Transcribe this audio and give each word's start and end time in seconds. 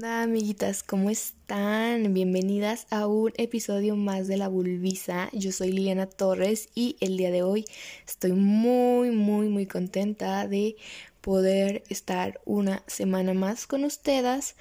Hola 0.00 0.22
amiguitas, 0.22 0.84
¿cómo 0.84 1.10
están? 1.10 2.14
Bienvenidas 2.14 2.86
a 2.90 3.08
un 3.08 3.32
episodio 3.36 3.96
más 3.96 4.28
de 4.28 4.36
La 4.36 4.46
Bulbisa. 4.46 5.28
Yo 5.32 5.50
soy 5.50 5.72
Liliana 5.72 6.06
Torres 6.06 6.68
y 6.76 6.96
el 7.00 7.16
día 7.16 7.32
de 7.32 7.42
hoy 7.42 7.64
estoy 8.06 8.30
muy, 8.30 9.10
muy, 9.10 9.48
muy 9.48 9.66
contenta 9.66 10.46
de 10.46 10.76
poder 11.20 11.82
estar 11.88 12.40
una 12.44 12.84
semana 12.86 13.34
más 13.34 13.66
con 13.66 13.82
ustedes 13.82 14.54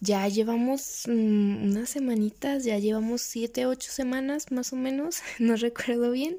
ya 0.00 0.26
llevamos 0.28 1.04
mm, 1.06 1.64
unas 1.64 1.90
semanitas, 1.90 2.64
ya 2.64 2.78
llevamos 2.78 3.20
siete, 3.20 3.66
ocho 3.66 3.90
semanas 3.90 4.50
más 4.50 4.72
o 4.72 4.76
menos, 4.76 5.20
no 5.38 5.56
recuerdo 5.56 6.10
bien, 6.10 6.38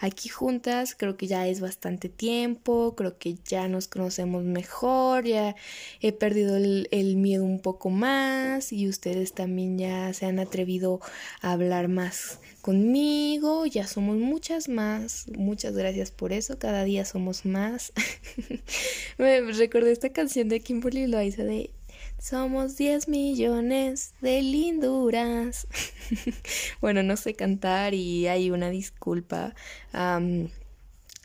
aquí 0.00 0.28
juntas, 0.28 0.96
creo 0.96 1.16
que 1.16 1.28
ya 1.28 1.46
es 1.46 1.60
bastante 1.60 2.08
tiempo, 2.08 2.94
creo 2.96 3.16
que 3.16 3.36
ya 3.46 3.68
nos 3.68 3.86
conocemos 3.86 4.42
mejor, 4.44 5.24
ya 5.24 5.54
he 6.00 6.12
perdido 6.12 6.56
el, 6.56 7.16
miedo 7.16 7.44
un 7.44 7.60
poco 7.60 7.90
más 7.90 8.72
y 8.72 8.88
ustedes 8.88 9.32
también 9.32 9.78
ya 9.78 10.12
se 10.12 10.26
han 10.26 10.38
atrevido 10.38 11.00
a 11.40 11.52
hablar 11.52 11.88
más 11.88 12.40
conmigo, 12.60 13.64
ya 13.66 13.86
somos 13.86 14.16
muchas 14.16 14.68
más, 14.68 15.26
muchas 15.36 15.76
gracias 15.76 16.10
por 16.10 16.32
eso, 16.32 16.58
cada 16.58 16.82
día 16.82 17.04
somos 17.04 17.46
más. 17.46 17.92
Me 19.18 19.40
recordé 19.52 19.92
esta 19.92 20.10
canción 20.10 20.48
de 20.48 20.60
Kimberly 20.60 21.06
Loaiza 21.06 21.44
de 21.44 21.70
somos 22.18 22.76
10 22.76 23.08
millones 23.08 24.14
de 24.20 24.42
linduras. 24.42 25.66
bueno, 26.80 27.02
no 27.02 27.16
sé 27.16 27.34
cantar 27.34 27.94
y 27.94 28.26
hay 28.26 28.50
una 28.50 28.70
disculpa. 28.70 29.54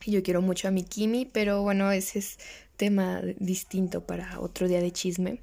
yo 0.05 0.23
quiero 0.23 0.41
mucho 0.41 0.67
a 0.67 0.71
mi 0.71 0.83
Kimi, 0.83 1.25
pero 1.25 1.61
bueno, 1.63 1.91
ese 1.91 2.19
es 2.19 2.39
tema 2.77 3.21
distinto 3.37 4.05
para 4.05 4.39
otro 4.39 4.67
día 4.67 4.81
de 4.81 4.91
chisme. 4.91 5.41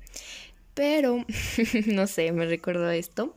Pero, 0.74 1.24
no 1.86 2.06
sé, 2.06 2.32
me 2.32 2.46
recuerdo 2.46 2.90
esto. 2.90 3.36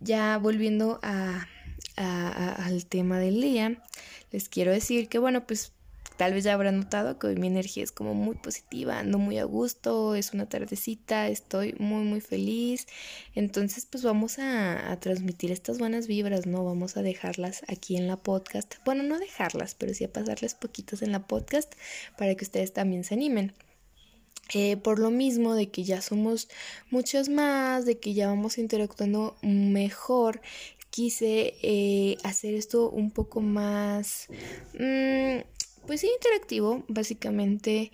Ya 0.00 0.38
volviendo 0.38 1.00
al 1.02 2.86
tema 2.88 3.18
del 3.18 3.40
día, 3.40 3.82
les 4.30 4.48
quiero 4.48 4.70
decir 4.72 5.08
que, 5.08 5.18
bueno, 5.18 5.46
pues 5.46 5.72
Tal 6.18 6.34
vez 6.34 6.42
ya 6.42 6.54
habrán 6.54 6.80
notado 6.80 7.16
que 7.16 7.28
hoy 7.28 7.36
mi 7.36 7.46
energía 7.46 7.84
es 7.84 7.92
como 7.92 8.12
muy 8.12 8.34
positiva, 8.34 8.98
ando 8.98 9.18
muy 9.18 9.38
a 9.38 9.44
gusto, 9.44 10.16
es 10.16 10.32
una 10.34 10.48
tardecita, 10.48 11.28
estoy 11.28 11.76
muy 11.78 12.02
muy 12.02 12.20
feliz. 12.20 12.88
Entonces 13.36 13.86
pues 13.86 14.02
vamos 14.02 14.40
a, 14.40 14.98
transmitir 15.00 15.52
estas 15.52 15.78
buenas 15.78 16.08
vibras, 16.08 16.44
¿no? 16.44 16.64
Vamos 16.64 16.96
a 16.96 17.02
dejarlas 17.02 17.62
aquí 17.68 17.96
en 17.96 18.08
la 18.08 18.16
podcast. 18.16 18.74
Bueno, 18.84 19.04
no 19.04 19.20
dejarlas, 19.20 19.76
pero 19.76 19.94
sí 19.94 20.02
a 20.02 20.12
pasarles 20.12 20.56
poquitas 20.56 21.02
en 21.02 21.12
la 21.12 21.24
podcast 21.28 21.72
para 22.16 22.34
que 22.34 22.44
ustedes 22.44 22.72
también 22.72 23.04
se 23.04 23.14
animen. 23.14 23.52
Eh, 24.54 24.76
por 24.76 24.98
lo 24.98 25.10
mismo 25.10 25.54
de 25.54 25.70
que 25.70 25.84
ya 25.84 26.02
somos 26.02 26.48
muchos 26.90 27.28
más, 27.28 27.84
de 27.86 28.00
que 28.00 28.14
ya 28.14 28.26
vamos 28.26 28.58
interactuando 28.58 29.36
mejor, 29.42 30.40
quise 30.90 31.54
eh, 31.62 32.16
hacer 32.24 32.54
esto 32.54 32.90
un 32.90 33.12
poco 33.12 33.40
más... 33.40 34.26
Mmm, 34.74 35.57
pues 35.88 36.02
sí, 36.02 36.08
interactivo, 36.14 36.84
básicamente. 36.86 37.90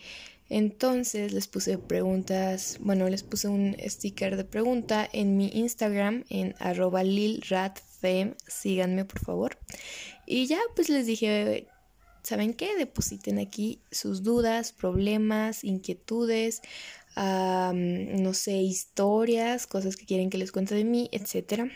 Entonces 0.50 1.33
les 1.33 1.48
puse 1.48 1.78
preguntas, 1.78 2.77
bueno, 2.81 3.09
les 3.09 3.23
puse 3.23 3.48
un 3.48 3.75
sticker 3.87 4.37
de 4.37 4.45
pregunta 4.45 5.09
en 5.11 5.39
mi 5.39 5.48
Instagram, 5.55 6.25
en 6.28 6.55
arroba 6.59 7.03
lilratfem, 7.03 8.34
síganme 8.47 9.06
por 9.06 9.20
favor. 9.20 9.59
Y 10.27 10.47
ya 10.47 10.59
pues 10.77 10.91
les 10.91 11.06
dije, 11.06 11.67
¿saben 12.22 12.53
qué? 12.53 12.77
Depositen 12.77 13.39
aquí 13.39 13.81
sus 13.91 14.22
dudas, 14.22 14.72
problemas, 14.72 15.65
inquietudes, 15.65 16.61
no 17.17 18.34
sé, 18.34 18.56
historias, 18.56 19.67
cosas 19.67 19.97
que 19.97 20.05
quieren 20.05 20.28
que 20.28 20.39
les 20.39 20.53
cuente 20.53 20.75
de 20.75 20.84
mí, 20.84 21.09
etcétera. 21.11 21.70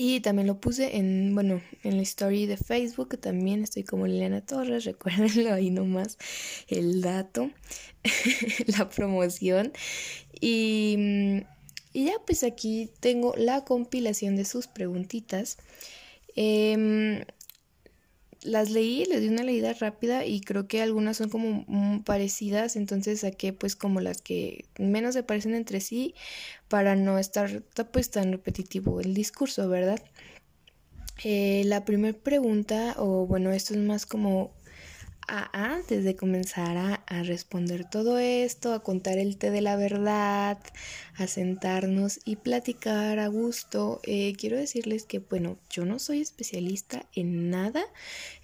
Y 0.00 0.20
también 0.20 0.46
lo 0.46 0.60
puse 0.60 0.96
en, 0.96 1.34
bueno, 1.34 1.60
en 1.82 1.96
la 1.96 2.02
story 2.02 2.46
de 2.46 2.56
Facebook, 2.56 3.18
también 3.18 3.64
estoy 3.64 3.82
como 3.82 4.06
Liliana 4.06 4.40
Torres, 4.40 4.84
recuérdenlo 4.86 5.52
ahí 5.52 5.70
nomás 5.70 6.18
el 6.68 7.00
dato, 7.00 7.50
la 8.78 8.88
promoción. 8.88 9.72
Y, 10.40 11.42
y, 11.92 12.04
ya 12.04 12.12
pues 12.24 12.44
aquí 12.44 12.90
tengo 13.00 13.34
la 13.36 13.64
compilación 13.64 14.36
de 14.36 14.44
sus 14.44 14.68
preguntitas. 14.68 15.58
Eh, 16.36 17.24
las 18.42 18.70
leí, 18.70 19.04
les 19.04 19.20
di 19.20 19.28
una 19.28 19.42
leída 19.42 19.72
rápida 19.72 20.24
y 20.24 20.40
creo 20.40 20.68
que 20.68 20.82
algunas 20.82 21.16
son 21.16 21.28
como 21.28 21.64
mm, 21.66 22.00
parecidas, 22.00 22.76
entonces 22.76 23.20
saqué 23.20 23.52
pues 23.52 23.76
como 23.76 24.00
las 24.00 24.22
que 24.22 24.64
menos 24.78 25.14
se 25.14 25.22
parecen 25.22 25.54
entre 25.54 25.80
sí 25.80 26.14
para 26.68 26.96
no 26.96 27.18
estar 27.18 27.62
pues 27.92 28.10
tan 28.10 28.32
repetitivo 28.32 29.00
el 29.00 29.14
discurso, 29.14 29.68
¿verdad? 29.68 30.00
Eh, 31.24 31.62
la 31.66 31.84
primera 31.84 32.16
pregunta, 32.16 32.94
o 32.96 33.26
bueno, 33.26 33.50
esto 33.50 33.74
es 33.74 33.80
más 33.80 34.06
como 34.06 34.52
antes 35.28 36.04
de 36.04 36.16
comenzar 36.16 36.76
a, 36.76 37.22
responder 37.22 37.88
todo 37.88 38.18
esto, 38.18 38.72
a 38.72 38.82
contar 38.82 39.18
el 39.18 39.36
té 39.36 39.50
de 39.50 39.60
la 39.60 39.76
verdad, 39.76 40.58
a 41.16 41.26
sentarnos 41.26 42.20
y 42.24 42.36
platicar 42.36 43.18
a 43.18 43.28
gusto, 43.28 44.00
eh, 44.04 44.34
quiero 44.38 44.56
decirles 44.56 45.04
que, 45.04 45.18
bueno, 45.18 45.58
yo 45.68 45.84
no 45.84 45.98
soy 45.98 46.20
especialista 46.20 47.06
en 47.14 47.50
nada. 47.50 47.84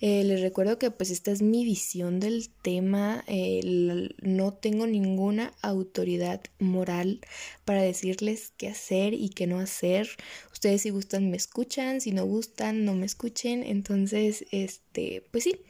Eh, 0.00 0.24
les 0.24 0.40
recuerdo 0.40 0.78
que 0.78 0.90
pues 0.90 1.10
esta 1.10 1.30
es 1.30 1.40
mi 1.40 1.64
visión 1.64 2.20
del 2.20 2.50
tema. 2.50 3.24
Eh, 3.26 4.10
no 4.22 4.52
tengo 4.52 4.86
ninguna 4.86 5.54
autoridad 5.62 6.42
moral 6.58 7.20
para 7.64 7.82
decirles 7.82 8.52
qué 8.56 8.68
hacer 8.68 9.14
y 9.14 9.30
qué 9.30 9.46
no 9.46 9.58
hacer. 9.58 10.08
Ustedes 10.52 10.82
si 10.82 10.90
gustan 10.90 11.30
me 11.30 11.36
escuchan, 11.36 12.00
si 12.00 12.12
no 12.12 12.24
gustan 12.26 12.84
no 12.84 12.94
me 12.94 13.06
escuchen. 13.06 13.62
Entonces, 13.62 14.44
este, 14.50 15.24
pues 15.30 15.44
sí, 15.44 15.60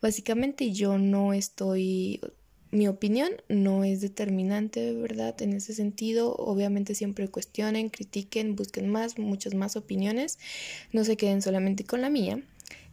básicamente 0.00 0.61
yo 0.70 0.98
no 0.98 1.32
estoy 1.32 2.20
mi 2.72 2.88
opinión 2.88 3.30
no 3.48 3.84
es 3.84 4.00
determinante, 4.00 4.94
¿verdad? 4.94 5.40
En 5.42 5.52
ese 5.52 5.74
sentido, 5.74 6.34
obviamente 6.34 6.94
siempre 6.94 7.28
cuestionen, 7.28 7.90
critiquen, 7.90 8.56
busquen 8.56 8.88
más, 8.88 9.18
muchas 9.18 9.54
más 9.54 9.76
opiniones, 9.76 10.38
no 10.90 11.04
se 11.04 11.18
queden 11.18 11.42
solamente 11.42 11.84
con 11.84 12.00
la 12.00 12.08
mía. 12.08 12.42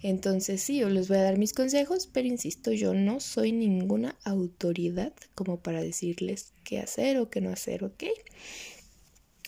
Entonces 0.02 0.62
sí, 0.62 0.80
yo 0.80 0.90
les 0.90 1.08
voy 1.08 1.18
a 1.18 1.24
dar 1.24 1.38
mis 1.38 1.54
consejos, 1.54 2.10
pero 2.12 2.28
insisto, 2.28 2.74
yo 2.74 2.94
no 2.94 3.22
soy 3.22 3.54
ninguna 3.54 4.18
autoridad 4.26 5.14
como 5.34 5.60
para 5.62 5.82
decirles 5.82 6.52
qué 6.66 6.80
hacer 6.80 7.18
o 7.18 7.30
qué 7.30 7.40
no 7.40 7.50
hacer, 7.50 7.86
¿ok? 7.86 8.04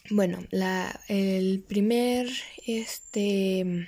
Bueno, 0.09 0.45
la, 0.49 1.01
el 1.09 1.63
primer, 1.67 2.29
este, 2.65 3.87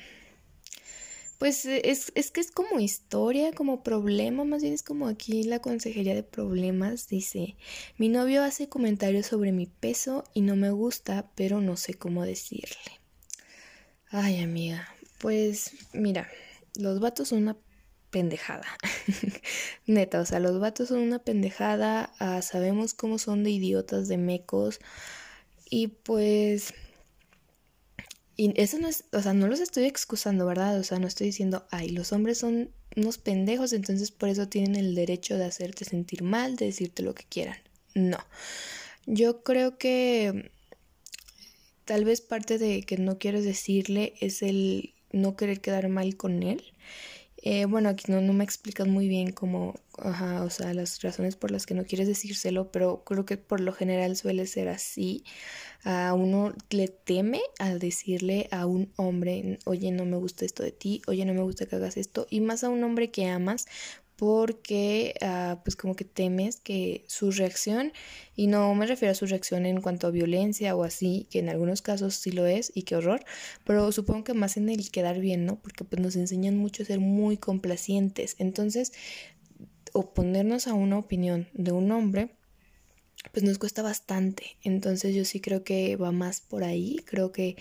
pues 1.40 1.66
es, 1.66 2.12
es, 2.16 2.32
que 2.32 2.40
es 2.40 2.52
como 2.52 2.80
historia, 2.80 3.52
como 3.54 3.84
problema, 3.84 4.44
más 4.44 4.62
bien 4.62 4.74
es 4.74 4.84
como 4.84 5.08
aquí 5.08 5.44
la 5.44 5.60
consejería 5.60 6.16
de 6.16 6.24
problemas. 6.24 7.08
Dice, 7.08 7.56
mi 7.98 8.10
novio 8.10 8.44
hace 8.44 8.70
comentarios 8.70 9.28
sobre 9.28 9.52
mi 9.52 9.68
peso 9.68 10.24
y 10.34 10.42
no 10.42 10.56
me 10.56 10.72
gusta, 10.72 11.30
pero 11.36 11.62
no 11.62 11.78
sé 11.78 11.96
cómo 11.96 12.24
decirle. 12.24 13.00
Ay, 14.10 14.42
amiga, 14.42 14.88
pues 15.20 15.72
mira, 15.94 16.30
los 16.76 17.00
vatos 17.00 17.30
son 17.30 17.44
una 17.44 17.58
pendejada. 18.10 18.68
Neta, 19.88 20.22
o 20.22 20.26
sea, 20.26 20.40
los 20.40 20.60
vatos 20.60 20.90
son 20.90 21.00
una 21.00 21.20
pendejada. 21.20 22.14
Ah, 22.20 22.42
sabemos 22.42 22.94
cómo 22.94 23.18
son 23.18 23.44
de 23.44 23.50
idiotas, 23.50 24.08
de 24.08 24.18
mecos. 24.18 24.80
Y 25.70 25.88
pues 25.88 26.74
y 28.44 28.52
eso 28.58 28.78
no 28.78 28.90
es, 28.90 29.06
o 29.14 29.22
sea, 29.22 29.34
no 29.34 29.48
los 29.48 29.62
estoy 29.62 29.86
excusando, 29.86 30.46
¿verdad? 30.46 30.78
O 30.78 30.84
sea, 30.84 31.00
no 31.00 31.08
estoy 31.08 31.28
diciendo, 31.28 31.66
ay, 31.72 31.88
los 31.92 32.12
hombres 32.12 32.40
son 32.40 32.72
unos 32.98 33.18
pendejos, 33.18 33.72
entonces 33.72 34.12
por 34.12 34.28
eso 34.28 34.50
tienen 34.50 34.76
el 34.76 34.96
derecho 34.96 35.38
de 35.38 35.46
hacerte 35.46 35.86
sentir 35.86 36.24
mal, 36.24 36.58
de 36.58 36.66
decirte 36.66 37.04
lo 37.04 37.16
que 37.16 37.24
quieran. 37.24 37.56
No. 37.96 38.18
Yo 39.06 39.44
creo 39.44 39.78
que 39.78 40.52
tal 41.86 42.04
vez 42.04 42.20
parte 42.20 42.58
de 42.58 42.84
que 42.84 42.98
no 42.98 43.18
quieres 43.18 43.46
decirle 43.46 44.14
es 44.20 44.42
el 44.42 44.94
no 45.14 45.38
querer 45.38 45.62
quedar 45.62 45.88
mal 45.88 46.18
con 46.18 46.44
él. 46.44 46.64
Eh, 47.46 47.66
bueno, 47.66 47.90
aquí 47.90 48.10
no, 48.10 48.22
me 48.22 48.46
explican 48.46 48.90
muy 48.90 49.10
bien 49.10 49.34
cómo, 49.34 49.76
ajá, 49.98 50.44
o 50.46 50.50
sea, 50.50 50.74
las 50.74 51.02
razones 51.02 51.36
por 51.36 51.52
las 51.52 51.66
que 51.66 51.74
no 51.74 51.84
quieres 51.84 52.08
decírselo, 52.08 52.72
pero 52.72 53.04
creo 53.04 53.26
que 53.26 53.36
por 53.36 53.60
lo 53.60 53.74
general 53.74 54.16
suele 54.16 54.48
ser 54.48 54.70
así. 54.70 55.26
A 55.84 56.14
uno 56.14 56.54
le 56.70 56.88
teme 56.88 57.42
al 57.60 57.80
decirle 57.80 58.48
a 58.52 58.66
un 58.66 58.94
hombre, 58.96 59.60
oye, 59.66 59.92
no 59.92 60.06
me 60.06 60.16
gusta 60.18 60.46
esto 60.46 60.64
de 60.64 60.72
ti, 60.72 61.02
oye, 61.08 61.26
no 61.26 61.34
me 61.34 61.42
gusta 61.44 61.66
que 61.66 61.76
hagas 61.76 61.98
esto, 61.98 62.28
y 62.30 62.40
más 62.42 62.64
a 62.64 62.70
un 62.70 62.82
hombre 62.84 63.12
que 63.12 63.28
amas, 63.28 63.66
porque 64.24 65.16
ah, 65.20 65.60
pues 65.66 65.76
como 65.76 65.98
que 65.98 66.06
temes 66.06 66.56
que 66.56 67.04
su 67.10 67.32
reacción, 67.32 67.92
y 68.38 68.48
no 68.48 68.74
me 68.74 68.86
refiero 68.86 69.12
a 69.12 69.16
su 69.16 69.26
reacción 69.26 69.66
en 69.66 69.82
cuanto 69.82 70.08
a 70.08 70.12
violencia 70.12 70.78
o 70.78 70.86
así, 70.86 71.28
que 71.30 71.40
en 71.40 71.50
algunos 71.50 71.82
casos 71.82 72.16
sí 72.16 72.32
lo 72.32 72.46
es 72.46 72.72
y 72.74 72.84
qué 72.84 72.96
horror, 72.96 73.26
pero 73.66 73.92
supongo 73.92 74.24
que 74.24 74.34
más 74.34 74.56
en 74.56 74.70
el 74.70 74.92
quedar 74.92 75.20
bien, 75.20 75.46
¿no? 75.46 75.60
Porque 75.60 75.84
pues 75.84 76.02
nos 76.02 76.16
enseñan 76.16 76.56
mucho 76.58 76.84
a 76.84 76.86
ser 76.86 77.02
muy 77.02 77.36
complacientes, 77.36 78.38
entonces 78.40 78.94
oponernos 79.92 80.68
a 80.68 80.74
una 80.74 81.00
opinión 81.00 81.50
de 81.52 81.74
un 81.74 81.92
hombre 81.92 82.32
pues 83.34 83.44
nos 83.44 83.58
cuesta 83.58 83.82
bastante. 83.82 84.58
Entonces 84.64 85.14
yo 85.14 85.26
sí 85.26 85.42
creo 85.42 85.66
que 85.66 85.98
va 85.98 86.12
más 86.12 86.42
por 86.42 86.64
ahí. 86.64 86.98
Creo 87.06 87.32
que... 87.32 87.56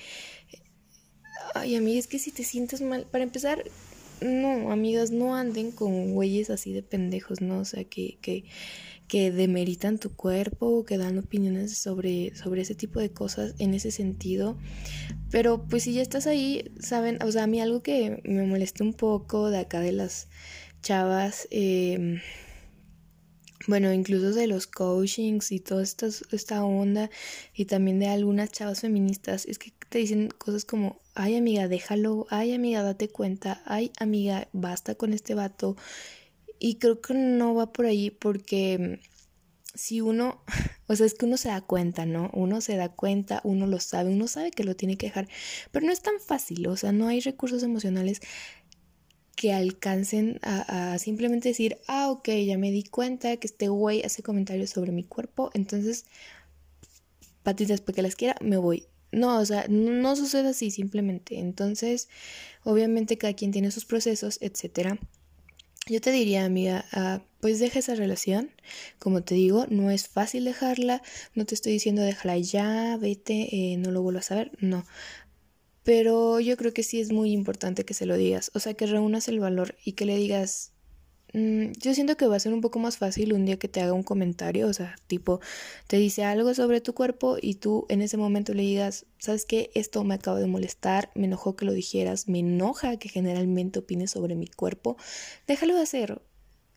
Ay, 1.55 1.77
amiga, 1.77 2.01
es 2.01 2.09
que 2.09 2.19
si 2.19 2.33
te 2.33 2.43
sientes 2.43 2.81
mal, 2.81 3.07
para 3.11 3.23
empezar, 3.23 3.63
no, 4.25 4.71
amigas, 4.73 5.11
no 5.11 5.35
anden 5.35 5.71
con 5.71 6.13
güeyes 6.15 6.51
así 6.51 6.73
de 6.73 6.83
pendejos, 6.83 7.41
¿no? 7.41 7.61
O 7.61 7.65
sea, 7.65 7.85
que, 7.85 8.19
que, 8.21 8.45
que 9.09 9.31
demeritan 9.31 9.99
tu 9.99 10.15
cuerpo, 10.15 10.85
que 10.85 10.99
dan 10.99 11.19
opiniones 11.19 11.77
sobre, 11.77 12.35
sobre 12.35 12.63
ese 12.63 12.75
tipo 12.75 13.01
de 13.01 13.13
cosas 13.13 13.55
en 13.59 13.75
ese 13.75 13.91
sentido. 13.91 14.57
Pero 15.31 15.67
pues 15.67 15.85
si 15.85 15.95
ya 15.95 16.03
estás 16.03 16.27
ahí, 16.27 16.73
saben, 16.81 17.19
o 17.23 17.31
sea, 17.31 17.45
a 17.45 17.47
mí 17.47 17.61
algo 17.61 17.83
que 17.83 18.21
me 18.25 18.47
molesta 18.47 18.85
un 18.85 18.95
poco 18.95 19.51
de 19.51 19.59
acá 19.59 19.81
de 19.81 19.93
las 19.93 20.29
chavas, 20.83 21.47
eh, 21.51 22.21
bueno, 23.69 23.93
incluso 23.93 24.33
de 24.33 24.47
los 24.47 24.67
coachings 24.67 25.53
y 25.53 25.61
toda 25.61 25.83
esta, 25.83 26.09
esta 26.33 26.65
onda 26.65 27.11
y 27.55 27.67
también 27.67 27.99
de 27.99 28.09
algunas 28.09 28.51
chavas 28.51 28.81
feministas, 28.81 29.47
es 29.47 29.59
que 29.59 29.73
te 29.93 29.99
dicen 29.99 30.31
cosas 30.39 30.65
como, 30.65 31.01
ay 31.15 31.37
amiga, 31.37 31.69
déjalo, 31.69 32.27
ay 32.31 32.55
amiga, 32.55 32.83
date 32.83 33.11
cuenta, 33.11 33.63
ay 33.67 33.93
amiga, 34.01 34.49
basta 34.53 34.95
con 34.95 35.13
este 35.13 35.35
vato. 35.35 35.77
Y 36.59 36.77
creo 36.77 37.03
que 37.03 37.13
no 37.13 37.55
va 37.55 37.73
por 37.73 37.85
ahí 37.85 38.11
porque 38.11 39.01
si 39.75 40.01
uno, 40.01 40.43
o 40.89 40.97
sea, 40.97 41.05
es 41.05 41.13
que 41.13 41.27
uno 41.27 41.37
se 41.37 41.49
da 41.49 41.61
cuenta, 41.61 42.07
¿no? 42.07 42.31
Uno 42.33 42.63
se 42.63 42.77
da 42.77 42.89
cuenta, 42.89 43.43
uno 43.45 43.67
lo 43.67 43.81
sabe, 43.81 44.11
uno 44.11 44.29
sabe 44.29 44.51
que 44.51 44.65
lo 44.65 44.77
tiene 44.77 44.97
que 44.97 45.09
dejar, 45.09 45.29
pero 45.73 45.85
no 45.85 45.93
es 45.93 46.01
tan 46.01 46.19
fácil, 46.21 46.67
o 46.69 46.77
sea, 46.79 46.93
no 46.93 47.09
hay 47.09 47.21
recursos 47.21 47.63
emocionales 47.63 48.23
que 49.37 49.53
alcancen 49.53 50.41
a, 50.43 50.99
simplemente 50.99 51.51
decir, 51.51 51.79
ah, 51.87 52.11
ok, 52.11 52.31
ya 52.47 52.57
me 52.57 52.71
di 52.71 52.85
cuenta 52.85 53.37
que 53.37 53.47
este 53.47 53.69
güey 53.69 54.03
hace 54.03 54.23
comentarios 54.23 54.71
sobre 54.71 54.93
mi 54.93 55.05
cuerpo, 55.05 55.51
entonces, 55.53 56.07
patitas 57.43 57.83
para 57.83 57.97
que 57.97 58.03
las 58.03 58.17
quiera, 58.17 58.37
me 58.41 58.57
voy. 58.57 58.87
No, 59.13 59.39
o 59.39 59.45
sea, 59.45 59.67
no, 59.69 60.17
sucede 60.17 60.49
así 60.49 60.71
simplemente. 60.71 61.39
Entonces, 61.39 62.09
obviamente 62.65 63.19
cada 63.19 63.35
quien 63.35 63.53
tiene 63.53 63.71
sus 63.71 63.85
procesos, 63.85 64.39
etcétera. 64.41 64.99
Yo 65.89 66.01
te 66.01 66.13
diría, 66.13 66.45
amiga, 66.45 66.87
ah, 66.93 67.23
pues 67.41 67.59
deja 67.59 67.81
esa 67.81 67.95
relación. 67.95 68.51
Como 68.99 69.23
te 69.23 69.35
digo, 69.35 69.67
no 69.69 69.91
es 69.91 70.09
fácil 70.09 70.45
dejarla. 70.45 71.03
No 71.35 71.45
te 71.45 71.55
estoy 71.55 71.73
diciendo 71.73 72.03
déjala 72.03 72.39
ya, 72.39 72.97
vete, 72.97 73.49
eh, 73.55 73.77
no 73.77 73.91
lo 73.91 74.03
vuelvas 74.03 74.31
a 74.31 74.37
ver. 74.37 74.53
No. 74.61 74.85
Pero 75.83 76.41
yo 76.41 76.57
creo 76.57 76.73
que 76.73 76.83
sí 76.83 77.01
es 77.01 77.13
muy 77.13 77.33
importante 77.33 77.85
que 77.85 77.95
se 77.95 78.07
lo 78.07 78.17
digas, 78.17 78.51
o 78.55 78.61
sea, 78.61 78.75
que 78.75 78.87
reúnas 78.87 79.29
el 79.29 79.41
valor 79.41 79.77
y 79.85 79.93
que 79.93 80.07
le 80.07 80.17
digas, 80.17 80.73
yo 81.33 81.95
siento 81.95 82.17
que 82.17 82.27
va 82.27 82.37
a 82.37 82.41
ser 82.41 82.53
un 82.53 82.61
poco 82.61 82.79
más 82.79 82.99
fácil 82.99 83.33
un 83.33 83.47
día 83.47 83.59
que 83.59 83.69
te 83.69 83.81
haga 83.81 83.95
un 83.95 84.03
comentario, 84.03 84.69
o 84.69 84.73
sea, 84.73 84.97
tipo, 85.07 85.41
te 85.87 85.97
dice 85.97 86.25
algo 86.25 86.53
sobre 86.53 86.81
tu 86.81 86.93
cuerpo 86.93 87.39
y 87.41 87.55
tú 87.55 87.87
en 87.89 88.03
ese 88.03 88.19
momento 88.19 88.53
le 88.53 88.63
digas, 88.63 89.07
¿sabes 89.19 89.47
qué? 89.47 89.71
Esto 89.75 90.05
me 90.05 90.15
acaba 90.15 90.39
de 90.41 90.47
molestar, 90.47 91.11
me 91.15 91.27
enojó 91.27 91.57
que 91.57 91.65
lo 91.65 91.73
dijeras, 91.73 92.29
me 92.29 92.41
enoja 92.41 92.99
que 92.99 93.09
generalmente 93.09 93.79
opines 93.79 94.11
sobre 94.11 94.35
mi 94.35 94.47
cuerpo, 94.47 94.97
déjalo 95.47 95.75
de 95.75 95.83
hacer, 95.83 96.21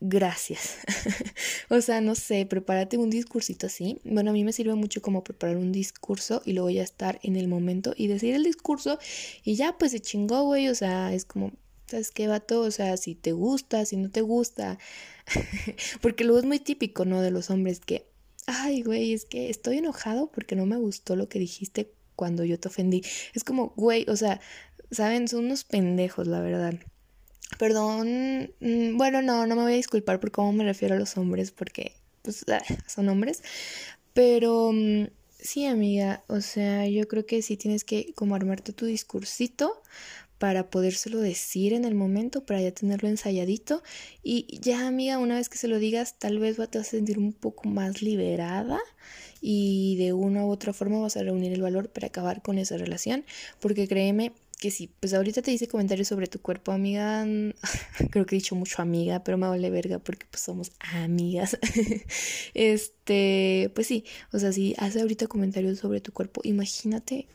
gracias. 0.00 0.78
o 1.68 1.80
sea, 1.80 2.00
no 2.00 2.14
sé, 2.14 2.46
prepárate 2.46 2.96
un 2.98 3.10
discursito 3.10 3.66
así. 3.66 4.00
Bueno, 4.04 4.30
a 4.30 4.32
mí 4.32 4.44
me 4.44 4.52
sirve 4.52 4.74
mucho 4.74 5.02
como 5.02 5.24
preparar 5.24 5.56
un 5.56 5.72
discurso 5.72 6.42
y 6.44 6.52
luego 6.52 6.70
ya 6.70 6.82
estar 6.82 7.18
en 7.22 7.36
el 7.36 7.48
momento 7.48 7.94
y 7.96 8.06
decir 8.06 8.34
el 8.34 8.44
discurso 8.44 8.98
y 9.44 9.56
ya 9.56 9.76
pues 9.78 9.92
se 9.92 10.00
chingó, 10.00 10.44
güey. 10.44 10.68
O 10.68 10.74
sea, 10.74 11.12
es 11.12 11.24
como, 11.24 11.52
¿sabes 11.86 12.10
qué, 12.10 12.28
vato? 12.28 12.60
O 12.60 12.70
sea, 12.70 12.96
si 12.96 13.14
te 13.14 13.32
gusta, 13.32 13.84
si 13.84 13.96
no 13.96 14.10
te 14.10 14.20
gusta. 14.20 14.78
porque 16.00 16.24
luego 16.24 16.38
es 16.38 16.44
muy 16.44 16.58
típico, 16.58 17.04
¿no? 17.04 17.22
De 17.22 17.30
los 17.30 17.50
hombres 17.50 17.80
que, 17.80 18.06
ay, 18.46 18.82
güey, 18.82 19.12
es 19.12 19.24
que 19.24 19.50
estoy 19.50 19.78
enojado 19.78 20.30
porque 20.30 20.56
no 20.56 20.66
me 20.66 20.76
gustó 20.76 21.16
lo 21.16 21.28
que 21.28 21.38
dijiste 21.38 21.92
cuando 22.14 22.44
yo 22.44 22.58
te 22.58 22.68
ofendí. 22.68 23.02
Es 23.34 23.44
como, 23.44 23.72
güey, 23.76 24.06
o 24.08 24.16
sea, 24.16 24.40
saben, 24.90 25.28
son 25.28 25.46
unos 25.46 25.64
pendejos, 25.64 26.26
la 26.26 26.40
verdad. 26.40 26.74
Perdón, 27.58 28.50
mm, 28.60 28.96
bueno, 28.96 29.22
no, 29.22 29.46
no 29.46 29.56
me 29.56 29.62
voy 29.62 29.72
a 29.74 29.76
disculpar 29.76 30.18
por 30.20 30.32
cómo 30.32 30.52
me 30.52 30.64
refiero 30.64 30.94
a 30.96 30.98
los 30.98 31.16
hombres, 31.16 31.52
porque 31.52 31.92
pues 32.22 32.44
ah, 32.48 32.60
son 32.88 33.08
hombres, 33.08 33.42
pero 34.12 34.72
mm, 34.72 35.04
sí, 35.38 35.66
amiga, 35.66 36.24
o 36.26 36.40
sea, 36.40 36.88
yo 36.88 37.06
creo 37.06 37.24
que 37.24 37.42
sí 37.42 37.56
tienes 37.56 37.84
que 37.84 38.12
como 38.14 38.34
armarte 38.34 38.72
tu 38.72 38.86
discursito 38.86 39.80
para 40.38 40.70
podérselo 40.70 41.20
decir 41.20 41.72
en 41.72 41.84
el 41.84 41.94
momento, 41.94 42.44
para 42.44 42.60
ya 42.60 42.72
tenerlo 42.72 43.08
ensayadito 43.08 43.82
y 44.22 44.58
ya, 44.60 44.86
amiga, 44.86 45.18
una 45.18 45.36
vez 45.36 45.48
que 45.48 45.58
se 45.58 45.68
lo 45.68 45.78
digas, 45.78 46.18
tal 46.18 46.38
vez 46.38 46.56
vas 46.56 46.74
a 46.76 46.84
sentir 46.84 47.18
un 47.18 47.32
poco 47.32 47.68
más 47.68 48.02
liberada 48.02 48.78
y 49.40 49.96
de 49.96 50.12
una 50.12 50.44
u 50.44 50.50
otra 50.50 50.72
forma 50.72 50.98
vas 51.00 51.16
a 51.16 51.22
reunir 51.22 51.52
el 51.52 51.62
valor 51.62 51.88
para 51.88 52.08
acabar 52.08 52.42
con 52.42 52.58
esa 52.58 52.76
relación, 52.76 53.24
porque 53.60 53.88
créeme, 53.88 54.32
que 54.58 54.70
sí, 54.70 54.90
pues 55.00 55.12
ahorita 55.12 55.42
te 55.42 55.52
hice 55.52 55.68
comentarios 55.68 56.08
sobre 56.08 56.26
tu 56.26 56.40
cuerpo, 56.40 56.72
amiga. 56.72 57.26
Creo 58.10 58.24
que 58.26 58.36
he 58.36 58.38
dicho 58.38 58.54
mucho 58.54 58.80
amiga, 58.80 59.22
pero 59.22 59.36
me 59.36 59.46
vale 59.46 59.70
verga 59.70 59.98
porque 59.98 60.26
pues 60.30 60.42
somos 60.42 60.72
amigas. 60.78 61.58
este, 62.54 63.70
pues 63.74 63.86
sí, 63.86 64.04
o 64.32 64.38
sea, 64.38 64.52
si 64.52 64.74
hace 64.78 65.00
ahorita 65.00 65.26
comentarios 65.26 65.78
sobre 65.78 66.00
tu 66.00 66.12
cuerpo, 66.12 66.40
imagínate, 66.44 67.28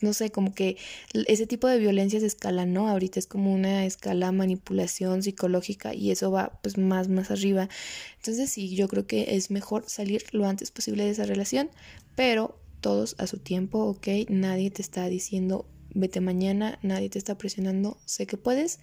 no 0.00 0.12
sé, 0.12 0.30
como 0.30 0.54
que 0.54 0.76
ese 1.12 1.46
tipo 1.46 1.68
de 1.68 1.78
violencia 1.78 2.20
se 2.20 2.26
escala, 2.26 2.66
¿no? 2.66 2.88
Ahorita 2.88 3.18
es 3.18 3.26
como 3.26 3.52
una 3.52 3.84
escala 3.84 4.32
manipulación 4.32 5.22
psicológica 5.22 5.94
y 5.94 6.10
eso 6.10 6.30
va 6.30 6.58
pues 6.62 6.78
más, 6.78 7.08
más 7.08 7.30
arriba. 7.30 7.68
Entonces 8.16 8.50
sí, 8.50 8.74
yo 8.74 8.88
creo 8.88 9.06
que 9.06 9.36
es 9.36 9.50
mejor 9.50 9.84
salir 9.88 10.24
lo 10.32 10.46
antes 10.46 10.70
posible 10.70 11.04
de 11.04 11.10
esa 11.10 11.24
relación, 11.24 11.70
pero 12.14 12.58
todos 12.80 13.16
a 13.18 13.26
su 13.26 13.38
tiempo, 13.38 13.84
¿ok? 13.84 14.08
Nadie 14.28 14.70
te 14.70 14.82
está 14.82 15.06
diciendo 15.08 15.66
vete 15.94 16.20
mañana, 16.20 16.78
nadie 16.82 17.08
te 17.08 17.18
está 17.18 17.36
presionando, 17.36 17.98
sé 18.04 18.26
que 18.26 18.36
puedes, 18.36 18.78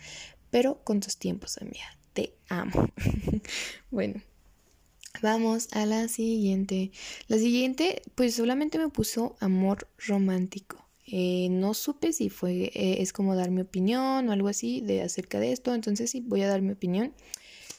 pero 0.51 0.83
con 0.83 0.99
tus 0.99 1.17
tiempos, 1.17 1.57
amiga. 1.57 1.97
Te 2.13 2.33
amo. 2.49 2.89
bueno. 3.91 4.21
Vamos 5.21 5.69
a 5.71 5.85
la 5.85 6.09
siguiente. 6.09 6.91
La 7.27 7.37
siguiente, 7.37 8.01
pues 8.15 8.35
solamente 8.35 8.77
me 8.77 8.89
puso 8.89 9.37
amor 9.39 9.87
romántico. 9.97 10.84
Eh, 11.07 11.49
no 11.51 11.73
supe 11.73 12.13
si 12.13 12.29
fue, 12.29 12.71
eh, 12.73 12.97
es 12.99 13.13
como 13.13 13.35
dar 13.35 13.51
mi 13.51 13.61
opinión 13.61 14.27
o 14.27 14.31
algo 14.31 14.47
así 14.47 14.81
de 14.81 15.03
acerca 15.03 15.39
de 15.39 15.51
esto, 15.51 15.75
entonces 15.75 16.09
sí, 16.09 16.21
voy 16.21 16.41
a 16.41 16.47
dar 16.47 16.61
mi 16.61 16.71
opinión. 16.71 17.13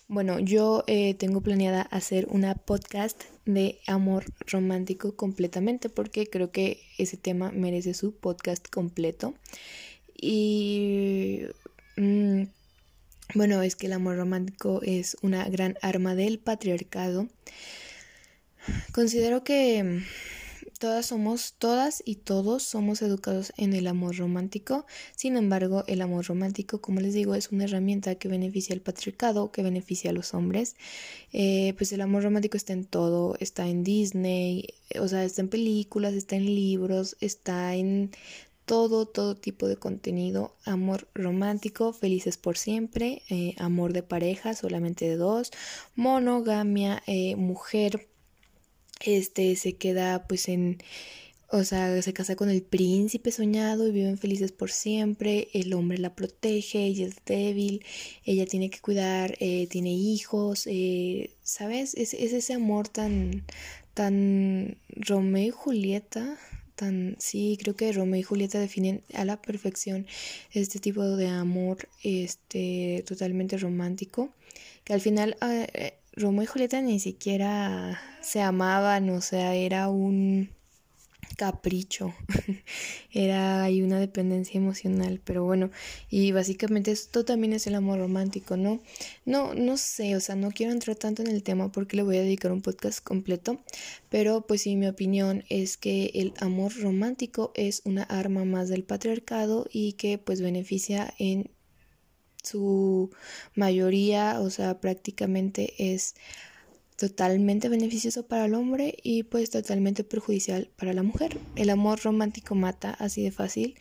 Bueno, 0.08 0.38
yo 0.38 0.84
eh, 0.86 1.14
tengo 1.14 1.40
planeada 1.40 1.82
hacer 1.82 2.28
una 2.30 2.54
podcast 2.54 3.24
de 3.44 3.80
amor 3.88 4.24
romántico 4.46 5.16
completamente 5.16 5.88
porque 5.88 6.28
creo 6.28 6.52
que 6.52 6.80
ese 6.96 7.16
tema 7.16 7.50
merece 7.50 7.92
su 7.94 8.14
podcast 8.14 8.68
completo. 8.68 9.34
Y 10.14 11.42
mm, 11.96 12.44
bueno, 13.34 13.62
es 13.62 13.74
que 13.74 13.86
el 13.86 13.94
amor 13.94 14.16
romántico 14.16 14.80
es 14.82 15.16
una 15.22 15.48
gran 15.48 15.76
arma 15.82 16.14
del 16.14 16.38
patriarcado. 16.38 17.26
Considero 18.92 19.42
que 19.42 20.02
Todas 20.78 21.06
somos, 21.06 21.54
todas 21.58 22.02
y 22.04 22.16
todos 22.16 22.62
somos 22.62 23.00
educados 23.00 23.52
en 23.56 23.72
el 23.72 23.86
amor 23.86 24.16
romántico. 24.16 24.84
Sin 25.14 25.36
embargo, 25.36 25.84
el 25.86 26.02
amor 26.02 26.26
romántico, 26.26 26.80
como 26.80 27.00
les 27.00 27.14
digo, 27.14 27.34
es 27.34 27.50
una 27.50 27.64
herramienta 27.64 28.16
que 28.16 28.28
beneficia 28.28 28.74
al 28.74 28.82
patriarcado, 28.82 29.50
que 29.52 29.62
beneficia 29.62 30.10
a 30.10 30.12
los 30.12 30.34
hombres. 30.34 30.76
Eh, 31.32 31.72
pues 31.78 31.92
el 31.92 32.02
amor 32.02 32.24
romántico 32.24 32.56
está 32.56 32.74
en 32.74 32.84
todo, 32.84 33.36
está 33.40 33.68
en 33.68 33.84
Disney, 33.84 34.74
o 35.00 35.08
sea, 35.08 35.24
está 35.24 35.40
en 35.40 35.48
películas, 35.48 36.14
está 36.14 36.36
en 36.36 36.46
libros, 36.46 37.16
está 37.20 37.74
en 37.74 38.10
todo, 38.66 39.06
todo 39.06 39.36
tipo 39.36 39.68
de 39.68 39.76
contenido. 39.76 40.56
Amor 40.64 41.08
romántico, 41.14 41.92
felices 41.94 42.36
por 42.36 42.58
siempre, 42.58 43.22
eh, 43.30 43.54
amor 43.58 43.92
de 43.94 44.02
pareja, 44.02 44.54
solamente 44.54 45.08
de 45.08 45.16
dos, 45.16 45.52
monogamia, 45.94 47.02
eh, 47.06 47.36
mujer 47.36 48.08
este 49.00 49.56
se 49.56 49.76
queda 49.76 50.26
pues 50.26 50.48
en 50.48 50.78
o 51.48 51.62
sea, 51.62 52.02
se 52.02 52.12
casa 52.12 52.34
con 52.34 52.50
el 52.50 52.62
príncipe 52.62 53.30
soñado 53.30 53.86
y 53.86 53.92
viven 53.92 54.18
felices 54.18 54.50
por 54.50 54.70
siempre. 54.72 55.48
El 55.52 55.72
hombre 55.74 55.98
la 55.98 56.14
protege, 56.14 56.84
ella 56.84 57.06
es 57.06 57.16
débil, 57.24 57.84
ella 58.24 58.46
tiene 58.46 58.68
que 58.68 58.80
cuidar, 58.80 59.36
eh, 59.38 59.68
tiene 59.68 59.92
hijos, 59.92 60.66
eh, 60.66 61.30
¿sabes? 61.42 61.94
Es, 61.94 62.14
es, 62.14 62.32
ese 62.32 62.54
amor 62.54 62.88
tan, 62.88 63.44
tan 63.94 64.76
Romeo 64.88 65.46
y 65.46 65.50
Julieta, 65.50 66.36
tan, 66.74 67.16
sí, 67.20 67.56
creo 67.62 67.76
que 67.76 67.92
Romeo 67.92 68.20
y 68.20 68.24
Julieta 68.24 68.58
definen 68.58 69.02
a 69.14 69.24
la 69.24 69.40
perfección 69.40 70.06
este 70.52 70.80
tipo 70.80 71.04
de 71.04 71.28
amor, 71.28 71.88
este, 72.02 73.04
totalmente 73.06 73.56
romántico, 73.56 74.30
que 74.82 74.94
al 74.94 75.00
final 75.00 75.36
ah, 75.40 75.66
eh, 75.74 75.94
Romeo 76.18 76.44
y 76.44 76.46
Julieta 76.46 76.80
ni 76.80 76.98
siquiera 76.98 78.00
se 78.22 78.40
amaban, 78.40 79.10
o 79.10 79.20
sea, 79.20 79.54
era 79.54 79.90
un 79.90 80.48
capricho, 81.36 82.14
era 83.12 83.64
hay 83.64 83.82
una 83.82 84.00
dependencia 84.00 84.56
emocional, 84.58 85.20
pero 85.22 85.44
bueno, 85.44 85.70
y 86.08 86.32
básicamente 86.32 86.90
esto 86.90 87.26
también 87.26 87.52
es 87.52 87.66
el 87.66 87.74
amor 87.74 87.98
romántico, 87.98 88.56
¿no? 88.56 88.80
No, 89.26 89.52
no 89.52 89.76
sé, 89.76 90.16
o 90.16 90.20
sea, 90.20 90.36
no 90.36 90.52
quiero 90.52 90.72
entrar 90.72 90.96
tanto 90.96 91.20
en 91.20 91.28
el 91.28 91.42
tema 91.42 91.70
porque 91.70 91.96
le 91.96 92.02
voy 92.02 92.16
a 92.16 92.22
dedicar 92.22 92.50
un 92.50 92.62
podcast 92.62 93.04
completo, 93.04 93.60
pero 94.08 94.46
pues 94.46 94.62
sí, 94.62 94.74
mi 94.74 94.86
opinión 94.86 95.44
es 95.50 95.76
que 95.76 96.12
el 96.14 96.32
amor 96.38 96.72
romántico 96.80 97.52
es 97.54 97.82
una 97.84 98.04
arma 98.04 98.46
más 98.46 98.70
del 98.70 98.84
patriarcado 98.84 99.66
y 99.70 99.92
que 99.94 100.16
pues 100.16 100.40
beneficia 100.40 101.12
en 101.18 101.50
su 102.46 103.10
mayoría, 103.54 104.40
o 104.40 104.50
sea, 104.50 104.80
prácticamente 104.80 105.74
es 105.92 106.14
totalmente 106.96 107.68
beneficioso 107.68 108.26
para 108.26 108.46
el 108.46 108.54
hombre 108.54 108.96
y 109.02 109.24
pues 109.24 109.50
totalmente 109.50 110.02
perjudicial 110.02 110.70
para 110.76 110.94
la 110.94 111.02
mujer. 111.02 111.38
El 111.54 111.70
amor 111.70 112.00
romántico 112.02 112.54
mata 112.54 112.90
así 112.92 113.22
de 113.22 113.30
fácil. 113.30 113.76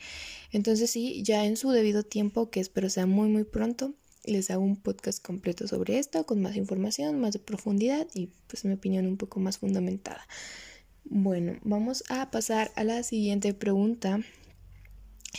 Entonces 0.52 0.90
sí, 0.90 1.22
ya 1.22 1.44
en 1.44 1.56
su 1.56 1.70
debido 1.70 2.02
tiempo, 2.02 2.50
que 2.50 2.60
espero 2.60 2.90
sea 2.90 3.06
muy 3.06 3.28
muy 3.28 3.44
pronto, 3.44 3.94
les 4.24 4.50
hago 4.50 4.62
un 4.62 4.76
podcast 4.76 5.24
completo 5.24 5.66
sobre 5.66 5.98
esto, 5.98 6.26
con 6.26 6.42
más 6.42 6.56
información, 6.56 7.20
más 7.20 7.32
de 7.32 7.38
profundidad 7.38 8.06
y 8.14 8.28
pues 8.48 8.64
mi 8.64 8.74
opinión 8.74 9.06
un 9.06 9.16
poco 9.16 9.40
más 9.40 9.58
fundamentada. 9.58 10.26
Bueno, 11.04 11.58
vamos 11.62 12.04
a 12.08 12.30
pasar 12.30 12.72
a 12.74 12.84
la 12.84 13.02
siguiente 13.02 13.54
pregunta 13.54 14.20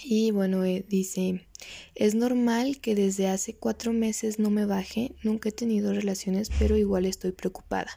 y 0.04 0.32
bueno, 0.32 0.64
eh, 0.64 0.86
dice, 0.88 1.48
es 1.96 2.16
normal 2.16 2.80
que 2.80 2.96
desde 2.96 3.28
hace 3.28 3.56
cuatro 3.56 3.94
meses 3.94 4.40
no 4.40 4.50
me 4.50 4.66
baje, 4.66 5.14
nunca 5.24 5.50
he 5.50 5.52
tenido 5.52 5.94
relaciones, 5.94 6.50
pero 6.60 6.78
igual 6.78 7.06
estoy 7.06 7.32
preocupada. 7.32 7.90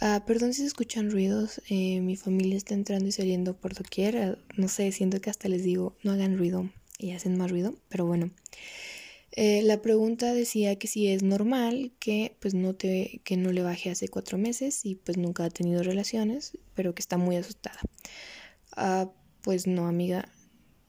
Ah, 0.00 0.24
perdón 0.26 0.52
si 0.52 0.62
se 0.62 0.66
escuchan 0.66 1.10
ruidos, 1.10 1.62
eh, 1.68 2.00
mi 2.00 2.16
familia 2.16 2.56
está 2.56 2.74
entrando 2.74 3.08
y 3.08 3.12
saliendo 3.12 3.56
por 3.56 3.74
doquier, 3.74 4.16
ah, 4.18 4.38
no 4.56 4.68
sé, 4.68 4.90
siento 4.92 5.20
que 5.20 5.30
hasta 5.30 5.48
les 5.48 5.62
digo, 5.62 5.96
no 6.02 6.12
hagan 6.12 6.36
ruido 6.36 6.70
y 6.98 7.12
hacen 7.12 7.36
más 7.38 7.50
ruido, 7.50 7.74
pero 7.88 8.06
bueno. 8.06 8.30
Eh, 9.36 9.62
la 9.62 9.82
pregunta 9.82 10.32
decía 10.32 10.76
que 10.78 10.86
si 10.86 11.08
es 11.08 11.24
normal 11.24 11.92
que 11.98 12.36
pues 12.38 12.54
no 12.54 12.76
te 12.76 13.20
que 13.24 13.36
no 13.36 13.50
le 13.50 13.64
baje 13.64 13.90
hace 13.90 14.06
cuatro 14.06 14.38
meses 14.38 14.84
y 14.84 14.94
pues 14.94 15.18
nunca 15.18 15.44
ha 15.44 15.50
tenido 15.50 15.82
relaciones 15.82 16.56
pero 16.74 16.94
que 16.94 17.02
está 17.02 17.16
muy 17.18 17.34
asustada 17.34 17.80
ah, 18.76 19.10
pues 19.42 19.66
no 19.66 19.88
amiga 19.88 20.28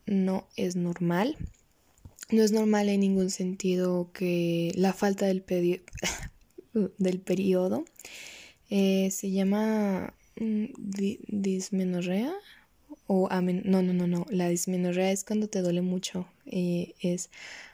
no 0.05 0.47
es 0.55 0.75
normal. 0.75 1.37
No 2.31 2.41
es 2.41 2.51
normal 2.51 2.89
en 2.89 3.01
ningún 3.01 3.29
sentido 3.29 4.11
que 4.11 4.71
la 4.75 4.93
falta 4.93 5.25
del, 5.25 5.43
del 6.97 7.19
periodo 7.19 7.85
eh, 8.69 9.09
se 9.11 9.31
llama 9.31 10.13
mm, 10.39 10.65
dismenorrea 11.27 12.33
o 13.07 13.29
no, 13.29 13.81
no, 13.81 13.93
no, 13.93 14.07
no. 14.07 14.25
La 14.29 14.49
dismenorrea 14.49 15.11
es 15.11 15.23
cuando 15.23 15.47
te 15.47 15.61
duele 15.61 15.81
mucho. 15.81 16.27
y 16.45 16.95
es 17.01 17.29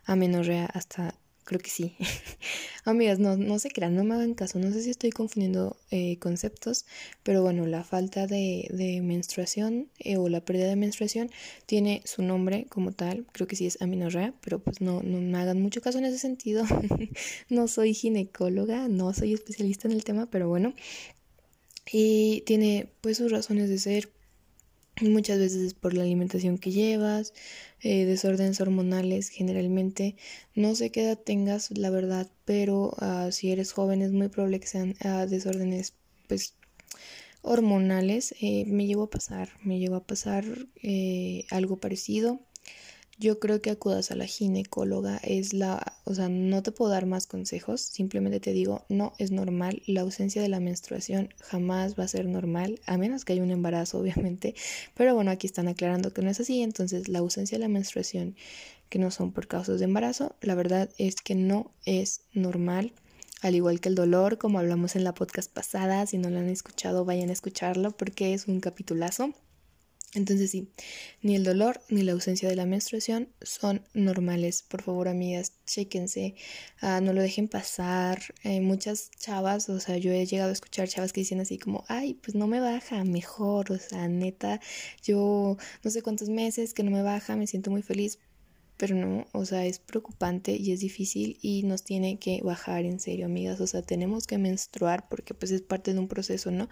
amenorrea 0.05 0.65
hasta 0.65 1.15
creo 1.43 1.59
que 1.59 1.69
sí. 1.69 1.95
Amigas, 2.85 3.19
no, 3.19 3.37
no 3.37 3.59
se 3.59 3.69
crean, 3.69 3.95
no 3.95 4.03
me 4.03 4.15
hagan 4.15 4.33
caso, 4.33 4.59
no 4.59 4.71
sé 4.71 4.81
si 4.81 4.89
estoy 4.89 5.11
confundiendo 5.11 5.77
eh, 5.91 6.17
conceptos, 6.19 6.85
pero 7.23 7.43
bueno, 7.43 7.65
la 7.65 7.83
falta 7.83 8.27
de, 8.27 8.67
de 8.71 9.01
menstruación 9.01 9.89
eh, 9.99 10.17
o 10.17 10.29
la 10.29 10.43
pérdida 10.43 10.67
de 10.67 10.75
menstruación 10.75 11.29
tiene 11.65 12.01
su 12.05 12.23
nombre 12.23 12.65
como 12.69 12.91
tal, 12.91 13.25
creo 13.31 13.47
que 13.47 13.55
sí 13.55 13.65
es 13.65 13.81
amenorrea, 13.81 14.33
pero 14.41 14.59
pues 14.59 14.81
no, 14.81 15.01
no 15.03 15.21
me 15.21 15.37
hagan 15.37 15.61
mucho 15.61 15.81
caso 15.81 15.99
en 15.99 16.05
ese 16.05 16.17
sentido. 16.17 16.63
no 17.49 17.67
soy 17.67 17.93
ginecóloga, 17.93 18.87
no 18.87 19.13
soy 19.13 19.33
especialista 19.33 19.87
en 19.87 19.93
el 19.93 20.03
tema, 20.03 20.27
pero 20.29 20.47
bueno. 20.47 20.73
Y 21.91 22.41
tiene 22.45 22.89
pues 23.01 23.17
sus 23.17 23.31
razones 23.31 23.69
de 23.69 23.79
ser, 23.79 24.09
muchas 25.01 25.39
veces 25.39 25.61
es 25.61 25.73
por 25.73 25.93
la 25.93 26.03
alimentación 26.03 26.57
que 26.57 26.71
llevas, 26.71 27.33
eh, 27.81 28.05
desórdenes 28.05 28.61
hormonales 28.61 29.29
generalmente. 29.29 30.15
No 30.55 30.75
sé 30.75 30.91
qué 30.91 31.03
edad 31.03 31.17
tengas, 31.17 31.71
la 31.77 31.89
verdad, 31.89 32.29
pero 32.45 32.93
ah, 32.99 33.29
si 33.31 33.51
eres 33.51 33.71
joven 33.73 34.01
es 34.01 34.11
muy 34.11 34.27
probable 34.29 34.59
que 34.59 34.67
sean 34.67 34.95
ah, 35.03 35.25
desórdenes 35.25 35.93
pues 36.27 36.55
hormonales. 37.41 38.35
Eh, 38.41 38.65
me 38.67 38.85
llegó 38.85 39.03
a 39.03 39.09
pasar, 39.09 39.49
me 39.63 39.79
llegó 39.79 39.95
a 39.95 40.05
pasar 40.05 40.45
eh, 40.83 41.45
algo 41.51 41.79
parecido 41.79 42.41
yo 43.21 43.39
creo 43.39 43.61
que 43.61 43.69
acudas 43.69 44.09
a 44.09 44.15
la 44.15 44.25
ginecóloga 44.25 45.17
es 45.17 45.53
la, 45.53 45.95
o 46.05 46.15
sea, 46.15 46.27
no 46.27 46.63
te 46.63 46.71
puedo 46.71 46.89
dar 46.89 47.05
más 47.05 47.27
consejos, 47.27 47.79
simplemente 47.79 48.39
te 48.39 48.51
digo, 48.51 48.83
no 48.89 49.13
es 49.19 49.29
normal, 49.29 49.83
la 49.85 50.01
ausencia 50.01 50.41
de 50.41 50.49
la 50.49 50.59
menstruación 50.59 51.29
jamás 51.39 51.97
va 51.97 52.05
a 52.05 52.07
ser 52.07 52.25
normal, 52.25 52.81
a 52.87 52.97
menos 52.97 53.23
que 53.23 53.33
haya 53.33 53.43
un 53.43 53.51
embarazo, 53.51 53.99
obviamente, 54.01 54.55
pero 54.95 55.13
bueno, 55.13 55.29
aquí 55.29 55.45
están 55.45 55.67
aclarando 55.67 56.13
que 56.13 56.23
no 56.23 56.31
es 56.31 56.39
así, 56.39 56.63
entonces 56.63 57.09
la 57.09 57.19
ausencia 57.19 57.59
de 57.59 57.63
la 57.63 57.69
menstruación 57.69 58.35
que 58.89 58.97
no 58.97 59.11
son 59.11 59.31
por 59.31 59.47
causas 59.47 59.77
de 59.77 59.85
embarazo, 59.85 60.35
la 60.41 60.55
verdad 60.55 60.89
es 60.97 61.15
que 61.17 61.35
no 61.35 61.71
es 61.85 62.21
normal. 62.33 62.91
Al 63.41 63.55
igual 63.55 63.79
que 63.79 63.89
el 63.89 63.95
dolor, 63.95 64.39
como 64.39 64.59
hablamos 64.59 64.95
en 64.95 65.03
la 65.03 65.13
podcast 65.13 65.51
pasada, 65.51 66.05
si 66.07 66.17
no 66.17 66.29
lo 66.29 66.39
han 66.39 66.49
escuchado, 66.49 67.05
vayan 67.05 67.29
a 67.29 67.33
escucharlo 67.33 67.91
porque 67.91 68.33
es 68.33 68.47
un 68.47 68.59
capitulazo. 68.59 69.33
Entonces 70.13 70.51
sí, 70.51 70.69
ni 71.21 71.35
el 71.35 71.45
dolor 71.45 71.81
ni 71.89 72.01
la 72.03 72.11
ausencia 72.11 72.49
de 72.49 72.55
la 72.57 72.65
menstruación 72.65 73.29
son 73.41 73.81
normales. 73.93 74.61
Por 74.61 74.81
favor, 74.81 75.07
amigas, 75.07 75.53
chéquense, 75.65 76.35
ah, 76.81 76.99
no 76.99 77.13
lo 77.13 77.21
dejen 77.21 77.47
pasar. 77.47 78.21
Eh, 78.43 78.59
muchas 78.59 79.11
chavas, 79.17 79.69
o 79.69 79.79
sea, 79.79 79.97
yo 79.97 80.11
he 80.11 80.25
llegado 80.25 80.49
a 80.49 80.53
escuchar 80.53 80.89
chavas 80.89 81.13
que 81.13 81.21
dicen 81.21 81.39
así 81.39 81.57
como, 81.57 81.85
ay, 81.87 82.15
pues 82.15 82.35
no 82.35 82.47
me 82.47 82.59
baja, 82.59 83.05
mejor, 83.05 83.71
o 83.71 83.77
sea, 83.79 84.09
neta, 84.09 84.59
yo 85.01 85.57
no 85.83 85.91
sé 85.91 86.01
cuántos 86.01 86.27
meses 86.27 86.73
que 86.73 86.83
no 86.83 86.91
me 86.91 87.03
baja, 87.03 87.37
me 87.37 87.47
siento 87.47 87.71
muy 87.71 87.81
feliz 87.81 88.19
pero 88.81 88.95
no, 88.95 89.27
o 89.31 89.45
sea, 89.45 89.67
es 89.67 89.77
preocupante 89.77 90.55
y 90.55 90.71
es 90.71 90.79
difícil 90.79 91.37
y 91.43 91.61
nos 91.61 91.83
tiene 91.83 92.17
que 92.17 92.41
bajar 92.41 92.83
en 92.83 92.99
serio, 92.99 93.27
amigas, 93.27 93.61
o 93.61 93.67
sea, 93.67 93.83
tenemos 93.83 94.25
que 94.25 94.39
menstruar 94.39 95.07
porque 95.07 95.35
pues 95.35 95.51
es 95.51 95.61
parte 95.61 95.93
de 95.93 95.99
un 95.99 96.07
proceso, 96.07 96.49
¿no? 96.49 96.67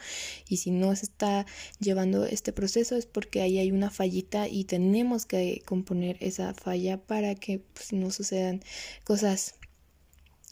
Y 0.47 0.57
si 0.57 0.71
no 0.71 0.95
se 0.95 1.05
está 1.05 1.45
llevando 1.79 2.25
este 2.25 2.51
proceso 2.51 2.95
es 2.95 3.05
porque 3.05 3.43
ahí 3.43 3.59
hay 3.59 3.71
una 3.71 3.91
fallita 3.91 4.47
y 4.47 4.63
tenemos 4.63 5.27
que 5.27 5.61
componer 5.65 6.17
esa 6.19 6.55
falla 6.55 6.97
para 6.97 7.35
que 7.35 7.59
pues, 7.75 7.93
no 7.93 8.09
sucedan 8.09 8.63
cosas 9.03 9.53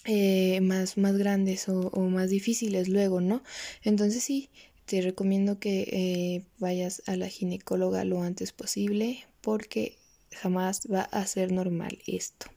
eh, 0.06 0.62
más, 0.62 0.96
más 0.96 1.18
grandes 1.18 1.68
o, 1.70 1.90
más 2.02 2.30
difíciles 2.30 2.88
luego, 2.88 3.20
¿no? 3.20 3.42
Entonces 3.82 4.24
sí, 4.24 4.52
te 4.86 5.02
recomiendo 5.02 5.60
que 5.60 5.88
eh, 5.92 6.46
vayas 6.60 7.02
a 7.08 7.16
la 7.16 7.30
ginecóloga 7.30 8.04
lo 8.04 8.22
antes 8.22 8.52
posible 8.52 9.26
porque 9.42 9.98
jamás 10.38 10.88
va 10.92 11.02
a 11.02 11.26
ser 11.26 11.52
normal 11.52 12.00
esto. 12.08 12.48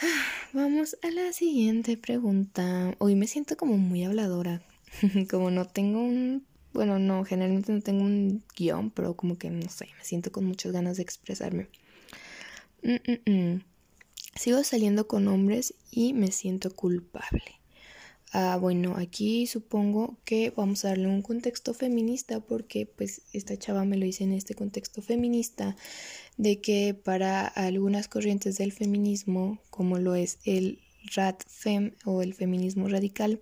Vamos 0.52 0.96
a 1.02 1.10
la 1.10 1.32
siguiente 1.32 1.96
pregunta. 1.96 2.94
Hoy 2.98 3.14
me 3.14 3.26
siento 3.26 3.56
como 3.56 3.76
muy 3.76 4.04
habladora. 4.04 4.62
como 5.30 5.50
no 5.50 5.66
tengo 5.66 6.02
un... 6.02 6.46
Bueno, 6.72 6.98
no, 6.98 7.24
generalmente 7.24 7.72
no 7.72 7.80
tengo 7.80 8.04
un 8.04 8.44
guion, 8.56 8.90
pero 8.90 9.16
como 9.16 9.38
que 9.38 9.50
no 9.50 9.68
sé, 9.68 9.88
me 9.98 10.04
siento 10.04 10.30
con 10.30 10.44
muchas 10.44 10.72
ganas 10.72 10.96
de 10.96 11.02
expresarme. 11.02 11.68
Mm, 12.82 12.94
mm, 12.94 13.30
mm. 13.30 13.64
Sigo 14.36 14.62
saliendo 14.62 15.08
con 15.08 15.26
hombres 15.28 15.74
y 15.90 16.14
me 16.14 16.30
siento 16.30 16.74
culpable. 16.74 17.59
Ah, 18.32 18.56
bueno, 18.60 18.94
aquí 18.96 19.46
supongo 19.48 20.16
que 20.24 20.50
vamos 20.50 20.84
a 20.84 20.88
darle 20.88 21.08
un 21.08 21.20
contexto 21.20 21.74
feminista 21.74 22.38
porque 22.38 22.86
pues 22.86 23.22
esta 23.32 23.56
chava 23.56 23.84
me 23.84 23.96
lo 23.96 24.04
dice 24.04 24.22
en 24.22 24.32
este 24.32 24.54
contexto 24.54 25.02
feminista 25.02 25.76
de 26.36 26.60
que 26.60 26.94
para 26.94 27.46
algunas 27.46 28.06
corrientes 28.06 28.56
del 28.56 28.72
feminismo, 28.72 29.58
como 29.70 29.98
lo 29.98 30.14
es 30.14 30.38
el 30.44 30.78
RAD-FEM 31.14 31.94
o 32.04 32.22
el 32.22 32.34
feminismo 32.34 32.88
radical, 32.88 33.40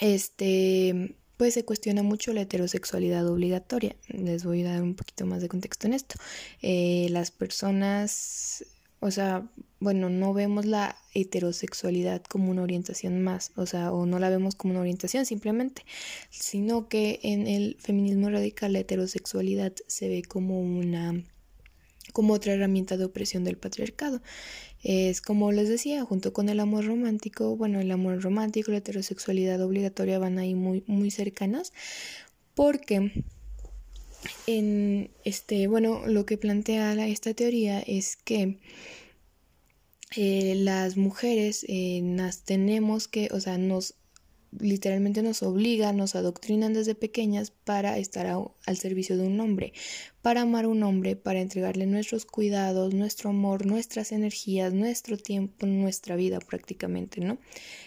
este 0.00 1.16
pues 1.36 1.54
se 1.54 1.64
cuestiona 1.64 2.02
mucho 2.02 2.34
la 2.34 2.42
heterosexualidad 2.42 3.26
obligatoria. 3.26 3.96
Les 4.08 4.44
voy 4.44 4.62
a 4.62 4.72
dar 4.72 4.82
un 4.82 4.94
poquito 4.94 5.24
más 5.24 5.40
de 5.40 5.48
contexto 5.48 5.86
en 5.86 5.94
esto. 5.94 6.16
Eh, 6.60 7.08
las 7.10 7.30
personas 7.30 8.62
o 9.00 9.10
sea, 9.10 9.50
bueno, 9.80 10.10
no 10.10 10.34
vemos 10.34 10.66
la 10.66 10.96
heterosexualidad 11.14 12.22
como 12.22 12.50
una 12.50 12.62
orientación 12.62 13.22
más, 13.22 13.52
o 13.56 13.64
sea, 13.64 13.92
o 13.92 14.04
no 14.04 14.18
la 14.18 14.28
vemos 14.28 14.54
como 14.54 14.72
una 14.72 14.82
orientación 14.82 15.24
simplemente, 15.24 15.84
sino 16.28 16.88
que 16.88 17.18
en 17.22 17.46
el 17.46 17.76
feminismo 17.80 18.28
radical 18.28 18.74
la 18.74 18.80
heterosexualidad 18.80 19.72
se 19.86 20.08
ve 20.08 20.22
como 20.22 20.60
una 20.60 21.24
como 22.12 22.34
otra 22.34 22.54
herramienta 22.54 22.96
de 22.96 23.04
opresión 23.04 23.44
del 23.44 23.56
patriarcado. 23.56 24.20
Es 24.82 25.22
como 25.22 25.52
les 25.52 25.68
decía, 25.68 26.04
junto 26.04 26.32
con 26.32 26.48
el 26.48 26.58
amor 26.58 26.84
romántico, 26.86 27.56
bueno, 27.56 27.80
el 27.80 27.90
amor 27.92 28.20
romántico 28.20 28.72
la 28.72 28.78
heterosexualidad 28.78 29.62
obligatoria 29.62 30.18
van 30.18 30.38
ahí 30.38 30.54
muy 30.54 30.82
muy 30.86 31.10
cercanas 31.10 31.72
porque 32.54 33.12
en 34.46 35.10
este, 35.24 35.66
bueno, 35.66 36.06
lo 36.06 36.26
que 36.26 36.38
plantea 36.38 37.06
esta 37.06 37.34
teoría 37.34 37.80
es 37.80 38.16
que 38.16 38.58
eh, 40.16 40.54
las 40.56 40.96
mujeres 40.96 41.64
eh, 41.68 42.02
tenemos 42.44 43.08
que, 43.08 43.28
o 43.32 43.40
sea, 43.40 43.58
nos 43.58 43.94
literalmente 44.58 45.22
nos 45.22 45.42
obligan, 45.42 45.96
nos 45.96 46.14
adoctrinan 46.16 46.72
desde 46.72 46.94
pequeñas 46.94 47.50
para 47.50 47.98
estar 47.98 48.26
al 48.26 48.76
servicio 48.76 49.16
de 49.16 49.26
un 49.26 49.38
hombre, 49.40 49.72
para 50.22 50.42
amar 50.42 50.64
a 50.64 50.68
un 50.68 50.82
hombre, 50.82 51.16
para 51.16 51.40
entregarle 51.40 51.86
nuestros 51.86 52.26
cuidados, 52.26 52.92
nuestro 52.92 53.30
amor, 53.30 53.66
nuestras 53.66 54.12
energías, 54.12 54.72
nuestro 54.72 55.16
tiempo, 55.16 55.66
nuestra 55.66 56.16
vida 56.16 56.40
prácticamente, 56.40 57.20
¿no? 57.20 57.38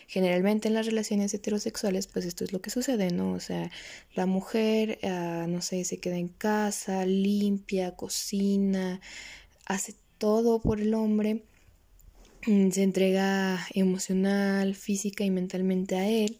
Generalmente 0.08 0.68
en 0.70 0.74
las 0.76 0.86
relaciones 0.86 1.34
heterosexuales, 1.34 2.08
pues 2.08 2.26
esto 2.26 2.44
es 2.44 2.54
lo 2.54 2.62
que 2.62 2.70
sucede, 2.70 3.12
¿no? 3.12 3.34
O 3.34 3.40
sea, 3.40 3.70
la 4.16 4.26
mujer, 4.26 5.00
ah, 5.04 5.46
no 5.50 5.62
sé, 5.62 5.84
se 5.84 5.98
queda 5.98 6.18
en 6.18 6.30
casa, 6.30 7.06
limpia, 7.06 7.96
cocina, 7.96 9.02
hace 9.66 9.96
todo 10.18 10.62
por 10.62 10.80
el 10.80 10.94
hombre 10.94 11.44
se 12.46 12.84
entrega 12.84 13.66
emocional, 13.74 14.76
física 14.76 15.24
y 15.24 15.32
mentalmente 15.32 15.96
a 15.96 16.10
él 16.10 16.38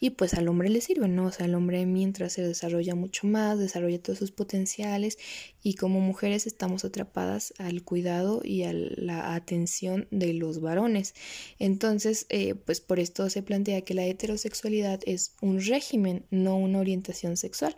y 0.00 0.10
pues 0.10 0.34
al 0.34 0.48
hombre 0.48 0.68
le 0.68 0.80
sirve, 0.80 1.08
¿no? 1.08 1.26
O 1.26 1.30
sea, 1.32 1.46
el 1.46 1.54
hombre 1.54 1.86
mientras 1.86 2.32
se 2.32 2.42
desarrolla 2.42 2.94
mucho 2.94 3.26
más, 3.26 3.58
desarrolla 3.58 4.02
todos 4.02 4.18
sus 4.18 4.32
potenciales 4.32 5.16
y 5.62 5.74
como 5.74 6.00
mujeres 6.00 6.46
estamos 6.46 6.84
atrapadas 6.84 7.54
al 7.58 7.82
cuidado 7.82 8.40
y 8.44 8.64
a 8.64 8.72
la 8.72 9.34
atención 9.34 10.08
de 10.10 10.34
los 10.34 10.60
varones. 10.60 11.14
Entonces, 11.58 12.26
eh, 12.28 12.54
pues 12.54 12.80
por 12.80 12.98
esto 12.98 13.30
se 13.30 13.42
plantea 13.42 13.82
que 13.82 13.94
la 13.94 14.04
heterosexualidad 14.04 15.00
es 15.06 15.34
un 15.40 15.60
régimen, 15.60 16.26
no 16.30 16.56
una 16.56 16.80
orientación 16.80 17.36
sexual. 17.36 17.76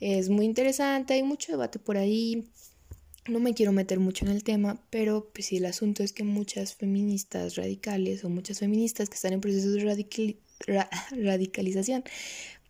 Es 0.00 0.28
muy 0.28 0.46
interesante, 0.46 1.14
hay 1.14 1.22
mucho 1.22 1.50
debate 1.52 1.78
por 1.78 1.96
ahí, 1.96 2.50
no 3.28 3.40
me 3.40 3.54
quiero 3.54 3.72
meter 3.72 4.00
mucho 4.00 4.24
en 4.24 4.30
el 4.30 4.42
tema, 4.42 4.80
pero 4.90 5.30
pues 5.32 5.52
el 5.52 5.66
asunto 5.66 6.02
es 6.02 6.12
que 6.12 6.24
muchas 6.24 6.74
feministas 6.74 7.56
radicales 7.56 8.24
o 8.24 8.30
muchas 8.30 8.58
feministas 8.58 9.08
que 9.08 9.14
están 9.14 9.32
en 9.32 9.40
proceso 9.40 9.70
de 9.70 10.36
radicalización, 11.10 12.04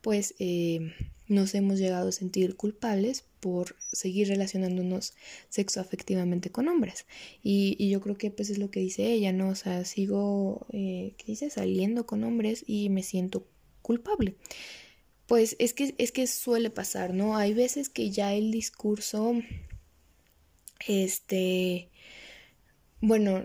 pues 0.02 0.34
eh, 0.38 0.92
nos 1.28 1.54
hemos 1.54 1.78
llegado 1.78 2.08
a 2.08 2.12
sentir 2.12 2.56
culpables 2.56 3.24
por 3.40 3.76
seguir 3.92 4.28
relacionándonos 4.28 5.14
sexoafectivamente 5.48 6.50
con 6.50 6.68
hombres. 6.68 7.06
Y, 7.42 7.88
yo 7.88 8.00
creo 8.00 8.16
que 8.16 8.30
pues 8.30 8.50
es 8.50 8.58
lo 8.58 8.70
que 8.70 8.80
dice 8.80 9.12
ella, 9.12 9.32
¿no? 9.32 9.50
O 9.50 9.54
sea, 9.54 9.84
sigo, 9.84 10.66
eh, 10.72 11.14
¿qué 11.18 11.24
dice? 11.26 11.50
Saliendo 11.50 12.06
con 12.06 12.24
hombres 12.24 12.64
y 12.66 12.88
me 12.88 13.02
siento 13.02 13.46
culpable. 13.82 14.34
Pues 15.26 15.56
es 15.58 15.74
que, 15.74 15.94
es 15.98 16.10
que 16.10 16.26
suele 16.26 16.70
pasar, 16.70 17.14
¿no? 17.14 17.36
Hay 17.36 17.52
veces 17.52 17.90
que 17.90 18.10
ya 18.10 18.34
el 18.34 18.50
discurso 18.50 19.34
este, 20.86 21.90
bueno, 23.00 23.44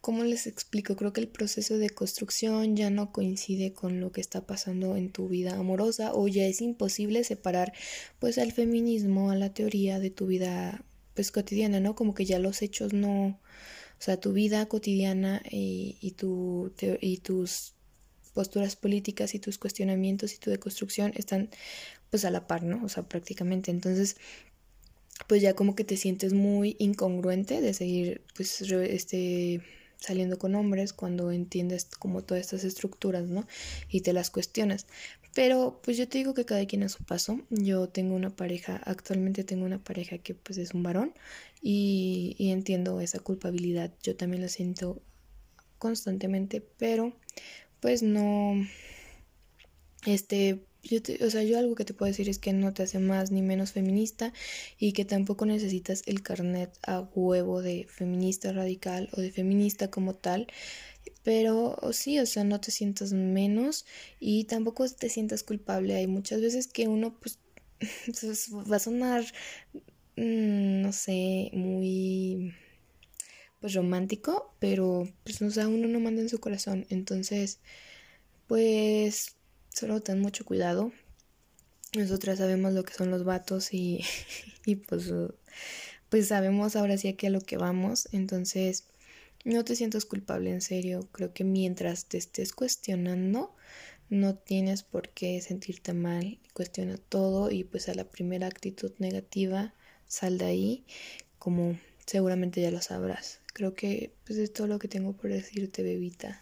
¿cómo 0.00 0.24
les 0.24 0.46
explico? 0.46 0.96
Creo 0.96 1.12
que 1.12 1.20
el 1.20 1.28
proceso 1.28 1.78
de 1.78 1.90
construcción 1.90 2.76
ya 2.76 2.90
no 2.90 3.12
coincide 3.12 3.72
con 3.72 4.00
lo 4.00 4.12
que 4.12 4.20
está 4.20 4.46
pasando 4.46 4.96
en 4.96 5.10
tu 5.10 5.28
vida 5.28 5.56
amorosa 5.56 6.12
o 6.14 6.28
ya 6.28 6.44
es 6.44 6.60
imposible 6.60 7.24
separar 7.24 7.72
pues 8.18 8.38
al 8.38 8.52
feminismo, 8.52 9.30
a 9.30 9.36
la 9.36 9.54
teoría 9.54 9.98
de 9.98 10.10
tu 10.10 10.26
vida 10.26 10.84
pues 11.14 11.32
cotidiana, 11.32 11.80
¿no? 11.80 11.94
Como 11.94 12.14
que 12.14 12.24
ya 12.24 12.38
los 12.38 12.60
hechos 12.62 12.92
no, 12.92 13.26
o 13.26 14.02
sea, 14.02 14.18
tu 14.20 14.32
vida 14.32 14.66
cotidiana 14.66 15.42
y, 15.50 15.96
y, 16.00 16.10
tu, 16.12 16.72
y 17.00 17.18
tus 17.18 17.74
posturas 18.34 18.76
políticas 18.76 19.34
y 19.34 19.38
tus 19.38 19.58
cuestionamientos 19.58 20.34
y 20.34 20.38
tu 20.38 20.50
deconstrucción 20.50 21.12
están 21.16 21.48
pues 22.10 22.24
a 22.24 22.30
la 22.30 22.46
par, 22.46 22.62
¿no? 22.62 22.84
O 22.84 22.88
sea, 22.88 23.04
prácticamente. 23.04 23.70
Entonces, 23.70 24.16
pues 25.26 25.42
ya 25.42 25.54
como 25.54 25.74
que 25.74 25.84
te 25.84 25.96
sientes 25.96 26.32
muy 26.32 26.76
incongruente 26.78 27.60
de 27.60 27.74
seguir 27.74 28.22
pues 28.36 28.60
este 28.62 29.62
saliendo 29.98 30.38
con 30.38 30.54
hombres 30.54 30.92
cuando 30.92 31.32
entiendes 31.32 31.86
como 31.98 32.22
todas 32.22 32.42
estas 32.42 32.64
estructuras, 32.64 33.24
¿no? 33.28 33.46
Y 33.88 34.02
te 34.02 34.12
las 34.12 34.30
cuestionas. 34.30 34.86
Pero 35.34 35.80
pues 35.82 35.96
yo 35.96 36.06
te 36.06 36.18
digo 36.18 36.34
que 36.34 36.44
cada 36.44 36.64
quien 36.66 36.82
a 36.82 36.88
su 36.88 37.02
paso. 37.04 37.40
Yo 37.50 37.88
tengo 37.88 38.14
una 38.14 38.30
pareja, 38.30 38.80
actualmente 38.84 39.44
tengo 39.44 39.64
una 39.64 39.82
pareja 39.82 40.18
que 40.18 40.34
pues 40.34 40.58
es 40.58 40.74
un 40.74 40.82
varón 40.82 41.14
y, 41.62 42.36
y 42.38 42.50
entiendo 42.50 43.00
esa 43.00 43.18
culpabilidad. 43.20 43.92
Yo 44.02 44.14
también 44.14 44.42
la 44.42 44.48
siento 44.48 45.00
constantemente, 45.78 46.60
pero 46.78 47.14
pues 47.80 48.02
no, 48.02 48.54
este, 50.06 50.64
yo 50.84 51.00
o 51.26 51.30
sea, 51.30 51.42
yo 51.42 51.58
algo 51.58 51.74
que 51.74 51.84
te 51.84 51.94
puedo 51.94 52.10
decir 52.10 52.28
es 52.28 52.38
que 52.38 52.52
no 52.52 52.72
te 52.74 52.82
hace 52.84 52.98
más 52.98 53.30
ni 53.30 53.42
menos 53.42 53.72
feminista 53.72 54.32
y 54.78 54.92
que 54.92 55.04
tampoco 55.04 55.46
necesitas 55.46 56.02
el 56.06 56.22
carnet 56.22 56.78
a 56.86 57.00
huevo 57.00 57.62
de 57.62 57.86
feminista 57.88 58.52
radical 58.52 59.08
o 59.12 59.20
de 59.20 59.30
feminista 59.32 59.90
como 59.90 60.14
tal. 60.14 60.46
Pero 61.22 61.78
sí, 61.92 62.18
o 62.20 62.26
sea, 62.26 62.44
no 62.44 62.60
te 62.60 62.70
sientas 62.70 63.12
menos 63.12 63.86
y 64.20 64.44
tampoco 64.44 64.88
te 64.88 65.08
sientas 65.08 65.42
culpable. 65.42 65.94
Hay 65.96 66.06
muchas 66.06 66.40
veces 66.40 66.66
que 66.68 66.88
uno, 66.88 67.18
pues, 67.20 67.38
va 68.70 68.76
a 68.76 68.78
sonar, 68.78 69.24
mm, 70.16 70.82
no 70.82 70.92
sé, 70.92 71.50
muy, 71.54 72.54
pues, 73.60 73.74
romántico, 73.74 74.54
pero, 74.60 75.08
pues, 75.24 75.40
o 75.42 75.50
sea, 75.50 75.68
uno 75.68 75.88
no 75.88 76.00
manda 76.00 76.22
en 76.22 76.28
su 76.28 76.40
corazón. 76.40 76.86
Entonces, 76.90 77.60
pues 78.46 79.33
Solo 79.74 80.00
ten 80.00 80.20
mucho 80.20 80.44
cuidado. 80.44 80.92
Nosotras 81.96 82.38
sabemos 82.38 82.72
lo 82.74 82.84
que 82.84 82.94
son 82.94 83.10
los 83.10 83.24
vatos 83.24 83.74
y, 83.74 84.04
y 84.64 84.76
pues, 84.76 85.12
pues 86.08 86.28
sabemos 86.28 86.76
ahora 86.76 86.96
sí 86.96 87.12
que 87.14 87.26
a 87.26 87.30
lo 87.30 87.40
que 87.40 87.56
vamos. 87.56 88.08
Entonces, 88.12 88.84
no 89.44 89.64
te 89.64 89.74
sientas 89.74 90.04
culpable, 90.04 90.52
en 90.52 90.60
serio. 90.60 91.08
Creo 91.10 91.32
que 91.32 91.42
mientras 91.42 92.06
te 92.06 92.18
estés 92.18 92.52
cuestionando, 92.52 93.52
no 94.10 94.36
tienes 94.36 94.84
por 94.84 95.08
qué 95.08 95.40
sentirte 95.40 95.92
mal. 95.92 96.38
Cuestiona 96.52 96.96
todo 96.96 97.50
y 97.50 97.64
pues 97.64 97.88
a 97.88 97.94
la 97.94 98.04
primera 98.04 98.46
actitud 98.46 98.92
negativa, 98.98 99.74
sal 100.06 100.38
de 100.38 100.44
ahí, 100.44 100.84
como 101.40 101.76
seguramente 102.06 102.62
ya 102.62 102.70
lo 102.70 102.80
sabrás. 102.80 103.40
Creo 103.52 103.74
que 103.74 104.12
pues 104.24 104.38
es 104.38 104.52
todo 104.52 104.68
lo 104.68 104.78
que 104.78 104.86
tengo 104.86 105.14
por 105.14 105.30
decirte, 105.30 105.82
bebita. 105.82 106.40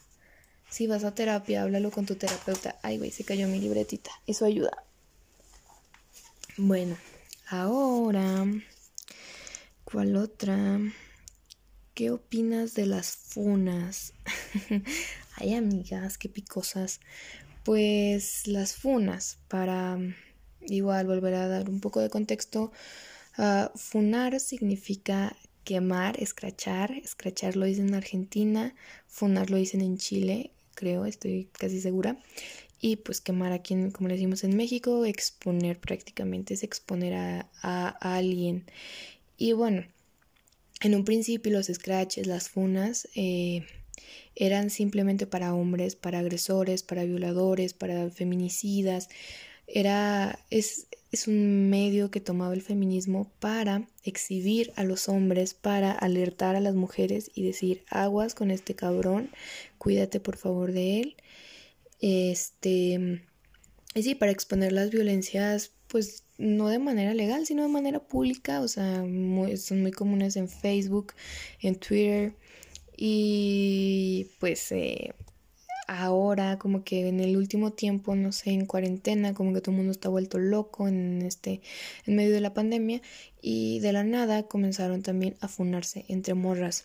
Si 0.72 0.86
vas 0.86 1.04
a 1.04 1.14
terapia, 1.14 1.62
háblalo 1.62 1.90
con 1.90 2.06
tu 2.06 2.14
terapeuta. 2.14 2.78
Ay, 2.82 2.96
güey, 2.96 3.10
se 3.10 3.24
cayó 3.24 3.46
mi 3.46 3.60
libretita. 3.60 4.10
Eso 4.26 4.46
ayuda. 4.46 4.84
Bueno, 6.56 6.96
ahora, 7.46 8.46
¿cuál 9.84 10.16
otra? 10.16 10.80
¿Qué 11.92 12.10
opinas 12.10 12.72
de 12.72 12.86
las 12.86 13.14
funas? 13.14 14.14
Ay, 15.36 15.52
amigas, 15.52 16.16
qué 16.16 16.30
picosas. 16.30 17.00
Pues 17.64 18.46
las 18.46 18.74
funas, 18.74 19.36
para 19.48 19.98
igual 20.62 21.06
volver 21.06 21.34
a 21.34 21.48
dar 21.48 21.68
un 21.68 21.80
poco 21.80 22.00
de 22.00 22.08
contexto. 22.08 22.72
Ah, 23.36 23.70
funar 23.74 24.40
significa 24.40 25.36
quemar, 25.64 26.18
escrachar. 26.18 26.92
Escrachar 26.92 27.56
lo 27.56 27.66
dicen 27.66 27.88
en 27.88 27.94
Argentina, 27.96 28.74
funar 29.06 29.50
lo 29.50 29.58
dicen 29.58 29.82
en 29.82 29.98
Chile 29.98 30.51
creo, 30.74 31.04
estoy 31.04 31.48
casi 31.58 31.80
segura. 31.80 32.18
Y 32.80 32.96
pues 32.96 33.20
quemar 33.20 33.52
aquí, 33.52 33.76
como 33.92 34.08
le 34.08 34.14
decimos 34.14 34.42
en 34.44 34.56
México, 34.56 35.04
exponer 35.04 35.78
prácticamente 35.78 36.54
es 36.54 36.64
exponer 36.64 37.14
a, 37.14 37.48
a, 37.62 38.16
alguien. 38.16 38.64
Y 39.38 39.52
bueno, 39.52 39.84
en 40.80 40.94
un 40.96 41.04
principio 41.04 41.52
los 41.52 41.66
scratches, 41.66 42.26
las 42.26 42.48
funas, 42.48 43.08
eh, 43.14 43.64
eran 44.34 44.70
simplemente 44.70 45.26
para 45.26 45.54
hombres, 45.54 45.94
para 45.94 46.18
agresores, 46.18 46.82
para 46.82 47.04
violadores, 47.04 47.72
para 47.72 48.10
feminicidas. 48.10 49.08
Era, 49.66 50.40
es, 50.50 50.88
es 51.12 51.28
un 51.28 51.68
medio 51.68 52.10
que 52.10 52.20
tomaba 52.20 52.54
el 52.54 52.62
feminismo 52.62 53.30
para 53.38 53.86
exhibir 54.02 54.72
a 54.76 54.82
los 54.82 55.10
hombres, 55.10 55.52
para 55.52 55.92
alertar 55.92 56.56
a 56.56 56.60
las 56.60 56.74
mujeres 56.74 57.30
y 57.34 57.44
decir 57.44 57.84
aguas 57.90 58.34
con 58.34 58.50
este 58.50 58.74
cabrón, 58.74 59.30
cuídate 59.76 60.20
por 60.20 60.38
favor 60.38 60.72
de 60.72 61.00
él. 61.00 61.16
Este, 62.00 63.22
y 63.94 64.02
sí, 64.02 64.14
para 64.14 64.32
exponer 64.32 64.72
las 64.72 64.90
violencias, 64.90 65.72
pues 65.86 66.24
no 66.38 66.68
de 66.68 66.78
manera 66.78 67.12
legal, 67.12 67.46
sino 67.46 67.62
de 67.62 67.68
manera 67.68 68.00
pública, 68.00 68.62
o 68.62 68.68
sea, 68.68 69.04
son 69.56 69.82
muy 69.82 69.92
comunes 69.92 70.36
en 70.36 70.48
Facebook, 70.48 71.12
en 71.60 71.76
Twitter 71.76 72.34
y 72.96 74.28
pues 74.40 74.72
eh, 74.72 75.12
ahora, 76.00 76.58
como 76.58 76.84
que 76.84 77.08
en 77.08 77.20
el 77.20 77.36
último 77.36 77.72
tiempo, 77.72 78.14
no 78.14 78.32
sé, 78.32 78.50
en 78.50 78.66
cuarentena, 78.66 79.34
como 79.34 79.52
que 79.52 79.60
todo 79.60 79.72
el 79.72 79.78
mundo 79.78 79.92
está 79.92 80.08
vuelto 80.08 80.38
loco 80.38 80.88
en 80.88 81.22
este, 81.22 81.60
en 82.06 82.16
medio 82.16 82.32
de 82.32 82.40
la 82.40 82.54
pandemia, 82.54 83.02
y 83.40 83.80
de 83.80 83.92
la 83.92 84.04
nada 84.04 84.44
comenzaron 84.44 85.02
también 85.02 85.36
a 85.40 85.48
funarse 85.48 86.04
entre 86.08 86.34
morras. 86.34 86.84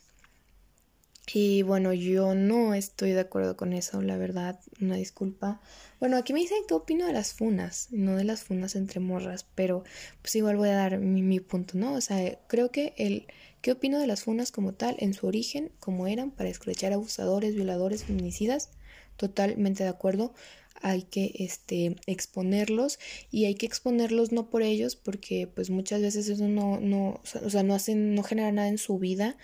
Y 1.34 1.62
bueno, 1.62 1.92
yo 1.94 2.36
no 2.36 2.74
estoy 2.74 3.12
de 3.12 3.20
acuerdo 3.20 3.58
con 3.58 3.74
eso, 3.74 4.02
la 4.02 4.18
verdad, 4.18 4.60
una 4.80 4.96
disculpa. 4.96 5.60
Bueno, 6.00 6.16
aquí 6.16 6.32
me 6.32 6.40
dicen 6.40 6.60
qué 6.68 6.74
opino 6.74 7.06
de 7.06 7.12
las 7.12 7.34
funas, 7.34 7.90
no 7.92 8.16
de 8.16 8.24
las 8.24 8.44
funas 8.44 8.76
entre 8.78 9.02
morras, 9.02 9.46
pero 9.54 9.84
pues 10.22 10.36
igual 10.38 10.56
voy 10.56 10.70
a 10.70 10.76
dar 10.76 11.00
mi, 11.00 11.22
mi 11.24 11.42
punto, 11.42 11.78
¿no? 11.78 11.96
O 11.96 12.02
sea, 12.02 12.40
creo 12.48 12.72
que 12.72 12.94
el 12.98 13.28
qué 13.62 13.74
opino 13.74 14.00
de 14.00 14.08
las 14.08 14.24
funas 14.24 14.54
como 14.54 14.74
tal, 14.74 14.96
en 15.00 15.14
su 15.14 15.28
origen, 15.28 15.72
como 15.82 16.08
eran, 16.08 16.32
para 16.32 16.50
escrachar 16.50 16.94
abusadores, 16.94 17.56
violadores, 17.56 18.06
feminicidas, 18.06 18.70
totalmente 19.18 19.84
de 19.84 19.90
acuerdo. 19.90 20.34
hay 20.82 21.04
que 21.04 21.34
este, 21.40 21.96
exponerlos 22.06 23.00
y 23.32 23.46
hay 23.46 23.56
que 23.56 23.66
exponerlos 23.66 24.32
no 24.32 24.50
por 24.50 24.62
ellos 24.62 24.96
porque 24.96 25.48
pues 25.48 25.72
muchas 25.72 26.02
veces 26.02 26.30
eso 26.30 26.48
no, 26.48 26.80
no, 26.80 27.20
o 27.44 27.50
sea, 27.50 27.64
no 27.64 27.74
hacen, 27.74 28.14
no 28.16 28.24
genera 28.24 28.52
nada 28.52 28.70
en 28.70 28.78
su 28.78 29.00
vida 29.00 29.38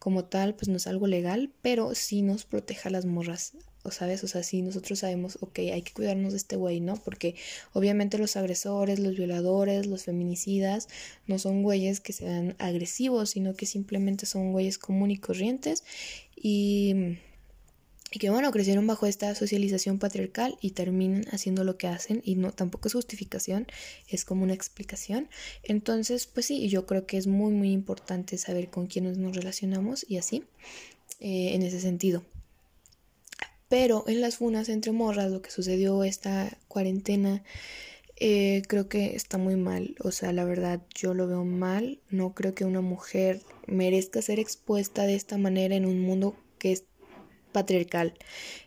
como 0.00 0.24
tal, 0.24 0.54
pues 0.56 0.68
no 0.68 0.76
es 0.76 0.88
algo 0.88 1.06
legal, 1.06 1.52
pero 1.62 1.94
sí 1.94 2.22
nos 2.22 2.44
proteja 2.44 2.88
a 2.88 2.92
las 2.92 3.06
morras 3.06 3.52
o 3.84 3.90
sabes, 3.90 4.22
o 4.24 4.28
sea, 4.28 4.42
sí 4.42 4.62
nosotros 4.62 5.00
sabemos, 5.00 5.38
ok, 5.40 5.58
hay 5.58 5.82
que 5.82 5.92
cuidarnos 5.92 6.32
de 6.32 6.38
este 6.38 6.56
güey, 6.56 6.80
¿no? 6.80 6.96
Porque 6.96 7.34
obviamente 7.72 8.18
los 8.18 8.36
agresores, 8.36 9.00
los 9.00 9.16
violadores, 9.16 9.86
los 9.86 10.04
feminicidas, 10.04 10.88
no 11.26 11.38
son 11.38 11.62
güeyes 11.62 12.00
que 12.00 12.12
sean 12.12 12.54
agresivos, 12.58 13.30
sino 13.30 13.54
que 13.54 13.66
simplemente 13.66 14.26
son 14.26 14.52
güeyes 14.52 14.78
común 14.78 15.10
y 15.10 15.18
corrientes 15.18 15.84
y, 16.36 17.18
y 18.12 18.18
que 18.18 18.30
bueno, 18.30 18.52
crecieron 18.52 18.86
bajo 18.86 19.06
esta 19.06 19.34
socialización 19.34 19.98
patriarcal 19.98 20.58
y 20.60 20.72
terminan 20.72 21.24
haciendo 21.32 21.64
lo 21.64 21.78
que 21.78 21.88
hacen 21.88 22.20
y 22.24 22.36
no 22.36 22.52
tampoco 22.52 22.88
es 22.88 22.94
justificación, 22.94 23.66
es 24.06 24.24
como 24.26 24.44
una 24.44 24.52
explicación. 24.52 25.28
Entonces, 25.62 26.26
pues 26.26 26.46
sí, 26.46 26.68
yo 26.68 26.86
creo 26.86 27.06
que 27.06 27.16
es 27.16 27.26
muy 27.26 27.52
muy 27.52 27.72
importante 27.72 28.36
saber 28.36 28.68
con 28.68 28.86
quiénes 28.86 29.16
nos 29.16 29.34
relacionamos 29.34 30.04
y 30.08 30.18
así 30.18 30.44
eh, 31.20 31.54
en 31.54 31.62
ese 31.62 31.80
sentido. 31.80 32.22
Pero 33.68 34.04
en 34.06 34.20
las 34.20 34.36
funas 34.36 34.68
entre 34.68 34.92
morras, 34.92 35.30
lo 35.30 35.40
que 35.40 35.50
sucedió 35.50 36.04
esta 36.04 36.58
cuarentena, 36.68 37.42
eh, 38.16 38.62
creo 38.68 38.86
que 38.88 39.16
está 39.16 39.38
muy 39.38 39.56
mal. 39.56 39.96
O 40.00 40.10
sea, 40.10 40.32
la 40.34 40.44
verdad, 40.44 40.82
yo 40.94 41.14
lo 41.14 41.26
veo 41.26 41.44
mal. 41.44 41.98
No 42.10 42.34
creo 42.34 42.54
que 42.54 42.66
una 42.66 42.82
mujer 42.82 43.40
merezca 43.66 44.20
ser 44.20 44.38
expuesta 44.38 45.04
de 45.06 45.14
esta 45.14 45.38
manera 45.38 45.74
en 45.74 45.86
un 45.86 46.00
mundo 46.02 46.36
que 46.58 46.72
es 46.72 46.84
patriarcal, 47.52 48.14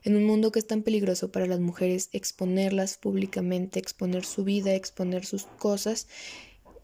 en 0.04 0.16
un 0.16 0.24
mundo 0.24 0.52
que 0.52 0.60
es 0.60 0.68
tan 0.68 0.84
peligroso 0.84 1.32
para 1.32 1.48
las 1.48 1.60
mujeres, 1.60 2.10
exponerlas 2.14 2.98
públicamente, 2.98 3.80
exponer 3.80 4.26
su 4.26 4.44
vida, 4.44 4.74
exponer 4.74 5.26
sus 5.26 5.44
cosas, 5.44 6.08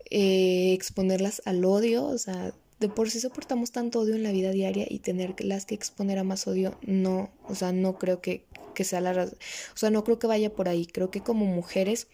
eh, 0.09 0.73
exponerlas 0.73 1.41
al 1.45 1.63
odio, 1.63 2.05
o 2.05 2.17
sea, 2.17 2.53
de 2.79 2.89
por 2.89 3.09
sí 3.09 3.19
soportamos 3.19 3.71
tanto 3.71 3.99
odio 3.99 4.15
en 4.15 4.23
la 4.23 4.31
vida 4.31 4.51
diaria 4.51 4.85
y 4.89 4.99
tenerlas 4.99 5.65
que 5.65 5.75
exponer 5.75 6.17
a 6.17 6.23
más 6.23 6.47
odio, 6.47 6.77
no, 6.81 7.31
o 7.47 7.55
sea, 7.55 7.71
no 7.71 7.97
creo 7.97 8.21
que, 8.21 8.43
que 8.73 8.83
sea 8.83 9.01
la 9.01 9.13
razón, 9.13 9.37
o 9.73 9.77
sea, 9.77 9.91
no 9.91 10.03
creo 10.03 10.19
que 10.19 10.27
vaya 10.27 10.53
por 10.53 10.67
ahí, 10.67 10.85
creo 10.85 11.11
que 11.11 11.21
como 11.21 11.45
mujeres, 11.45 12.07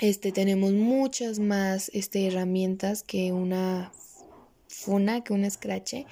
este, 0.00 0.32
tenemos 0.32 0.72
muchas 0.72 1.38
más, 1.38 1.90
este, 1.92 2.26
herramientas 2.26 3.02
que 3.02 3.32
una 3.32 3.92
funa, 4.68 5.22
que 5.22 5.32
un 5.32 5.44
escrache 5.44 6.06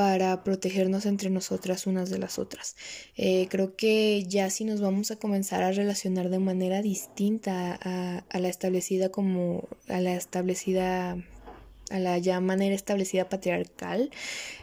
para 0.00 0.42
protegernos 0.44 1.04
entre 1.04 1.28
nosotras 1.28 1.86
unas 1.86 2.08
de 2.08 2.16
las 2.16 2.38
otras. 2.38 2.74
Eh, 3.18 3.48
creo 3.50 3.76
que 3.76 4.24
ya 4.26 4.48
si 4.48 4.64
nos 4.64 4.80
vamos 4.80 5.10
a 5.10 5.16
comenzar 5.16 5.62
a 5.62 5.72
relacionar 5.72 6.30
de 6.30 6.38
manera 6.38 6.80
distinta 6.80 7.78
a, 7.82 8.38
la 8.38 8.48
establecida 8.48 9.10
como 9.10 9.68
a 9.90 10.00
la 10.00 10.14
establecida 10.14 11.18
a 11.90 11.98
la 11.98 12.16
ya 12.16 12.40
manera 12.40 12.74
establecida 12.74 13.28
patriarcal, 13.28 14.10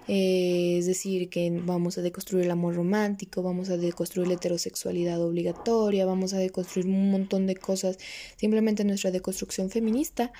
eh, 0.07 0.77
es 0.79 0.87
decir, 0.87 1.29
que 1.29 1.51
vamos 1.51 1.99
a 1.99 2.01
deconstruir 2.01 2.45
el 2.45 2.51
amor 2.51 2.73
romántico, 2.73 3.43
vamos 3.43 3.69
a 3.69 3.77
deconstruir 3.77 4.27
la 4.29 4.33
heterosexualidad 4.33 5.21
obligatoria, 5.21 6.07
vamos 6.07 6.33
a 6.33 6.39
deconstruir 6.39 6.87
un 6.87 7.11
montón 7.11 7.45
de 7.45 7.55
cosas, 7.57 7.99
simplemente 8.37 8.83
nuestra 8.85 9.11
deconstrucción 9.11 9.69
feminista, 9.69 10.31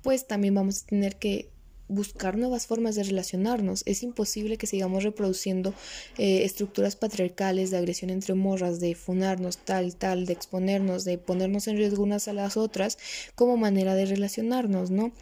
pues 0.00 0.26
también 0.26 0.54
vamos 0.54 0.82
a 0.82 0.86
tener 0.86 1.16
que 1.16 1.50
buscar 1.90 2.38
nuevas 2.38 2.66
formas 2.66 2.94
de 2.94 3.02
relacionarnos. 3.02 3.82
Es 3.84 4.02
imposible 4.02 4.56
que 4.56 4.66
sigamos 4.66 5.04
reproduciendo 5.04 5.74
eh, 6.16 6.44
estructuras 6.44 6.96
patriarcales 6.96 7.70
de 7.70 7.78
agresión 7.78 8.10
entre 8.10 8.34
morras, 8.34 8.80
de 8.80 8.94
funarnos 8.94 9.58
tal, 9.58 9.96
tal, 9.96 10.26
de 10.26 10.32
exponernos, 10.32 11.04
de 11.04 11.18
ponernos 11.18 11.68
en 11.68 11.76
riesgo 11.76 12.02
unas 12.02 12.28
a 12.28 12.32
las 12.32 12.56
otras 12.56 12.98
como 13.34 13.56
manera 13.56 13.94
de 13.94 14.06
relacionarnos, 14.06 14.90
¿no? 14.90 15.12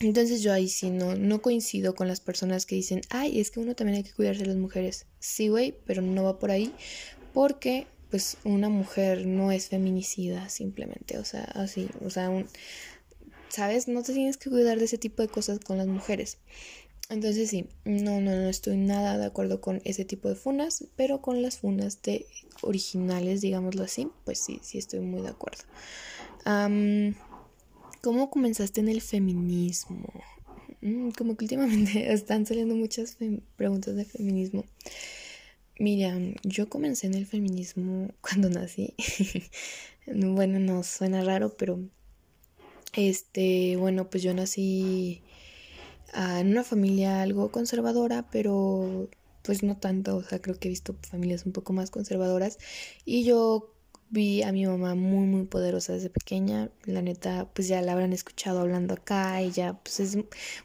Entonces 0.00 0.42
yo 0.42 0.52
ahí 0.52 0.68
sí 0.68 0.90
no, 0.90 1.16
no 1.16 1.42
coincido 1.42 1.94
con 1.96 2.06
las 2.06 2.20
personas 2.20 2.66
que 2.66 2.76
dicen, 2.76 3.00
ay, 3.10 3.40
es 3.40 3.50
que 3.50 3.58
uno 3.58 3.74
también 3.74 3.98
hay 3.98 4.04
que 4.04 4.12
cuidarse 4.12 4.42
de 4.42 4.48
las 4.48 4.56
mujeres. 4.56 5.06
Sí, 5.18 5.48
güey, 5.48 5.74
pero 5.84 6.02
no 6.02 6.22
va 6.22 6.38
por 6.38 6.52
ahí 6.52 6.72
porque 7.34 7.86
pues 8.10 8.38
una 8.44 8.68
mujer 8.68 9.26
no 9.26 9.52
es 9.52 9.68
feminicida 9.68 10.48
simplemente, 10.48 11.18
o 11.18 11.24
sea, 11.24 11.44
así, 11.54 11.88
o 12.04 12.10
sea, 12.10 12.30
¿sabes? 13.48 13.88
No 13.88 14.02
te 14.02 14.12
tienes 14.12 14.36
que 14.36 14.50
cuidar 14.50 14.78
de 14.78 14.84
ese 14.84 14.98
tipo 14.98 15.22
de 15.22 15.28
cosas 15.28 15.58
con 15.60 15.78
las 15.78 15.86
mujeres. 15.86 16.38
Entonces 17.10 17.48
sí, 17.48 17.66
no, 17.84 18.20
no, 18.20 18.32
no 18.32 18.48
estoy 18.48 18.76
nada 18.76 19.16
de 19.16 19.24
acuerdo 19.24 19.60
con 19.62 19.80
ese 19.84 20.04
tipo 20.04 20.28
de 20.28 20.34
funas, 20.34 20.84
pero 20.94 21.22
con 21.22 21.40
las 21.40 21.58
funas 21.58 22.02
de 22.02 22.26
originales, 22.60 23.40
digámoslo 23.40 23.84
así, 23.84 24.10
pues 24.24 24.38
sí, 24.38 24.60
sí 24.62 24.76
estoy 24.76 25.00
muy 25.00 25.22
de 25.22 25.28
acuerdo. 25.28 25.62
¿Cómo 28.02 28.30
comenzaste 28.30 28.80
en 28.80 28.88
el 28.88 29.00
feminismo? 29.00 30.12
Mm, 30.80 31.10
como 31.10 31.36
que 31.36 31.44
últimamente 31.46 32.12
están 32.12 32.46
saliendo 32.46 32.74
muchas 32.74 33.16
preguntas 33.56 33.96
de 33.96 34.04
feminismo. 34.04 34.64
Mira, 35.78 36.16
yo 36.42 36.68
comencé 36.68 37.06
en 37.06 37.14
el 37.14 37.26
feminismo 37.26 38.10
cuando 38.20 38.50
nací. 38.50 38.94
bueno, 40.06 40.58
no 40.58 40.82
suena 40.82 41.24
raro, 41.24 41.56
pero 41.56 41.80
este, 42.94 43.76
bueno, 43.76 44.10
pues 44.10 44.22
yo 44.22 44.34
nací 44.34 45.22
ah, 46.12 46.40
en 46.40 46.48
una 46.48 46.64
familia 46.64 47.22
algo 47.22 47.50
conservadora, 47.50 48.28
pero 48.30 49.08
pues 49.42 49.62
no 49.62 49.76
tanto, 49.76 50.16
o 50.16 50.22
sea, 50.22 50.40
creo 50.40 50.58
que 50.58 50.68
he 50.68 50.70
visto 50.70 50.96
familias 51.02 51.46
un 51.46 51.52
poco 51.52 51.72
más 51.72 51.90
conservadoras. 51.90 52.58
Y 53.04 53.24
yo 53.24 53.72
vi 54.10 54.42
a 54.42 54.52
mi 54.52 54.66
mamá 54.66 54.94
muy 54.94 55.26
muy 55.26 55.44
poderosa 55.44 55.92
desde 55.92 56.10
pequeña. 56.10 56.70
La 56.84 57.02
neta 57.02 57.48
pues 57.54 57.68
ya 57.68 57.82
la 57.82 57.92
habrán 57.92 58.12
escuchado 58.12 58.60
hablando 58.60 58.94
acá 58.94 59.40
ella 59.40 59.78
pues 59.82 60.00
es 60.00 60.14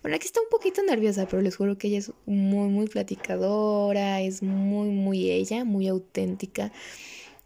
bueno 0.02 0.16
aquí 0.16 0.26
está 0.26 0.40
un 0.42 0.50
poquito 0.50 0.82
nerviosa 0.84 1.28
pero 1.28 1.42
les 1.42 1.56
juro 1.58 1.78
que 1.78 1.88
ella 1.88 2.00
es 2.00 2.12
muy 2.26 2.70
muy 2.70 2.88
platicadora 2.88 4.22
es 4.22 4.44
muy 4.44 4.90
muy 4.90 5.30
ella 5.32 5.66
muy 5.66 5.88
auténtica. 5.88 6.72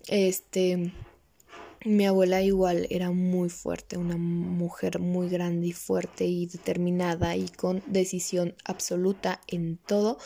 Este 0.07 0.91
mi 1.85 2.05
abuela 2.05 2.41
igual 2.41 2.87
era 2.89 3.11
muy 3.11 3.49
fuerte, 3.49 3.97
una 3.97 4.17
mujer 4.17 4.99
muy 4.99 5.29
grande 5.29 5.67
y 5.67 5.71
fuerte 5.73 6.25
y 6.25 6.47
determinada 6.47 7.35
y 7.35 7.49
con 7.49 7.83
decisión 7.87 8.55
absoluta 8.65 9.41
en 9.47 9.77
todo, 9.77 10.17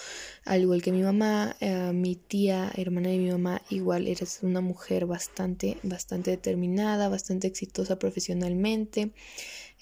al 0.46 0.62
igual 0.62 0.82
que 0.82 0.92
mi 0.92 1.04
mamá, 1.04 1.56
eh, 1.60 1.92
mi 1.94 2.16
tía, 2.16 2.72
hermana 2.76 3.10
de 3.10 3.18
mi 3.18 3.32
mamá, 3.32 3.62
igual 3.70 4.08
eres 4.08 4.40
una 4.44 4.62
mujer 4.62 5.06
bastante, 5.06 5.78
bastante 5.84 6.32
determinada, 6.32 7.10
bastante 7.10 7.48
exitosa 7.48 8.00
profesionalmente, 8.00 9.12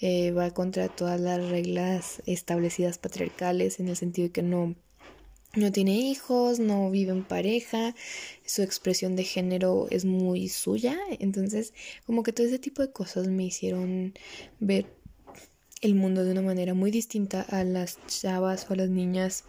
eh, 0.00 0.32
va 0.32 0.50
contra 0.52 0.88
todas 0.88 1.20
las 1.20 1.48
reglas 1.50 2.22
establecidas 2.26 2.98
patriarcales 2.98 3.80
en 3.80 3.88
el 3.88 3.96
sentido 3.96 4.28
de 4.28 4.32
que 4.32 4.42
no 4.42 4.74
no 5.54 5.72
tiene 5.72 5.98
hijos, 5.98 6.60
no 6.60 6.90
vive 6.90 7.12
en 7.12 7.24
pareja, 7.24 7.94
su 8.46 8.62
expresión 8.62 9.16
de 9.16 9.24
género 9.24 9.88
es 9.90 10.04
muy 10.04 10.48
suya, 10.48 10.96
entonces 11.18 11.74
como 12.06 12.22
que 12.22 12.32
todo 12.32 12.46
ese 12.46 12.58
tipo 12.58 12.82
de 12.82 12.92
cosas 12.92 13.28
me 13.28 13.44
hicieron 13.44 14.14
ver 14.60 14.86
el 15.80 15.94
mundo 15.94 16.24
de 16.24 16.32
una 16.32 16.42
manera 16.42 16.74
muy 16.74 16.90
distinta 16.90 17.42
a 17.42 17.64
las 17.64 17.98
chavas 18.06 18.66
o 18.68 18.74
a 18.74 18.76
las 18.76 18.90
niñas 18.90 19.44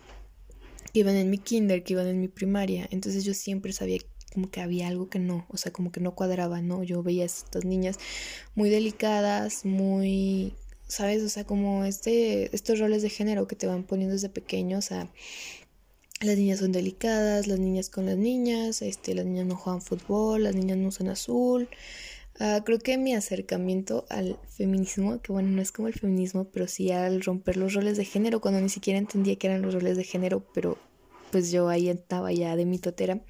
que 0.93 1.01
iban 1.01 1.15
en 1.15 1.29
mi 1.29 1.37
kinder, 1.37 1.83
que 1.83 1.93
iban 1.93 2.07
en 2.07 2.19
mi 2.19 2.27
primaria, 2.27 2.87
entonces 2.91 3.23
yo 3.23 3.33
siempre 3.33 3.73
sabía 3.73 3.99
como 4.33 4.49
que 4.49 4.61
había 4.61 4.87
algo 4.87 5.09
que 5.09 5.19
no, 5.19 5.45
o 5.49 5.57
sea, 5.57 5.71
como 5.71 5.91
que 5.91 5.99
no 5.99 6.15
cuadraba, 6.15 6.61
¿no? 6.61 6.83
Yo 6.83 7.03
veía 7.03 7.23
a 7.23 7.25
estas 7.25 7.65
niñas 7.65 7.99
muy 8.55 8.69
delicadas, 8.69 9.65
muy, 9.65 10.55
¿sabes? 10.87 11.21
O 11.23 11.29
sea, 11.29 11.43
como 11.43 11.83
este, 11.83 12.55
estos 12.55 12.79
roles 12.79 13.01
de 13.01 13.09
género 13.09 13.47
que 13.47 13.57
te 13.57 13.67
van 13.67 13.83
poniendo 13.83 14.13
desde 14.13 14.29
pequeño, 14.29 14.77
o 14.77 14.81
sea, 14.81 15.11
las 16.21 16.37
niñas 16.37 16.59
son 16.59 16.71
delicadas, 16.71 17.47
las 17.47 17.59
niñas 17.59 17.89
con 17.89 18.05
las 18.05 18.17
niñas, 18.17 18.81
este, 18.81 19.15
las 19.15 19.25
niñas 19.25 19.47
no 19.47 19.55
juegan 19.55 19.81
fútbol, 19.81 20.43
las 20.43 20.55
niñas 20.55 20.77
no 20.77 20.89
usan 20.89 21.09
azul. 21.09 21.67
Ah, 22.39 22.61
creo 22.65 22.79
que 22.79 22.97
mi 22.97 23.13
acercamiento 23.13 24.05
al 24.09 24.37
feminismo, 24.47 25.21
que 25.21 25.31
bueno, 25.31 25.49
no 25.49 25.61
es 25.61 25.71
como 25.71 25.87
el 25.87 25.93
feminismo, 25.93 26.45
pero 26.45 26.67
sí 26.67 26.91
al 26.91 27.21
romper 27.21 27.57
los 27.57 27.73
roles 27.73 27.97
de 27.97 28.05
género, 28.05 28.41
cuando 28.41 28.61
ni 28.61 28.69
siquiera 28.69 28.99
entendía 28.99 29.35
que 29.35 29.47
eran 29.47 29.61
los 29.61 29.73
roles 29.73 29.97
de 29.97 30.03
género, 30.03 30.45
pero 30.53 30.77
pues 31.31 31.51
yo 31.51 31.69
ahí 31.69 31.89
estaba 31.89 32.31
ya 32.31 32.55
de 32.55 32.65
mitotera, 32.65 33.21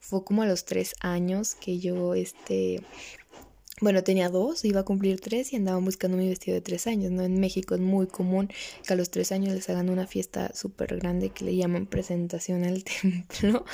fue 0.00 0.24
como 0.24 0.42
a 0.42 0.46
los 0.46 0.64
tres 0.64 0.94
años 1.00 1.54
que 1.54 1.78
yo, 1.78 2.14
este, 2.14 2.82
bueno, 3.80 4.04
tenía 4.04 4.28
dos, 4.28 4.64
iba 4.64 4.80
a 4.80 4.84
cumplir 4.84 5.20
tres 5.20 5.52
y 5.52 5.56
andaban 5.56 5.84
buscando 5.84 6.16
mi 6.16 6.28
vestido 6.28 6.54
de 6.54 6.60
tres 6.60 6.86
años, 6.86 7.10
¿no? 7.10 7.22
En 7.22 7.40
México 7.40 7.74
es 7.74 7.80
muy 7.80 8.06
común 8.06 8.48
que 8.86 8.92
a 8.92 8.96
los 8.96 9.10
tres 9.10 9.32
años 9.32 9.52
les 9.52 9.68
hagan 9.68 9.90
una 9.90 10.06
fiesta 10.06 10.54
súper 10.54 10.96
grande 10.98 11.30
que 11.30 11.44
le 11.44 11.56
llaman 11.56 11.86
presentación 11.86 12.64
al 12.64 12.84
templo. 13.02 13.64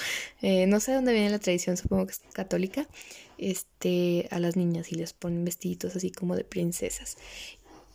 Eh, 0.41 0.67
no 0.67 0.81
sé 0.81 0.93
de 0.93 0.97
dónde 0.97 1.13
viene 1.13 1.31
la 1.31 1.39
tradición, 1.39 1.77
supongo 1.77 2.07
que 2.07 2.13
es 2.13 2.21
católica. 2.33 2.89
Este, 3.37 4.29
a 4.31 4.39
las 4.39 4.57
niñas 4.57 4.93
y 4.93 4.97
les 4.97 5.15
ponen 5.15 5.47
vestiditos 5.47 5.97
así 5.97 6.11
como 6.11 6.37
de 6.37 6.45
princesas. 6.45 7.17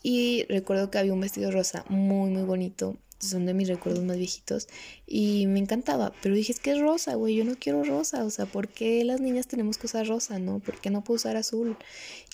Y 0.01 0.45
recuerdo 0.49 0.89
que 0.89 0.97
había 0.97 1.13
un 1.13 1.21
vestido 1.21 1.51
rosa 1.51 1.85
muy, 1.89 2.29
muy 2.29 2.43
bonito 2.43 2.97
son 3.29 3.45
de 3.45 3.53
mis 3.53 3.67
recuerdos 3.67 4.03
más 4.03 4.17
viejitos 4.17 4.67
y 5.05 5.47
me 5.47 5.59
encantaba, 5.59 6.13
pero 6.21 6.35
dije, 6.35 6.51
es 6.51 6.59
que 6.59 6.71
es 6.71 6.79
rosa, 6.79 7.15
güey, 7.15 7.35
yo 7.35 7.45
no 7.45 7.55
quiero 7.59 7.83
rosa, 7.83 8.23
o 8.23 8.29
sea, 8.29 8.45
¿por 8.45 8.67
qué 8.67 9.03
las 9.03 9.21
niñas 9.21 9.47
tenemos 9.47 9.77
que 9.77 9.87
usar 9.87 10.07
rosa, 10.07 10.39
no? 10.39 10.59
¿Por 10.59 10.79
qué 10.79 10.89
no 10.89 11.03
puedo 11.03 11.15
usar 11.15 11.37
azul? 11.37 11.77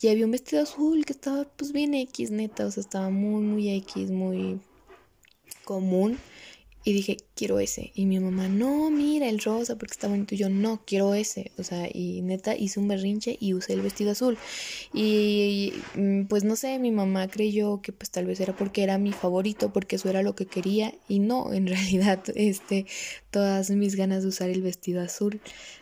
Y 0.01 0.07
había 0.09 0.25
un 0.25 0.31
vestido 0.31 0.63
azul 0.63 1.05
que 1.05 1.13
estaba 1.13 1.45
pues 1.45 1.71
bien 1.71 1.93
X, 1.93 2.31
neta, 2.31 2.65
o 2.65 2.71
sea, 2.71 2.81
estaba 2.81 3.09
muy, 3.09 3.41
muy 3.41 3.69
X, 3.69 4.11
muy 4.11 4.59
común 5.63 6.17
y 6.83 6.93
dije, 6.93 7.17
quiero 7.35 7.59
ese. 7.59 7.91
Y 7.93 8.05
mi 8.05 8.19
mamá, 8.19 8.47
no, 8.47 8.89
mira 8.89 9.29
el 9.29 9.39
rosa 9.39 9.77
porque 9.77 9.93
está 9.93 10.07
bonito. 10.07 10.33
Y 10.33 10.39
yo, 10.39 10.49
no, 10.49 10.81
quiero 10.85 11.13
ese. 11.13 11.51
O 11.57 11.63
sea, 11.63 11.87
y 11.91 12.21
neta 12.21 12.55
hice 12.55 12.79
un 12.79 12.87
berrinche 12.87 13.37
y 13.39 13.53
usé 13.53 13.73
el 13.73 13.81
vestido 13.81 14.11
azul. 14.11 14.37
Y, 14.93 15.73
mm, 15.95 16.23
pues 16.23 16.43
no 16.43 16.55
sé, 16.55 16.79
mi 16.79 16.91
mamá 16.91 17.27
creyó 17.27 17.81
que 17.81 17.91
pues 17.91 18.09
tal 18.09 18.25
vez 18.25 18.39
era 18.39 18.55
porque 18.55 18.83
era 18.83 18.97
mi 18.97 19.11
favorito, 19.11 19.71
porque 19.71 19.97
eso 19.97 20.09
era 20.09 20.23
lo 20.23 20.35
que 20.35 20.47
quería. 20.47 20.93
Y 21.07 21.19
no, 21.19 21.53
en 21.53 21.67
realidad, 21.67 22.23
este, 22.35 22.87
todas 23.29 23.69
mis 23.69 23.95
ganas 23.95 24.23
de 24.23 24.29
usar 24.29 24.49
el 24.49 24.61
vestido 24.63 25.01
azul 25.01 25.39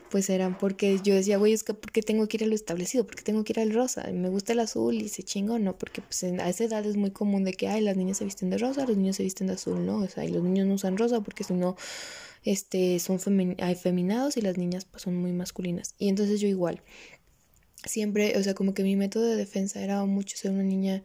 pues 0.09 0.29
eran 0.29 0.57
porque 0.57 0.99
yo 1.03 1.15
decía, 1.15 1.37
güey, 1.37 1.53
es 1.53 1.63
que 1.63 1.73
porque 1.73 2.01
tengo 2.01 2.27
que 2.27 2.37
ir 2.37 2.43
a 2.43 2.47
lo 2.47 2.55
establecido, 2.55 3.05
porque 3.05 3.23
tengo 3.23 3.43
que 3.43 3.53
ir 3.53 3.59
al 3.59 3.73
rosa, 3.73 4.09
me 4.11 4.29
gusta 4.29 4.53
el 4.53 4.59
azul 4.59 4.95
y 4.95 5.09
se 5.09 5.23
chingo, 5.23 5.59
no, 5.59 5.77
porque 5.77 6.01
pues 6.01 6.23
a 6.23 6.49
esa 6.49 6.63
edad 6.63 6.85
es 6.85 6.97
muy 6.97 7.11
común 7.11 7.43
de 7.43 7.53
que, 7.53 7.67
ay, 7.67 7.81
las 7.81 7.97
niñas 7.97 8.17
se 8.17 8.25
visten 8.25 8.49
de 8.49 8.57
rosa, 8.57 8.85
los 8.85 8.97
niños 8.97 9.15
se 9.15 9.23
visten 9.23 9.47
de 9.47 9.53
azul, 9.53 9.85
no, 9.85 9.97
o 9.97 10.07
sea, 10.07 10.25
y 10.25 10.29
los 10.29 10.43
niños 10.43 10.67
no 10.67 10.73
usan 10.75 10.97
rosa 10.97 11.21
porque 11.21 11.43
si 11.43 11.53
no, 11.53 11.75
este, 12.43 12.99
son 12.99 13.19
feminados 13.19 14.37
y 14.37 14.41
las 14.41 14.57
niñas 14.57 14.85
pues 14.85 15.03
son 15.03 15.15
muy 15.15 15.33
masculinas. 15.33 15.95
Y 15.97 16.09
entonces 16.09 16.39
yo 16.39 16.47
igual, 16.47 16.81
siempre, 17.85 18.37
o 18.37 18.43
sea, 18.43 18.53
como 18.53 18.73
que 18.73 18.83
mi 18.83 18.95
método 18.95 19.25
de 19.25 19.35
defensa 19.35 19.81
era 19.81 20.03
mucho 20.05 20.37
ser 20.37 20.51
una 20.51 20.63
niña 20.63 21.03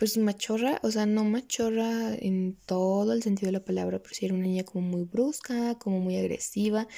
pues 0.00 0.16
machorra, 0.16 0.80
o 0.82 0.90
sea, 0.90 1.04
no 1.04 1.24
machorra 1.24 2.14
en 2.14 2.56
todo 2.64 3.12
el 3.12 3.22
sentido 3.22 3.48
de 3.48 3.52
la 3.52 3.64
palabra, 3.66 3.98
pero 3.98 4.14
sí 4.14 4.24
era 4.24 4.34
una 4.34 4.44
niña 4.44 4.64
como 4.64 4.88
muy 4.88 5.04
brusca, 5.04 5.74
como 5.78 6.00
muy 6.00 6.16
agresiva, 6.16 6.88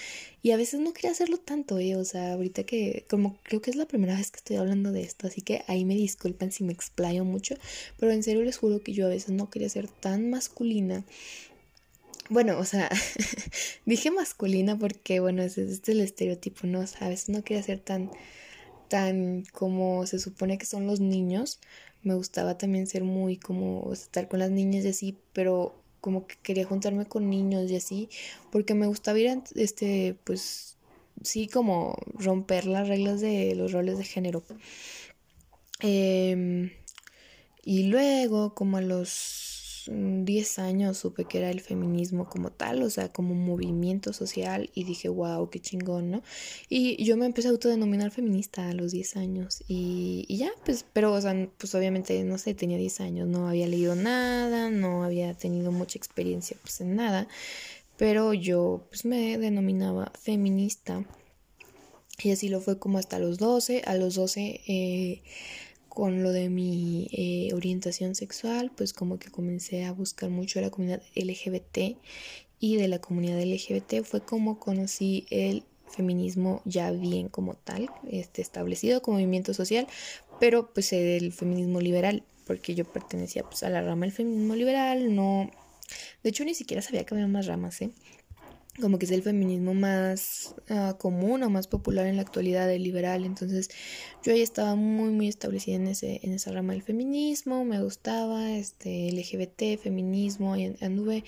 y 0.41 0.53
a 0.53 0.57
veces 0.57 0.79
no 0.79 0.93
quería 0.93 1.11
hacerlo 1.11 1.37
tanto, 1.39 1.81
eh, 1.81 1.97
o 1.97 2.05
sea, 2.05 2.35
ahorita 2.35 2.63
que, 2.63 3.05
como 3.11 3.41
creo 3.43 3.61
que 3.61 3.71
es 3.71 3.77
la 3.77 3.87
primera 3.87 4.15
vez 4.17 4.31
que 4.31 4.37
estoy 4.37 4.55
hablando 4.55 4.93
de 4.93 5.03
esto, 5.03 5.27
así 5.27 5.41
que 5.41 5.65
ahí 5.67 5.85
me 5.85 5.97
disculpan 5.97 6.53
si 6.53 6.63
me 6.63 6.73
explayo 6.73 7.25
mucho, 7.25 7.57
pero 7.99 8.13
en 8.13 8.23
serio 8.23 8.45
les 8.45 8.57
juro 8.57 8.81
que 8.81 8.93
yo 8.93 9.07
a 9.07 9.09
veces 9.09 9.31
no 9.31 9.51
quería 9.51 9.69
ser 9.69 9.89
tan 9.89 10.31
masculina. 10.31 11.05
Bueno, 12.31 12.57
o 12.57 12.65
sea, 12.65 12.89
dije 13.85 14.13
masculina 14.13 14.79
porque, 14.79 15.19
bueno, 15.19 15.43
ese, 15.43 15.65
es 15.65 15.89
el 15.89 16.01
estereotipo, 16.03 16.69
¿no? 16.69 16.79
O 16.79 16.87
sea, 16.87 17.09
a 17.09 17.11
veces 17.11 17.31
no 17.31 17.43
quería 17.43 17.65
ser 17.65 17.81
tan, 17.81 18.13
tan 18.87 19.43
como 19.53 20.07
se 20.07 20.21
supone 20.21 20.57
que 20.57 20.67
son 20.67 20.87
los 20.87 21.01
niños, 21.01 21.59
me 22.03 22.15
gustaba 22.15 22.59
también 22.59 22.87
ser 22.87 23.05
muy 23.05 23.37
como 23.37 23.93
estar 23.93 24.29
con 24.29 24.41
las 24.41 24.51
niñas 24.51 24.85
y 24.85 24.89
así, 24.89 25.19
pero 25.33 25.75
como 26.01 26.27
que 26.27 26.37
quería 26.43 26.65
juntarme 26.65 27.07
con 27.07 27.31
niños 27.31 27.71
y 27.71 27.77
así, 27.77 28.09
porque 28.51 28.75
me 28.75 28.87
gustaba 28.87 29.19
ir, 29.19 29.29
a, 29.31 29.43
este, 29.55 30.17
pues, 30.25 30.77
sí, 31.23 31.47
como 31.47 31.97
romper 32.15 32.67
las 32.67 32.89
reglas 32.89 33.21
de 33.21 33.55
los 33.55 33.73
roles 33.73 33.99
de 33.99 34.05
género. 34.05 34.43
Em, 35.81 36.71
y 37.65 37.85
luego, 37.85 38.55
como 38.55 38.79
a 38.79 38.81
los 38.81 39.52
10 39.89 40.59
años 40.59 40.99
supe 40.99 41.25
que 41.25 41.39
era 41.39 41.51
el 41.51 41.61
feminismo 41.61 42.29
como 42.29 42.51
tal, 42.51 42.83
o 42.83 42.91
sea, 42.91 43.13
como 43.13 43.35
movimiento 43.35 44.13
social 44.13 44.71
y 44.75 44.85
dije, 44.85 45.09
wow, 45.09 45.49
qué 45.51 45.61
chingón, 45.61 46.11
¿no? 46.11 46.23
Y 46.69 47.03
yo 47.05 47.17
me 47.17 47.27
empecé 47.27 47.49
a 47.49 47.51
autodenominar 47.53 48.11
feminista 48.11 48.69
a 48.69 48.75
los 48.75 48.93
10 48.93 49.17
años 49.17 49.63
y, 49.69 50.25
y, 50.29 50.39
ya, 50.39 50.51
pues, 50.65 50.85
pero, 50.93 51.13
o 51.13 51.21
sea, 51.21 51.35
pues 51.59 51.75
obviamente, 51.75 52.23
no 52.25 52.39
sé, 52.39 52.55
tenía 52.55 52.79
10 52.79 53.01
años, 53.01 53.29
no 53.29 53.49
había 53.49 53.67
leído 53.67 53.95
nada, 53.95 54.71
no 54.71 55.05
había 55.05 55.35
tenido 55.35 55.73
mucha 55.73 55.99
experiencia 55.99 56.57
pues 56.63 56.81
en 56.81 56.97
nada, 56.97 57.29
pero 57.97 58.35
yo 58.35 58.87
pues 58.89 59.05
me 59.05 59.39
denominaba 59.39 60.13
feminista 60.21 61.05
y 62.23 62.31
así 62.31 62.49
lo 62.49 62.61
fue 62.61 62.79
como 62.79 62.99
hasta 62.99 63.19
los 63.19 63.39
12, 63.39 63.83
a 63.87 63.95
los 63.95 64.15
12... 64.15 64.61
Eh, 64.67 65.23
con 65.93 66.23
lo 66.23 66.33
de 66.33 66.49
mi 66.49 67.07
eh, 67.13 67.53
orientación 67.53 68.15
sexual, 68.15 68.73
pues 68.75 68.95
como 68.95 69.19
que 69.19 69.31
comencé 69.31 69.85
a 69.85 69.93
buscar 69.93 70.31
mucho 70.31 70.59
la 70.63 70.71
comunidad 70.71 71.03
LGBT 71.15 71.99
y 72.59 72.77
de 72.77 72.89
la 72.89 72.99
comunidad 72.99 73.43
LGBT 73.43 74.03
fue 74.03 74.23
como 74.23 74.59
conocí 74.59 75.27
el 75.29 75.65
feminismo 75.91 76.63
ya 76.65 76.91
bien 76.93 77.29
como 77.29 77.57
tal, 77.57 77.91
este, 78.11 78.41
establecido 78.41 79.03
como 79.03 79.19
movimiento 79.19 79.53
social, 79.53 79.87
pero 80.41 80.73
pues 80.73 80.95
el 80.95 81.31
feminismo 81.31 81.79
liberal, 81.83 82.23
porque 82.47 82.75
yo 82.75 82.87
pertenecía 82.87 83.43
pues 83.43 83.63
a 83.63 83.69
la 83.69 83.83
rama 83.83 84.07
del 84.07 84.13
feminismo 84.13 84.57
liberal, 84.57 85.15
no, 85.15 85.51
de 86.23 86.31
hecho 86.31 86.47
ni 86.47 86.55
siquiera 86.55 86.81
sabía 86.81 87.05
que 87.05 87.15
había 87.15 87.27
más 87.27 87.45
ramas, 87.45 87.83
¿eh? 87.83 87.91
Como 88.81 88.99
que 88.99 89.05
es 89.05 89.13
el 89.13 89.23
feminismo 89.23 89.75
más 89.75 90.55
uh, 90.71 90.97
común 90.97 91.43
o 91.43 91.51
más 91.51 91.67
popular 91.67 92.07
en 92.07 92.17
la 92.17 92.23
actualidad, 92.23 92.71
el 92.73 92.83
liberal. 92.83 93.25
Entonces 93.25 93.69
yo 94.23 94.33
ahí 94.33 94.41
estaba 94.41 94.75
muy, 94.77 95.11
muy 95.11 95.29
establecida 95.29 95.77
en, 95.77 95.89
ese, 95.89 96.21
en 96.23 96.33
esa 96.33 96.53
rama 96.53 96.73
del 96.73 96.83
feminismo, 96.83 97.65
me 97.65 97.83
gustaba, 97.83 98.53
este, 98.53 99.13
LGBT, 99.13 99.79
feminismo, 99.79 100.57
y 100.57 100.75
anduve 100.81 101.25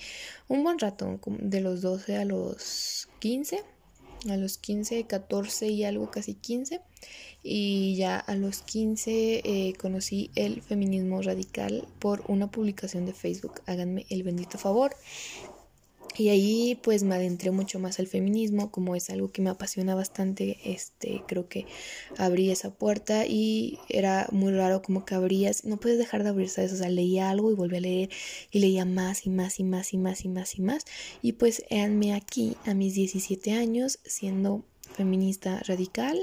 un 0.47 0.63
buen 0.63 0.79
rato, 0.79 1.19
de 1.27 1.61
los 1.61 1.81
12 1.81 2.17
a 2.17 2.25
los 2.25 3.09
15, 3.19 3.61
a 4.29 4.37
los 4.37 4.57
15, 4.57 5.05
14 5.05 5.67
y 5.67 5.83
algo, 5.83 6.09
casi 6.09 6.33
15. 6.33 6.81
Y 7.43 7.95
ya 7.95 8.17
a 8.17 8.35
los 8.35 8.63
15 8.63 9.41
eh, 9.43 9.73
conocí 9.79 10.31
el 10.33 10.63
feminismo 10.63 11.21
radical 11.21 11.87
por 11.99 12.23
una 12.27 12.49
publicación 12.49 13.05
de 13.05 13.13
Facebook. 13.13 13.61
Háganme 13.67 14.07
el 14.09 14.23
bendito 14.23 14.57
favor. 14.57 14.95
Y 16.17 16.29
ahí 16.29 16.79
pues 16.81 17.03
me 17.03 17.15
adentré 17.15 17.51
mucho 17.51 17.79
más 17.79 17.99
al 17.99 18.07
feminismo, 18.07 18.71
como 18.71 18.95
es 18.95 19.09
algo 19.09 19.31
que 19.31 19.41
me 19.41 19.49
apasiona 19.49 19.95
bastante, 19.95 20.57
este, 20.63 21.23
creo 21.27 21.49
que 21.49 21.65
abrí 22.17 22.51
esa 22.51 22.73
puerta 22.73 23.25
y 23.25 23.79
era 23.89 24.27
muy 24.31 24.53
raro 24.53 24.81
como 24.81 25.05
que 25.05 25.15
abrías, 25.15 25.65
no 25.65 25.77
puedes 25.77 25.97
dejar 25.97 26.23
de 26.23 26.29
abrir, 26.29 26.49
¿sabes? 26.49 26.73
O 26.73 26.77
sea, 26.77 26.89
leía 26.89 27.29
algo 27.29 27.51
y 27.51 27.55
volví 27.55 27.77
a 27.77 27.81
leer 27.81 28.09
y 28.51 28.59
leía 28.59 28.85
más 28.85 29.25
y 29.25 29.29
más 29.29 29.59
y 29.59 29.63
más 29.63 29.93
y 29.93 29.97
más 29.97 30.23
y 30.23 30.29
más 30.29 30.55
y 30.57 30.61
más. 30.61 30.85
Y 31.21 31.33
pues 31.33 31.63
éanme 31.69 32.13
aquí 32.13 32.55
a 32.65 32.73
mis 32.73 32.93
17 32.93 33.51
años 33.51 33.99
siendo 34.05 34.63
feminista 34.95 35.61
radical. 35.67 36.17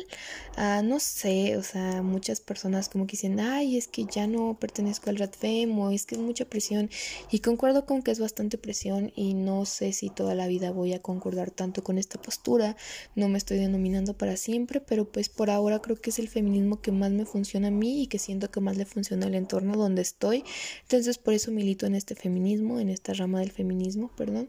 Ah, 0.56 0.82
no 0.82 0.98
sé, 1.00 1.56
o 1.56 1.62
sea, 1.62 2.02
muchas 2.02 2.40
personas 2.40 2.88
como 2.88 3.06
que 3.06 3.12
dicen, 3.12 3.40
ay, 3.40 3.76
es 3.76 3.88
que 3.88 4.04
ya 4.04 4.26
no 4.26 4.56
pertenezco 4.58 5.10
al 5.10 5.16
RADFEM 5.16 5.78
o 5.78 5.90
es 5.90 6.06
que 6.06 6.14
es 6.14 6.20
mucha 6.20 6.44
presión. 6.46 6.90
Y 7.30 7.40
concuerdo 7.40 7.86
con 7.86 8.02
que 8.02 8.10
es 8.10 8.18
bastante 8.18 8.58
presión 8.58 9.12
y 9.14 9.34
no 9.34 9.64
sé 9.64 9.92
si 9.92 10.10
toda 10.10 10.34
la 10.34 10.46
vida 10.46 10.70
voy 10.70 10.92
a 10.92 11.02
concordar 11.02 11.50
tanto 11.50 11.84
con 11.84 11.98
esta 11.98 12.20
postura. 12.20 12.76
No 13.14 13.28
me 13.28 13.38
estoy 13.38 13.58
denominando 13.58 14.16
para 14.16 14.36
siempre, 14.36 14.80
pero 14.80 15.10
pues 15.10 15.28
por 15.28 15.50
ahora 15.50 15.80
creo 15.80 15.96
que 15.96 16.10
es 16.10 16.18
el 16.18 16.28
feminismo 16.28 16.80
que 16.80 16.92
más 16.92 17.10
me 17.12 17.24
funciona 17.26 17.68
a 17.68 17.70
mí 17.70 18.02
y 18.02 18.06
que 18.06 18.18
siento 18.18 18.50
que 18.50 18.60
más 18.60 18.76
le 18.76 18.86
funciona 18.86 19.26
al 19.26 19.34
entorno 19.34 19.76
donde 19.76 20.02
estoy. 20.02 20.44
Entonces 20.82 21.18
por 21.18 21.34
eso 21.34 21.50
milito 21.50 21.86
en 21.86 21.94
este 21.94 22.14
feminismo, 22.14 22.80
en 22.80 22.88
esta 22.88 23.12
rama 23.14 23.40
del 23.40 23.52
feminismo, 23.52 24.10
perdón. 24.16 24.48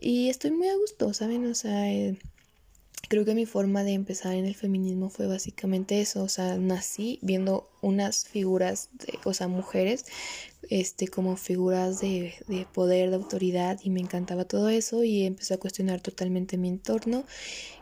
Y 0.00 0.28
estoy 0.28 0.50
muy 0.52 0.68
a 0.68 0.76
gusto, 0.76 1.12
¿saben? 1.14 1.46
O 1.46 1.54
sea... 1.54 1.90
Eh, 1.92 2.16
creo 3.08 3.24
que 3.24 3.34
mi 3.34 3.46
forma 3.46 3.84
de 3.84 3.92
empezar 3.92 4.34
en 4.34 4.44
el 4.44 4.54
feminismo 4.54 5.10
fue 5.10 5.26
básicamente 5.26 6.00
eso, 6.00 6.22
o 6.22 6.28
sea, 6.28 6.56
nací 6.56 7.18
viendo 7.22 7.68
unas 7.80 8.24
figuras, 8.24 8.90
de, 8.92 9.18
o 9.24 9.34
sea, 9.34 9.48
mujeres, 9.48 10.04
este, 10.68 11.08
como 11.08 11.36
figuras 11.36 12.00
de, 12.00 12.34
de, 12.46 12.66
poder, 12.72 13.10
de 13.10 13.16
autoridad, 13.16 13.80
y 13.82 13.90
me 13.90 14.00
encantaba 14.00 14.44
todo 14.44 14.68
eso, 14.68 15.02
y 15.04 15.24
empecé 15.24 15.54
a 15.54 15.58
cuestionar 15.58 16.00
totalmente 16.00 16.58
mi 16.58 16.68
entorno, 16.68 17.24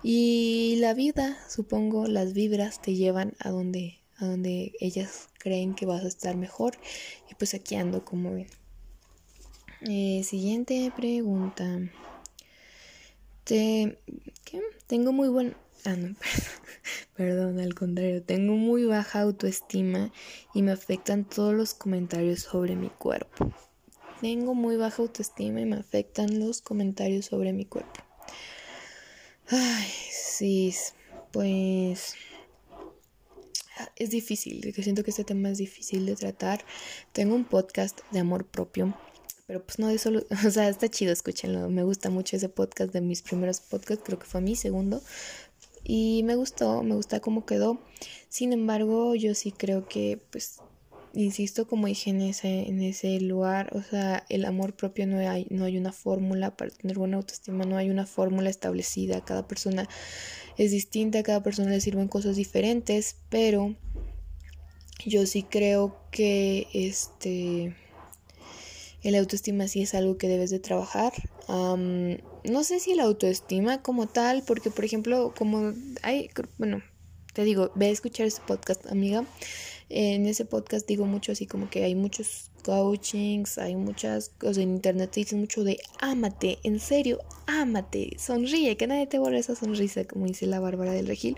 y 0.03 0.77
la 0.79 0.95
vida, 0.95 1.39
supongo, 1.49 2.07
las 2.07 2.33
vibras 2.33 2.81
te 2.81 2.95
llevan 2.95 3.35
a 3.41 3.51
donde, 3.51 3.99
a 4.17 4.27
donde 4.27 4.73
ellas 4.81 5.29
creen 5.39 5.75
que 5.75 5.87
vas 5.87 6.05
a 6.05 6.09
estar 6.09 6.37
mejor, 6.37 6.79
y 7.31 7.35
pues 7.35 7.55
aquí 7.55 7.75
ando 7.75 8.05
como 8.05 8.33
ven. 8.33 8.47
Eh, 9.83 10.23
siguiente 10.25 10.93
pregunta. 10.97 11.79
Te, 13.49 13.97
¿qué? 14.45 14.61
Tengo 14.87 15.11
muy 15.11 15.31
buen... 15.31 15.57
Ah, 15.87 15.97
no, 15.97 16.15
perdón, 17.17 17.59
al 17.61 17.75
contrario, 17.75 18.23
tengo 18.23 18.53
muy 18.57 18.85
baja 18.85 19.23
autoestima 19.23 20.13
y 20.53 20.61
me 20.61 20.71
afectan 20.71 21.25
todos 21.25 21.55
los 21.55 21.73
comentarios 21.73 22.41
sobre 22.41 22.77
mi 22.77 22.91
cuerpo. 22.91 23.51
Tengo 24.21 24.55
muy 24.55 24.77
baja 24.77 25.01
autoestima 25.01 25.63
y 25.63 25.65
me 25.65 25.77
afectan 25.77 26.39
los 26.39 26.61
comentarios 26.61 27.25
sobre 27.25 27.55
mi 27.55 27.65
cuerpo. 27.65 28.03
Ay, 29.49 29.89
sí, 30.11 30.75
pues 31.33 32.17
es 33.97 34.11
difícil, 34.11 34.75
que 34.75 34.83
siento 34.83 35.03
que 35.03 35.11
este 35.11 35.25
tema 35.25 35.49
es 35.49 35.57
difícil 35.57 36.05
de 36.05 36.17
tratar. 36.17 36.67
Tengo 37.13 37.35
un 37.35 37.47
podcast 37.47 38.01
de 38.11 38.19
amor 38.19 38.45
propio 38.45 38.95
pero 39.49 39.65
pues 39.65 39.79
no 39.79 39.89
de 39.89 39.99
solo, 39.99 40.23
o 40.47 40.51
sea, 40.51 40.69
está 40.69 40.89
chido, 40.89 41.11
escúchenlo. 41.11 41.69
Me 41.71 41.83
gusta 41.83 42.11
mucho 42.11 42.37
ese 42.37 42.51
podcast 42.51 42.93
de 42.93 43.01
mis 43.01 43.23
primeros 43.23 43.61
podcasts, 43.61 44.05
creo 44.05 44.19
que 44.19 44.27
fue 44.27 44.43
mi 44.43 44.55
segundo. 44.55 45.03
Y 45.83 46.23
me 46.25 46.37
gustó, 46.37 46.83
me 46.83 46.95
gusta 46.95 47.21
cómo 47.21 47.47
quedó. 47.47 47.81
Sin 48.29 48.53
embargo, 48.53 49.15
yo 49.15 49.35
sí 49.35 49.51
creo 49.51 49.89
que 49.89 50.21
pues 50.31 50.61
insisto, 51.15 51.67
como 51.67 51.87
dije 51.87 52.11
en 52.11 52.21
ese, 52.21 52.69
en 52.69 52.83
ese 52.83 53.19
lugar, 53.21 53.75
o 53.75 53.83
sea, 53.83 54.27
el 54.29 54.45
amor 54.45 54.75
propio 54.77 55.07
no 55.07 55.19
hay, 55.19 55.47
no 55.49 55.65
hay 55.65 55.79
una 55.79 55.93
fórmula 55.93 56.55
para 56.55 56.71
tener 56.71 56.99
buena 56.99 57.17
autoestima, 57.17 57.65
no 57.65 57.79
hay 57.79 57.89
una 57.89 58.05
fórmula 58.05 58.51
establecida, 58.51 59.25
cada 59.25 59.49
persona 59.49 59.89
es 60.59 60.73
distinta, 60.73 61.23
cada 61.23 61.43
persona 61.43 61.71
le 61.71 61.81
sirven 61.81 62.09
cosas 62.09 62.37
diferentes, 62.37 63.17
pero 63.31 63.75
yo 65.07 65.25
sí 65.25 65.43
creo 65.43 65.97
que 66.11 66.67
este 66.75 67.75
el 69.03 69.15
autoestima 69.15 69.69
sí 69.69 69.83
es 69.83 69.95
algo 69.95 70.19
que 70.19 70.29
debes 70.29 70.51
de 70.51 70.59
trabajar. 70.59 71.13
no 71.49 72.65
sé 72.65 72.81
si 72.81 72.93
el 72.93 73.01
autoestima 73.01 73.83
como 73.83 74.07
tal, 74.07 74.43
porque 74.47 74.71
por 74.71 74.85
ejemplo, 74.85 75.33
como 75.37 75.73
hay, 76.03 76.31
bueno, 76.59 76.83
te 77.33 77.45
digo, 77.45 77.71
ve 77.75 77.87
a 77.87 77.91
escuchar 77.91 78.27
ese 78.27 78.43
podcast, 78.47 78.87
amiga. 78.87 79.25
En 79.91 80.27
ese 80.27 80.45
podcast 80.45 80.87
digo 80.87 81.07
mucho 81.07 81.33
así 81.33 81.47
como 81.47 81.71
que 81.71 81.83
hay 81.83 81.95
muchos 81.95 82.51
coachings, 82.63 83.57
hay 83.57 83.77
muchas 83.77 84.29
cosas 84.29 84.59
en 84.59 84.75
internet 84.75 85.11
te 85.11 85.21
dicen 85.21 85.41
mucho 85.41 85.65
de 85.65 85.79
ámate, 86.01 86.59
en 86.63 86.81
serio, 86.81 87.21
ámate, 87.47 88.17
sonríe, 88.19 88.77
que 88.77 88.87
nadie 88.87 89.07
te 89.07 89.19
borre 89.19 89.39
esa 89.39 89.55
sonrisa, 89.55 90.05
como 90.05 90.27
dice 90.27 90.47
la 90.47 90.61
Bárbara 90.61 90.93
del 90.93 91.07
Regil, 91.07 91.37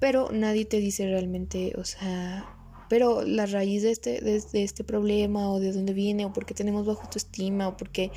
pero 0.00 0.30
nadie 0.32 0.64
te 0.64 0.80
dice 0.80 1.06
realmente, 1.06 1.74
o 1.76 1.84
sea, 1.84 2.57
pero 2.88 3.22
la 3.22 3.46
raíz 3.46 3.82
de 3.82 3.90
este, 3.90 4.20
de, 4.20 4.42
este 4.52 4.84
problema 4.84 5.50
o 5.50 5.60
de 5.60 5.72
dónde 5.72 5.92
viene 5.92 6.24
o 6.24 6.32
por 6.32 6.46
qué 6.46 6.54
tenemos 6.54 6.86
bajo 6.86 7.02
autoestima 7.02 7.68
o 7.68 7.76
por 7.76 7.90
qué 7.90 8.10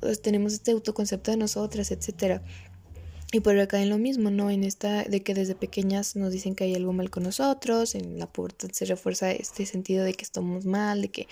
pues, 0.00 0.22
tenemos 0.22 0.52
este 0.52 0.70
autoconcepto 0.72 1.30
de 1.30 1.36
nosotras, 1.36 1.90
etcétera. 1.90 2.42
Y 3.32 3.40
por 3.40 3.58
acá 3.58 3.82
en 3.82 3.90
lo 3.90 3.98
mismo, 3.98 4.30
¿no? 4.30 4.50
En 4.50 4.62
esta 4.62 5.02
de 5.02 5.20
que 5.20 5.34
desde 5.34 5.56
pequeñas 5.56 6.14
nos 6.14 6.30
dicen 6.30 6.54
que 6.54 6.62
hay 6.62 6.76
algo 6.76 6.92
mal 6.92 7.10
con 7.10 7.24
nosotros, 7.24 7.96
en 7.96 8.20
la 8.20 8.28
pubertad 8.28 8.68
se 8.70 8.84
refuerza 8.84 9.32
este 9.32 9.66
sentido 9.66 10.04
de 10.04 10.14
que 10.14 10.24
estamos 10.24 10.64
mal, 10.64 11.02
de 11.02 11.08
que 11.08 11.26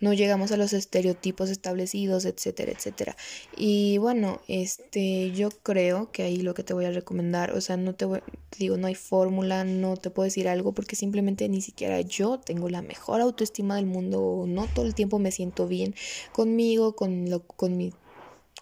no 0.00 0.14
llegamos 0.14 0.52
a 0.52 0.56
los 0.56 0.72
estereotipos 0.72 1.50
establecidos, 1.50 2.24
etcétera, 2.24 2.72
etcétera. 2.72 3.14
Y 3.58 3.98
bueno, 3.98 4.40
este 4.48 5.32
yo 5.32 5.50
creo 5.50 6.10
que 6.12 6.22
ahí 6.22 6.38
lo 6.38 6.54
que 6.54 6.62
te 6.62 6.72
voy 6.72 6.86
a 6.86 6.90
recomendar, 6.90 7.52
o 7.52 7.60
sea, 7.60 7.76
no 7.76 7.94
te, 7.94 8.06
voy, 8.06 8.20
digo, 8.58 8.78
no 8.78 8.86
hay 8.86 8.94
fórmula, 8.94 9.64
no 9.64 9.98
te 9.98 10.08
puedo 10.08 10.24
decir 10.24 10.48
algo 10.48 10.72
porque 10.72 10.96
simplemente 10.96 11.46
ni 11.50 11.60
siquiera 11.60 12.00
yo 12.00 12.40
tengo 12.40 12.70
la 12.70 12.80
mejor 12.80 13.20
autoestima 13.20 13.76
del 13.76 13.86
mundo, 13.86 14.44
no 14.48 14.66
todo 14.74 14.86
el 14.86 14.94
tiempo 14.94 15.18
me 15.18 15.30
siento 15.30 15.68
bien 15.68 15.94
conmigo, 16.32 16.96
con 16.96 17.28
lo 17.28 17.42
con 17.46 17.76
mi 17.76 17.92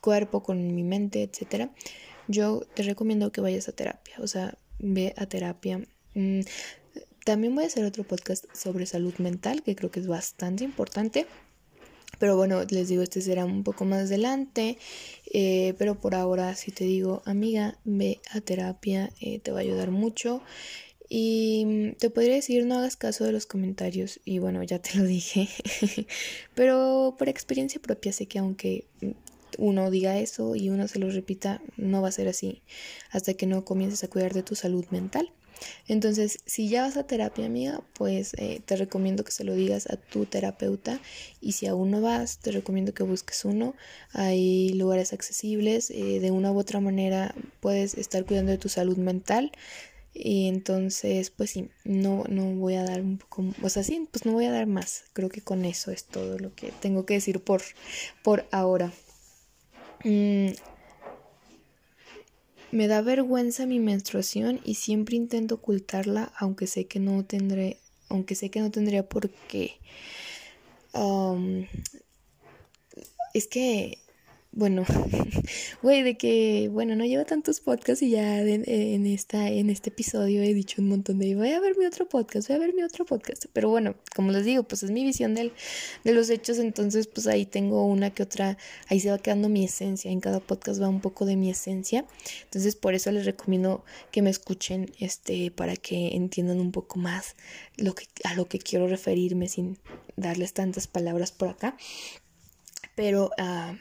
cuerpo, 0.02 0.42
con 0.42 0.74
mi 0.74 0.82
mente, 0.82 1.22
etcétera 1.22 1.70
yo 2.28 2.62
te 2.74 2.82
recomiendo 2.82 3.32
que 3.32 3.40
vayas 3.40 3.68
a 3.68 3.72
terapia, 3.72 4.14
o 4.18 4.26
sea, 4.26 4.56
ve 4.78 5.14
a 5.16 5.26
terapia. 5.26 5.86
Mm, 6.14 6.40
también 7.24 7.54
voy 7.54 7.64
a 7.64 7.66
hacer 7.68 7.84
otro 7.84 8.04
podcast 8.04 8.44
sobre 8.54 8.86
salud 8.86 9.14
mental, 9.18 9.62
que 9.62 9.76
creo 9.76 9.90
que 9.90 10.00
es 10.00 10.06
bastante 10.06 10.64
importante. 10.64 11.26
Pero 12.18 12.36
bueno, 12.36 12.62
les 12.68 12.88
digo, 12.88 13.02
este 13.02 13.20
será 13.20 13.44
un 13.44 13.64
poco 13.64 13.84
más 13.84 14.02
adelante. 14.02 14.78
Eh, 15.32 15.74
pero 15.78 16.00
por 16.00 16.14
ahora, 16.14 16.54
si 16.54 16.70
te 16.70 16.84
digo, 16.84 17.22
amiga, 17.24 17.78
ve 17.84 18.20
a 18.30 18.40
terapia, 18.40 19.10
eh, 19.20 19.38
te 19.38 19.50
va 19.50 19.58
a 19.58 19.62
ayudar 19.62 19.90
mucho. 19.90 20.42
Y 21.08 21.92
te 21.98 22.10
podría 22.10 22.34
decir, 22.36 22.64
no 22.64 22.78
hagas 22.78 22.96
caso 22.96 23.24
de 23.24 23.32
los 23.32 23.46
comentarios. 23.46 24.20
Y 24.24 24.38
bueno, 24.38 24.62
ya 24.62 24.78
te 24.78 24.98
lo 24.98 25.04
dije. 25.04 25.48
pero 26.54 27.14
por 27.18 27.28
experiencia 27.28 27.80
propia 27.80 28.12
sé 28.12 28.26
que 28.26 28.38
aunque 28.38 28.86
uno 29.58 29.90
diga 29.90 30.18
eso 30.18 30.56
y 30.56 30.68
uno 30.70 30.88
se 30.88 30.98
lo 30.98 31.10
repita, 31.10 31.60
no 31.76 32.02
va 32.02 32.08
a 32.08 32.12
ser 32.12 32.28
así 32.28 32.62
hasta 33.10 33.34
que 33.34 33.46
no 33.46 33.64
comiences 33.64 34.04
a 34.04 34.08
cuidar 34.08 34.32
de 34.32 34.42
tu 34.42 34.54
salud 34.54 34.84
mental. 34.90 35.32
Entonces, 35.88 36.38
si 36.46 36.68
ya 36.68 36.82
vas 36.82 36.96
a 36.96 37.06
terapia, 37.06 37.46
amiga, 37.46 37.82
pues 37.94 38.34
eh, 38.36 38.60
te 38.64 38.76
recomiendo 38.76 39.24
que 39.24 39.32
se 39.32 39.44
lo 39.44 39.54
digas 39.54 39.88
a 39.90 39.96
tu 39.96 40.26
terapeuta 40.26 41.00
y 41.40 41.52
si 41.52 41.66
aún 41.66 41.90
no 41.90 42.00
vas, 42.00 42.38
te 42.38 42.50
recomiendo 42.52 42.94
que 42.94 43.02
busques 43.02 43.44
uno. 43.44 43.74
Hay 44.12 44.70
lugares 44.70 45.12
accesibles, 45.12 45.90
eh, 45.90 46.20
de 46.20 46.30
una 46.30 46.52
u 46.52 46.58
otra 46.58 46.80
manera 46.80 47.34
puedes 47.60 47.94
estar 47.94 48.24
cuidando 48.24 48.52
de 48.52 48.58
tu 48.58 48.68
salud 48.68 48.96
mental. 48.96 49.52
Y 50.14 50.48
entonces, 50.48 51.30
pues 51.30 51.50
sí, 51.50 51.70
no, 51.84 52.24
no 52.28 52.44
voy 52.56 52.74
a 52.74 52.84
dar 52.84 53.00
un 53.00 53.16
poco, 53.16 53.46
o 53.62 53.68
sea, 53.70 53.82
sí, 53.82 54.06
pues 54.10 54.26
no 54.26 54.32
voy 54.32 54.44
a 54.44 54.52
dar 54.52 54.66
más. 54.66 55.04
Creo 55.14 55.30
que 55.30 55.40
con 55.40 55.64
eso 55.64 55.90
es 55.90 56.04
todo 56.04 56.38
lo 56.38 56.54
que 56.54 56.70
tengo 56.70 57.06
que 57.06 57.14
decir 57.14 57.40
por, 57.40 57.62
por 58.22 58.46
ahora. 58.50 58.92
Mm, 60.04 60.52
me 62.72 62.88
da 62.88 63.02
vergüenza 63.02 63.66
mi 63.66 63.78
menstruación 63.78 64.60
y 64.64 64.74
siempre 64.74 65.16
intento 65.16 65.56
ocultarla, 65.56 66.32
aunque 66.36 66.66
sé 66.66 66.86
que 66.86 66.98
no 66.98 67.24
tendré, 67.24 67.78
aunque 68.08 68.34
sé 68.34 68.50
que 68.50 68.60
no 68.60 68.70
tendría 68.70 69.08
por 69.08 69.30
qué. 69.48 69.76
es 73.34 73.46
que 73.46 73.98
bueno, 74.54 74.84
güey, 75.82 76.02
de 76.02 76.18
que, 76.18 76.68
bueno, 76.70 76.94
no 76.94 77.06
llevo 77.06 77.24
tantos 77.24 77.60
podcasts 77.60 78.02
y 78.02 78.10
ya 78.10 78.42
en, 78.42 79.06
esta, 79.06 79.48
en 79.48 79.70
este 79.70 79.88
episodio 79.88 80.42
he 80.42 80.52
dicho 80.52 80.82
un 80.82 80.90
montón 80.90 81.18
de, 81.18 81.34
voy 81.34 81.52
a 81.52 81.60
ver 81.60 81.78
mi 81.78 81.86
otro 81.86 82.06
podcast, 82.06 82.48
voy 82.48 82.56
a 82.56 82.60
ver 82.60 82.74
mi 82.74 82.82
otro 82.82 83.06
podcast. 83.06 83.46
Pero 83.54 83.70
bueno, 83.70 83.94
como 84.14 84.30
les 84.30 84.44
digo, 84.44 84.62
pues 84.64 84.82
es 84.82 84.90
mi 84.90 85.04
visión 85.04 85.34
del, 85.34 85.52
de 86.04 86.12
los 86.12 86.28
hechos, 86.28 86.58
entonces 86.58 87.06
pues 87.06 87.26
ahí 87.26 87.46
tengo 87.46 87.86
una 87.86 88.10
que 88.10 88.22
otra, 88.22 88.58
ahí 88.88 89.00
se 89.00 89.10
va 89.10 89.18
quedando 89.18 89.48
mi 89.48 89.64
esencia, 89.64 90.10
en 90.10 90.20
cada 90.20 90.40
podcast 90.40 90.82
va 90.82 90.88
un 90.88 91.00
poco 91.00 91.24
de 91.24 91.36
mi 91.36 91.48
esencia. 91.48 92.04
Entonces 92.44 92.76
por 92.76 92.94
eso 92.94 93.10
les 93.10 93.24
recomiendo 93.24 93.84
que 94.10 94.20
me 94.20 94.28
escuchen, 94.28 94.92
este, 95.00 95.50
para 95.50 95.76
que 95.76 96.08
entiendan 96.14 96.60
un 96.60 96.72
poco 96.72 96.98
más 96.98 97.36
lo 97.78 97.94
que, 97.94 98.06
a 98.24 98.34
lo 98.34 98.48
que 98.48 98.58
quiero 98.58 98.86
referirme 98.86 99.48
sin 99.48 99.78
darles 100.16 100.52
tantas 100.52 100.88
palabras 100.88 101.32
por 101.32 101.48
acá. 101.48 101.74
Pero... 102.94 103.30
Uh, 103.38 103.76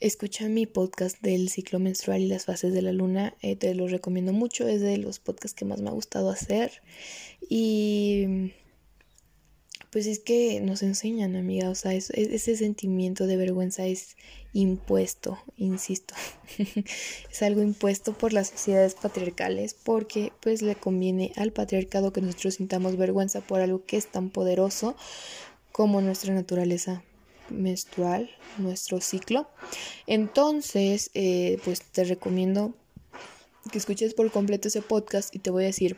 Escucha 0.00 0.48
mi 0.48 0.66
podcast 0.66 1.20
del 1.20 1.48
ciclo 1.48 1.78
menstrual 1.78 2.20
y 2.22 2.26
las 2.26 2.44
fases 2.44 2.72
de 2.72 2.82
la 2.82 2.92
luna, 2.92 3.34
eh, 3.42 3.56
te 3.56 3.74
lo 3.74 3.86
recomiendo 3.86 4.32
mucho, 4.32 4.66
es 4.66 4.80
de 4.80 4.98
los 4.98 5.20
podcasts 5.20 5.56
que 5.56 5.64
más 5.64 5.80
me 5.80 5.88
ha 5.88 5.92
gustado 5.92 6.30
hacer. 6.30 6.82
Y 7.48 8.52
pues 9.94 10.06
es 10.06 10.18
que 10.18 10.60
nos 10.60 10.82
enseñan, 10.82 11.36
amiga, 11.36 11.70
o 11.70 11.76
sea, 11.76 11.94
ese 11.94 12.56
sentimiento 12.56 13.28
de 13.28 13.36
vergüenza 13.36 13.86
es 13.86 14.16
impuesto, 14.52 15.38
insisto, 15.56 16.14
es 17.30 17.42
algo 17.42 17.62
impuesto 17.62 18.12
por 18.12 18.32
las 18.32 18.48
sociedades 18.48 18.94
patriarcales 18.94 19.74
porque 19.74 20.32
pues 20.40 20.62
le 20.62 20.74
conviene 20.74 21.32
al 21.36 21.52
patriarcado 21.52 22.12
que 22.12 22.20
nosotros 22.20 22.54
sintamos 22.54 22.96
vergüenza 22.96 23.40
por 23.40 23.60
algo 23.60 23.84
que 23.84 23.96
es 23.96 24.08
tan 24.08 24.30
poderoso 24.30 24.96
como 25.70 26.00
nuestra 26.00 26.34
naturaleza 26.34 27.04
menstrual, 27.50 28.30
nuestro 28.58 29.00
ciclo. 29.00 29.48
Entonces, 30.06 31.10
eh, 31.14 31.58
pues 31.64 31.82
te 31.82 32.04
recomiendo 32.04 32.74
que 33.70 33.78
escuches 33.78 34.14
por 34.14 34.30
completo 34.30 34.68
ese 34.68 34.82
podcast 34.82 35.34
y 35.34 35.38
te 35.38 35.50
voy 35.50 35.64
a 35.64 35.68
decir, 35.68 35.96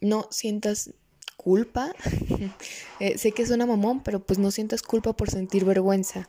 no 0.00 0.28
sientas 0.30 0.90
culpa. 1.36 1.92
Eh, 3.00 3.18
sé 3.18 3.32
que 3.32 3.44
suena 3.44 3.66
mamón, 3.66 4.04
pero 4.04 4.24
pues 4.24 4.38
no 4.38 4.52
sientas 4.52 4.82
culpa 4.82 5.14
por 5.14 5.28
sentir 5.28 5.64
vergüenza. 5.64 6.28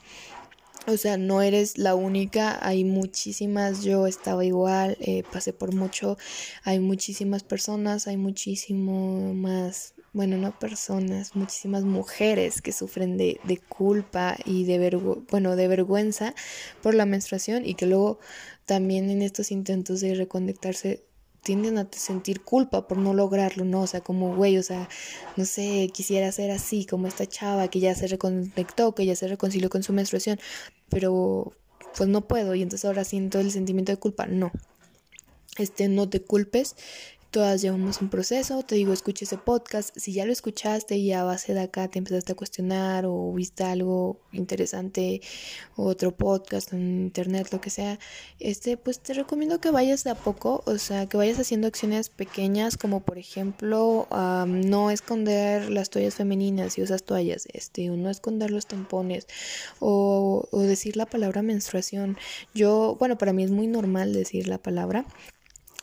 O 0.87 0.97
sea, 0.97 1.17
no 1.17 1.41
eres 1.41 1.77
la 1.77 1.93
única, 1.95 2.59
hay 2.65 2.83
muchísimas, 2.83 3.83
yo 3.83 4.07
estaba 4.07 4.43
igual, 4.43 4.97
eh, 4.99 5.23
pasé 5.31 5.53
por 5.53 5.73
mucho, 5.73 6.17
hay 6.63 6.79
muchísimas 6.79 7.43
personas, 7.43 8.07
hay 8.07 8.17
muchísimo 8.17 9.33
más 9.33 9.93
bueno, 10.15 10.37
no 10.37 10.57
personas, 10.57 11.35
muchísimas 11.35 11.83
mujeres 11.83 12.61
que 12.61 12.71
sufren 12.71 13.17
de, 13.17 13.37
de 13.43 13.57
culpa 13.57 14.37
y 14.45 14.63
de, 14.63 14.89
bueno, 15.29 15.57
de 15.57 15.67
vergüenza 15.67 16.33
por 16.81 16.95
la 16.95 17.05
menstruación 17.05 17.65
y 17.65 17.73
que 17.73 17.85
luego 17.85 18.19
también 18.65 19.09
en 19.09 19.21
estos 19.21 19.51
intentos 19.51 19.99
de 19.99 20.15
reconectarse 20.15 21.03
tienden 21.43 21.77
a 21.77 21.89
sentir 21.91 22.41
culpa 22.41 22.87
por 22.87 22.97
no 22.97 23.13
lograrlo, 23.13 23.65
¿no? 23.65 23.81
O 23.81 23.87
sea, 23.87 23.99
como, 23.99 24.33
güey, 24.37 24.57
o 24.57 24.63
sea, 24.63 24.87
no 25.35 25.43
sé, 25.43 25.89
quisiera 25.93 26.31
ser 26.31 26.49
así, 26.51 26.85
como 26.85 27.07
esta 27.07 27.25
chava 27.25 27.67
que 27.67 27.81
ya 27.81 27.93
se 27.93 28.07
reconectó, 28.07 28.95
que 28.95 29.05
ya 29.05 29.17
se 29.17 29.27
reconcilió 29.27 29.69
con 29.69 29.83
su 29.83 29.91
menstruación, 29.91 30.39
pero 30.89 31.51
pues 31.97 32.07
no 32.07 32.25
puedo 32.25 32.55
y 32.55 32.61
entonces 32.61 32.85
ahora 32.85 33.03
siento 33.03 33.41
el 33.41 33.51
sentimiento 33.51 33.91
de 33.91 33.97
culpa. 33.97 34.27
No, 34.27 34.53
este, 35.57 35.89
no 35.89 36.07
te 36.07 36.21
culpes, 36.21 36.77
Todas 37.35 37.61
llevamos 37.61 38.01
un 38.01 38.09
proceso, 38.09 38.63
te 38.63 38.75
digo, 38.75 38.93
escucha 38.93 39.25
ese 39.25 39.37
podcast. 39.37 39.93
Si 39.97 40.13
ya 40.13 40.23
lo 40.23 40.31
escuchaste 40.31 40.95
y 40.95 41.11
a 41.11 41.25
base 41.25 41.53
de 41.53 41.59
acá 41.59 41.89
te 41.89 41.99
empezaste 41.99 42.31
a 42.31 42.35
cuestionar 42.35 43.03
o 43.05 43.33
viste 43.33 43.65
algo 43.65 44.21
interesante, 44.31 45.19
otro 45.75 46.15
podcast 46.15 46.71
en 46.71 47.01
internet, 47.01 47.49
lo 47.51 47.59
que 47.59 47.69
sea, 47.69 47.99
este, 48.39 48.77
pues 48.77 49.01
te 49.01 49.13
recomiendo 49.13 49.59
que 49.59 49.69
vayas 49.69 50.05
de 50.05 50.11
a 50.11 50.15
poco, 50.15 50.63
o 50.65 50.77
sea, 50.77 51.07
que 51.07 51.17
vayas 51.17 51.37
haciendo 51.37 51.67
acciones 51.67 52.07
pequeñas, 52.07 52.77
como 52.77 53.01
por 53.01 53.17
ejemplo, 53.17 54.07
no 54.47 54.89
esconder 54.89 55.69
las 55.69 55.89
toallas 55.89 56.15
femeninas 56.15 56.71
si 56.71 56.83
usas 56.83 57.03
toallas, 57.03 57.49
este, 57.51 57.89
o 57.89 57.97
no 57.97 58.09
esconder 58.09 58.49
los 58.49 58.65
tampones, 58.65 59.27
o, 59.81 60.47
o 60.51 60.59
decir 60.61 60.95
la 60.95 61.05
palabra 61.05 61.41
menstruación. 61.41 62.17
Yo, 62.53 62.95
bueno, 62.97 63.17
para 63.17 63.33
mí 63.33 63.43
es 63.43 63.51
muy 63.51 63.67
normal 63.67 64.13
decir 64.13 64.47
la 64.47 64.57
palabra 64.57 65.05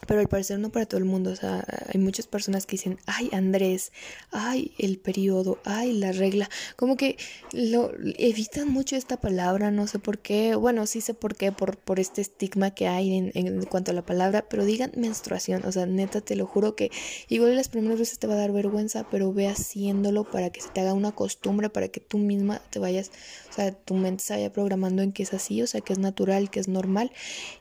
pero 0.07 0.21
al 0.21 0.29
parecer 0.29 0.59
no 0.59 0.71
para 0.71 0.87
todo 0.87 0.99
el 0.99 1.05
mundo, 1.05 1.31
o 1.31 1.37
sea, 1.37 1.65
hay 1.93 2.01
muchas 2.01 2.27
personas 2.27 2.67
que 2.67 2.73
dicen, 2.73 2.99
ay 3.07 3.31
Andrés, 3.33 3.93
ay 4.31 4.73
el 4.79 4.99
periodo, 4.99 5.59
ay 5.65 5.93
la 5.93 6.13
regla, 6.13 6.49
como 6.77 6.97
que 6.97 7.17
lo 7.53 7.93
evitan 8.19 8.69
mucho 8.69 8.97
esta 8.97 9.21
palabra, 9.21 9.71
no 9.71 9.87
sé 9.87 9.99
por 9.99 10.19
qué, 10.19 10.55
bueno, 10.55 10.87
sí 10.87 11.01
sé 11.01 11.15
por 11.15 11.37
qué, 11.37 11.53
por, 11.53 11.77
por 11.77 12.01
este 12.01 12.21
estigma 12.21 12.73
que 12.73 12.89
hay 12.89 13.15
en, 13.15 13.31
en 13.35 13.65
cuanto 13.67 13.93
a 13.93 13.95
la 13.95 14.05
palabra, 14.05 14.47
pero 14.49 14.65
digan 14.65 14.93
menstruación, 14.97 15.65
o 15.65 15.73
sea, 15.73 15.87
neta, 15.87 16.21
te 16.21 16.37
lo 16.37 16.47
juro 16.47 16.75
que 16.75 16.91
igual 17.29 17.55
las 17.57 17.69
primeras 17.69 17.99
veces 17.99 18.19
te 18.19 18.27
va 18.27 18.35
a 18.35 18.39
dar 18.39 18.53
vergüenza, 18.53 19.07
pero 19.11 19.33
ve 19.33 19.49
haciéndolo 19.49 20.25
para 20.25 20.51
que 20.51 20.61
se 20.61 20.69
te 20.71 20.81
haga 20.81 20.95
una 20.95 21.13
costumbre, 21.13 21.71
para 21.71 21.89
que 21.89 22.01
tú 22.01 22.19
misma 22.19 22.61
te 22.71 22.79
vayas, 22.79 23.11
o 23.53 23.55
sea, 23.55 23.71
tu 23.71 23.93
mente 23.93 24.25
se 24.25 24.33
vaya 24.33 24.51
programando 24.51 25.03
en 25.03 25.13
que 25.13 25.25
es 25.25 25.35
así, 25.35 25.61
o 25.61 25.67
sea, 25.67 25.83
que 25.83 25.93
es 25.93 25.99
natural, 25.99 26.49
que 26.51 26.59
es 26.59 26.69
normal, 26.69 27.13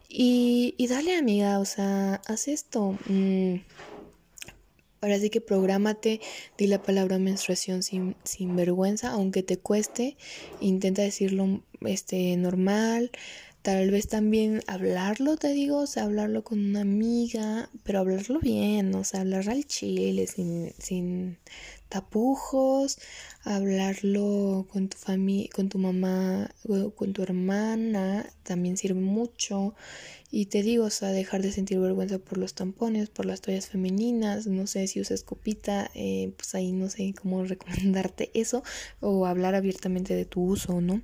y, 0.07 0.73
y 0.77 0.87
dale 0.87 1.17
amiga, 1.17 1.59
o 1.59 1.65
sea, 1.65 2.21
haz 2.27 2.47
esto. 2.47 2.97
Mm. 3.07 3.55
Ahora 5.01 5.19
sí 5.19 5.29
que 5.29 5.41
prográmate, 5.41 6.21
di 6.57 6.67
la 6.67 6.81
palabra 6.81 7.17
menstruación 7.17 7.83
sin, 7.83 8.15
sin 8.23 8.55
vergüenza, 8.55 9.11
aunque 9.11 9.43
te 9.43 9.57
cueste, 9.57 10.15
intenta 10.61 11.01
decirlo 11.01 11.61
este, 11.81 12.37
normal, 12.37 13.11
tal 13.61 13.91
vez 13.91 14.07
también 14.07 14.61
hablarlo, 14.67 15.37
te 15.37 15.53
digo, 15.53 15.79
o 15.79 15.87
sea, 15.87 16.03
hablarlo 16.03 16.43
con 16.43 16.59
una 16.59 16.81
amiga, 16.81 17.69
pero 17.83 17.99
hablarlo 17.99 18.39
bien, 18.39 18.93
o 18.95 19.03
sea, 19.03 19.21
hablar 19.21 19.49
al 19.49 19.65
chile, 19.65 20.25
sin, 20.27 20.73
sin 20.79 21.37
tapujos, 21.89 22.97
hablarlo 23.43 24.65
con 24.71 24.89
tu 24.89 24.97
familia, 24.97 25.49
con 25.53 25.69
tu 25.69 25.77
mamá, 25.77 26.49
con 26.95 27.13
tu 27.13 27.21
hermana, 27.21 28.25
también 28.43 28.77
sirve 28.77 29.01
mucho. 29.01 29.75
Y 30.31 30.45
te 30.45 30.63
digo, 30.63 30.85
o 30.85 30.89
sea, 30.89 31.09
dejar 31.09 31.41
de 31.41 31.51
sentir 31.51 31.79
vergüenza 31.79 32.17
por 32.17 32.37
los 32.37 32.53
tampones, 32.55 33.09
por 33.09 33.25
las 33.25 33.41
toallas 33.41 33.67
femeninas, 33.67 34.47
no 34.47 34.65
sé 34.65 34.87
si 34.87 35.01
usas 35.01 35.23
copita, 35.23 35.91
eh, 35.93 36.33
pues 36.37 36.55
ahí 36.55 36.71
no 36.71 36.89
sé 36.89 37.13
cómo 37.21 37.43
recomendarte 37.45 38.31
eso, 38.33 38.63
o 39.01 39.25
hablar 39.25 39.53
abiertamente 39.55 40.15
de 40.15 40.25
tu 40.25 40.41
uso, 40.41 40.81
¿no? 40.81 41.01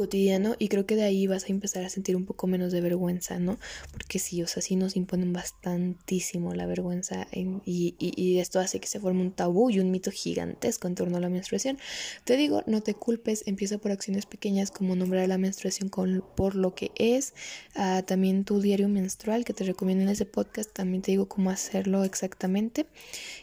Cotidiano 0.00 0.56
y 0.58 0.68
creo 0.68 0.86
que 0.86 0.96
de 0.96 1.02
ahí 1.02 1.26
vas 1.26 1.44
a 1.44 1.48
empezar 1.48 1.84
a 1.84 1.90
sentir 1.90 2.16
un 2.16 2.24
poco 2.24 2.46
menos 2.46 2.72
de 2.72 2.80
vergüenza, 2.80 3.38
¿no? 3.38 3.58
Porque 3.92 4.18
sí, 4.18 4.42
o 4.42 4.46
sea, 4.46 4.62
sí 4.62 4.74
nos 4.74 4.96
imponen 4.96 5.34
bastantísimo 5.34 6.54
la 6.54 6.64
vergüenza 6.64 7.26
y, 7.32 7.94
y, 7.98 8.38
esto 8.38 8.60
hace 8.60 8.80
que 8.80 8.86
se 8.86 8.98
forme 8.98 9.20
un 9.20 9.32
tabú 9.32 9.68
y 9.68 9.78
un 9.78 9.90
mito 9.90 10.10
gigantesco 10.10 10.88
en 10.88 10.94
torno 10.94 11.18
a 11.18 11.20
la 11.20 11.28
menstruación. 11.28 11.78
Te 12.24 12.38
digo, 12.38 12.62
no 12.66 12.80
te 12.80 12.94
culpes, 12.94 13.42
empieza 13.46 13.76
por 13.76 13.90
acciones 13.92 14.24
pequeñas 14.24 14.70
como 14.70 14.96
nombrar 14.96 15.28
la 15.28 15.36
menstruación 15.36 15.90
por 15.90 16.54
lo 16.54 16.74
que 16.74 16.92
es, 16.94 17.34
ah, 17.74 18.02
también 18.06 18.44
tu 18.44 18.62
diario 18.62 18.88
menstrual 18.88 19.44
que 19.44 19.52
te 19.52 19.64
recomiendo 19.64 20.04
en 20.04 20.08
ese 20.08 20.24
podcast, 20.24 20.72
también 20.72 21.02
te 21.02 21.10
digo 21.10 21.28
cómo 21.28 21.50
hacerlo 21.50 22.04
exactamente 22.04 22.86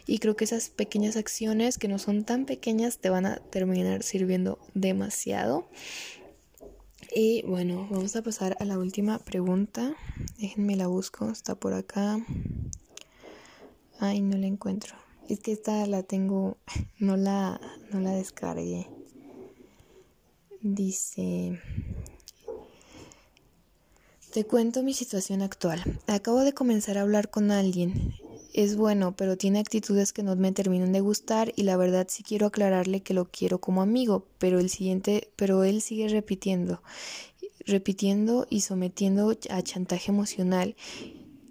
y 0.06 0.18
creo 0.18 0.34
que 0.34 0.44
esas 0.44 0.70
pequeñas 0.70 1.16
acciones 1.16 1.78
que 1.78 1.86
no 1.86 2.00
son 2.00 2.24
tan 2.24 2.46
pequeñas 2.46 2.98
te 2.98 3.10
van 3.10 3.26
a 3.26 3.36
terminar 3.36 4.02
sirviendo 4.02 4.58
demasiado. 4.74 5.68
Y 7.14 7.42
bueno, 7.42 7.88
vamos 7.90 8.16
a 8.16 8.22
pasar 8.22 8.56
a 8.60 8.64
la 8.64 8.78
última 8.78 9.18
pregunta. 9.18 9.94
Déjenme 10.38 10.76
la 10.76 10.88
busco, 10.88 11.30
está 11.30 11.54
por 11.54 11.72
acá. 11.72 12.18
Ay, 13.98 14.20
no 14.20 14.36
la 14.36 14.46
encuentro. 14.46 14.94
Es 15.28 15.40
que 15.40 15.52
esta 15.52 15.86
la 15.86 16.02
tengo, 16.02 16.58
no 16.98 17.16
la, 17.16 17.60
no 17.90 18.00
la 18.00 18.12
descargué. 18.12 18.88
Dice, 20.60 21.60
te 24.32 24.44
cuento 24.44 24.82
mi 24.82 24.92
situación 24.92 25.40
actual. 25.42 26.00
Acabo 26.06 26.40
de 26.40 26.52
comenzar 26.52 26.98
a 26.98 27.02
hablar 27.02 27.30
con 27.30 27.50
alguien 27.50 28.14
es 28.58 28.76
bueno, 28.76 29.14
pero 29.14 29.36
tiene 29.36 29.60
actitudes 29.60 30.12
que 30.12 30.24
no 30.24 30.34
me 30.34 30.50
terminan 30.50 30.90
de 30.90 31.00
gustar 31.00 31.52
y 31.54 31.62
la 31.62 31.76
verdad 31.76 32.08
sí 32.10 32.24
quiero 32.24 32.46
aclararle 32.46 33.02
que 33.02 33.14
lo 33.14 33.26
quiero 33.26 33.60
como 33.60 33.82
amigo, 33.82 34.26
pero 34.38 34.58
el 34.58 34.68
siguiente, 34.68 35.30
pero 35.36 35.62
él 35.62 35.80
sigue 35.80 36.08
repitiendo, 36.08 36.82
repitiendo 37.66 38.48
y 38.50 38.62
sometiendo 38.62 39.32
a 39.48 39.62
chantaje 39.62 40.10
emocional 40.10 40.74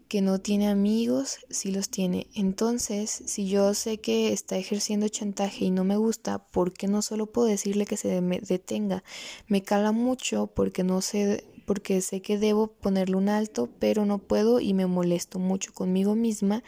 que 0.10 0.22
no 0.22 0.40
tiene 0.40 0.68
amigos, 0.68 1.38
sí 1.50 1.72
los 1.72 1.90
tiene. 1.90 2.28
Entonces, 2.34 3.24
si 3.26 3.48
yo 3.48 3.74
sé 3.74 4.00
que 4.00 4.34
está 4.34 4.58
ejerciendo 4.58 5.08
chantaje 5.08 5.64
y 5.64 5.72
no 5.72 5.86
me 5.86 5.96
gusta, 5.96 6.40
¿por 6.40 6.74
qué 6.74 6.88
no 6.88 7.02
solo 7.02 7.28
puedo 7.28 7.48
decirle 7.48 7.86
que 7.86 7.96
se 7.96 8.22
detenga? 8.22 9.06
Me 9.48 9.64
cala 9.64 9.94
mucho 9.94 10.48
porque 10.48 10.84
no 10.84 11.02
sé 11.02 11.46
porque 11.68 12.00
sé 12.00 12.22
que 12.22 12.38
debo 12.38 12.68
ponerle 12.68 13.18
un 13.18 13.28
alto, 13.28 13.70
pero 13.78 14.06
no 14.06 14.20
puedo 14.20 14.62
y 14.62 14.74
me 14.74 14.88
molesto 14.88 15.38
mucho 15.38 15.74
conmigo 15.74 16.16
misma, 16.16 16.64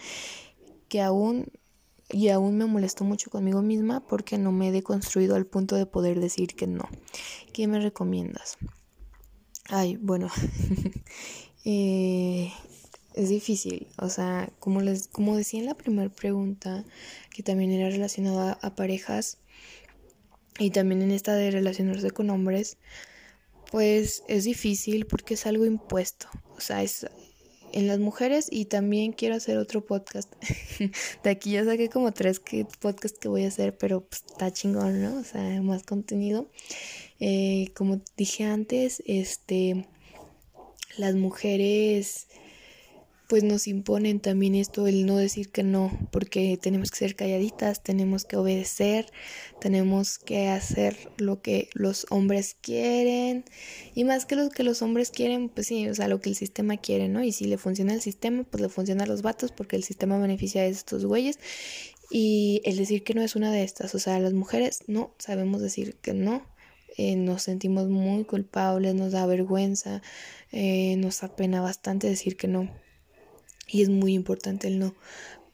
que 0.89 0.99
aún 0.99 1.47
y 2.11 2.27
aún 2.27 2.57
me 2.57 2.65
molesto 2.65 3.05
mucho 3.05 3.29
conmigo 3.29 3.61
misma 3.61 4.05
porque 4.05 4.37
no 4.37 4.51
me 4.51 4.67
he 4.67 4.71
deconstruido 4.73 5.35
al 5.35 5.45
punto 5.45 5.77
de 5.77 5.85
poder 5.85 6.19
decir 6.19 6.53
que 6.53 6.67
no. 6.67 6.89
¿Qué 7.53 7.65
me 7.67 7.79
recomiendas? 7.79 8.57
Ay, 9.69 9.95
bueno, 9.95 10.27
eh, 11.63 12.51
es 13.13 13.29
difícil, 13.29 13.87
o 13.99 14.09
sea, 14.09 14.51
como 14.59 14.81
les, 14.81 15.07
como 15.07 15.37
decía 15.37 15.61
en 15.61 15.67
la 15.67 15.77
primera 15.77 16.09
pregunta, 16.09 16.83
que 17.29 17.41
también 17.41 17.71
era 17.71 17.89
relacionada 17.89 18.59
a 18.61 18.75
parejas 18.75 19.37
y 20.57 20.71
también 20.71 21.01
en 21.03 21.11
esta 21.11 21.35
de 21.35 21.51
relacionarse 21.51 22.11
con 22.11 22.31
hombres, 22.31 22.77
pues 23.71 24.23
es 24.27 24.43
difícil 24.45 25.05
porque 25.05 25.35
es 25.35 25.45
algo 25.45 25.65
impuesto. 25.65 26.27
O 26.57 26.61
sea, 26.61 26.83
es 26.83 27.05
en 27.71 27.87
las 27.87 27.99
mujeres 27.99 28.47
y 28.51 28.65
también 28.65 29.11
quiero 29.11 29.35
hacer 29.35 29.57
otro 29.57 29.85
podcast. 29.85 30.31
de 31.23 31.29
aquí 31.29 31.51
ya 31.51 31.65
saqué 31.65 31.89
como 31.89 32.11
tres 32.11 32.41
podcasts 32.79 33.19
que 33.19 33.27
voy 33.27 33.45
a 33.45 33.49
hacer, 33.49 33.77
pero 33.77 34.01
pues, 34.01 34.23
está 34.27 34.51
chingón, 34.51 35.01
¿no? 35.01 35.19
O 35.19 35.23
sea, 35.23 35.61
más 35.61 35.83
contenido. 35.83 36.49
Eh, 37.19 37.71
como 37.75 38.01
dije 38.17 38.45
antes, 38.45 39.03
este, 39.05 39.85
las 40.97 41.15
mujeres 41.15 42.27
pues 43.29 43.43
nos 43.43 43.67
imponen 43.67 44.19
también 44.19 44.55
esto, 44.55 44.87
el 44.87 45.05
no 45.05 45.15
decir 45.15 45.51
que 45.51 45.61
no, 45.61 45.95
porque 46.11 46.57
tenemos 46.59 46.89
que 46.89 46.97
ser 46.97 47.15
calladitas, 47.15 47.83
tenemos 47.83 48.25
que 48.25 48.37
obedecer, 48.37 49.05
tenemos 49.61 50.17
que 50.17 50.47
hacer 50.47 50.97
lo 51.17 51.39
que 51.39 51.69
los 51.75 52.07
hombres 52.09 52.57
quieren, 52.59 53.45
y 53.93 54.03
más 54.03 54.25
que 54.25 54.35
lo 54.35 54.49
que 54.49 54.63
los 54.63 54.81
hombres 54.81 55.11
quieren, 55.11 55.47
pues 55.49 55.67
sí, 55.67 55.87
o 55.87 55.93
sea, 55.93 56.07
lo 56.07 56.19
que 56.19 56.29
el 56.29 56.35
sistema 56.35 56.77
quiere, 56.77 57.07
¿no? 57.07 57.23
Y 57.23 57.31
si 57.31 57.45
le 57.45 57.59
funciona 57.59 57.93
el 57.93 58.01
sistema, 58.01 58.45
pues 58.49 58.61
le 58.61 58.69
funciona 58.69 59.03
a 59.03 59.07
los 59.07 59.21
vatos, 59.21 59.51
porque 59.51 59.75
el 59.75 59.83
sistema 59.83 60.17
beneficia 60.17 60.63
a 60.63 60.65
estos 60.65 61.05
güeyes, 61.05 61.37
y 62.09 62.63
el 62.65 62.77
decir 62.77 63.03
que 63.03 63.13
no 63.13 63.21
es 63.21 63.35
una 63.35 63.51
de 63.51 63.61
estas, 63.61 63.93
o 63.93 63.99
sea, 63.99 64.19
las 64.19 64.33
mujeres 64.33 64.79
no 64.87 65.13
sabemos 65.19 65.61
decir 65.61 65.97
que 66.01 66.15
no, 66.15 66.47
eh, 66.97 67.15
nos 67.15 67.43
sentimos 67.43 67.89
muy 67.89 68.23
culpables, 68.23 68.95
nos 68.95 69.11
da 69.11 69.27
vergüenza, 69.27 70.01
eh, 70.51 70.95
nos 70.97 71.21
apena 71.21 71.61
bastante 71.61 72.07
decir 72.07 72.35
que 72.35 72.47
no 72.47 72.88
y 73.71 73.81
es 73.81 73.89
muy 73.89 74.13
importante 74.13 74.67
el 74.67 74.79
no. 74.79 74.95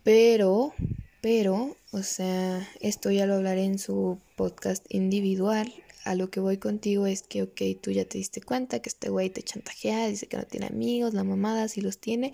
Pero, 0.04 0.74
pero, 1.22 1.76
o 1.92 2.04
sea, 2.04 2.68
esto 2.80 3.12
ya 3.12 3.26
lo 3.26 3.36
hablaré 3.36 3.64
en 3.64 3.80
su 3.80 4.20
podcast 4.36 4.86
individual. 4.90 5.74
A 6.04 6.14
lo 6.14 6.30
que 6.30 6.40
voy 6.40 6.58
contigo 6.58 7.08
es 7.08 7.24
que, 7.24 7.42
ok, 7.42 7.62
tú 7.82 7.90
ya 7.90 8.06
te 8.06 8.20
diste 8.20 8.40
cuenta 8.40 8.80
que 8.80 8.90
este 8.90 9.10
güey 9.10 9.32
te 9.32 9.42
chantajea, 9.42 10.08
dice 10.08 10.28
que 10.28 10.38
no 10.38 10.44
tiene 10.44 10.68
amigos, 10.68 11.16
la 11.16 11.24
mamada 11.24 11.68
sí 11.68 11.82
los 11.82 11.98
tiene, 11.98 12.32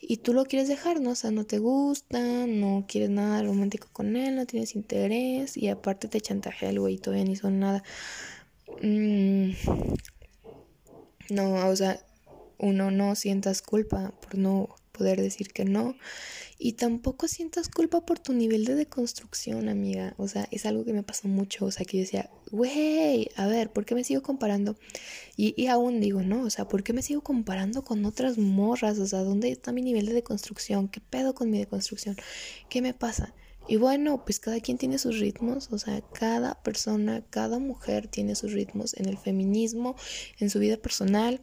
y 0.00 0.16
tú 0.16 0.34
lo 0.34 0.44
quieres 0.44 0.66
dejar, 0.66 1.00
¿no? 1.00 1.10
O 1.10 1.14
sea, 1.14 1.30
no 1.30 1.44
te 1.44 1.60
gusta, 1.60 2.18
no 2.48 2.84
quieres 2.88 3.10
nada 3.10 3.44
romántico 3.44 3.86
con 3.92 4.16
él, 4.16 4.34
no 4.34 4.44
tienes 4.44 4.74
interés, 4.74 5.56
y 5.56 5.68
aparte 5.68 6.08
te 6.08 6.20
chantajea 6.20 6.70
el 6.70 6.80
güey, 6.80 6.98
todavía 6.98 7.24
ni 7.24 7.36
son 7.36 7.60
nada. 7.60 7.84
Mm, 8.82 9.50
no, 11.30 11.68
o 11.68 11.76
sea, 11.76 12.04
uno 12.58 12.90
no 12.90 13.14
sientas 13.14 13.62
culpa 13.62 14.12
por 14.20 14.36
no 14.36 14.74
poder 14.96 15.20
decir 15.20 15.52
que 15.52 15.64
no. 15.64 15.96
Y 16.58 16.72
tampoco 16.72 17.28
sientas 17.28 17.68
culpa 17.68 18.06
por 18.06 18.18
tu 18.18 18.32
nivel 18.32 18.64
de 18.64 18.74
deconstrucción, 18.74 19.68
amiga. 19.68 20.14
O 20.16 20.26
sea, 20.26 20.48
es 20.50 20.64
algo 20.64 20.84
que 20.84 20.94
me 20.94 21.02
pasó 21.02 21.28
mucho. 21.28 21.66
O 21.66 21.70
sea, 21.70 21.84
que 21.84 21.98
yo 21.98 22.02
decía, 22.04 22.30
güey, 22.50 23.28
a 23.36 23.46
ver, 23.46 23.70
¿por 23.70 23.84
qué 23.84 23.94
me 23.94 24.04
sigo 24.04 24.22
comparando? 24.22 24.76
Y, 25.36 25.54
y, 25.60 25.66
aún 25.66 26.00
digo, 26.00 26.22
¿no? 26.22 26.44
O 26.44 26.50
sea, 26.50 26.66
¿por 26.66 26.82
qué 26.82 26.94
me 26.94 27.02
sigo 27.02 27.20
comparando 27.20 27.84
con 27.84 28.04
otras 28.06 28.38
morras? 28.38 28.98
O 28.98 29.06
sea, 29.06 29.22
¿dónde 29.22 29.50
está 29.50 29.72
mi 29.72 29.82
nivel 29.82 30.06
de 30.06 30.14
deconstrucción? 30.14 30.88
¿Qué 30.88 31.00
pedo 31.00 31.34
con 31.34 31.50
mi 31.50 31.58
deconstrucción? 31.58 32.16
¿Qué 32.70 32.80
me 32.80 32.94
pasa? 32.94 33.34
Y 33.68 33.76
bueno, 33.76 34.24
pues 34.24 34.38
cada 34.38 34.60
quien 34.60 34.78
tiene 34.78 34.96
sus 34.96 35.18
ritmos, 35.18 35.72
o 35.72 35.78
sea, 35.78 36.00
cada 36.00 36.62
persona, 36.62 37.24
cada 37.30 37.58
mujer 37.58 38.06
tiene 38.06 38.36
sus 38.36 38.52
ritmos 38.52 38.94
en 38.94 39.06
el 39.06 39.18
feminismo, 39.18 39.96
en 40.38 40.50
su 40.50 40.60
vida 40.60 40.76
personal 40.76 41.42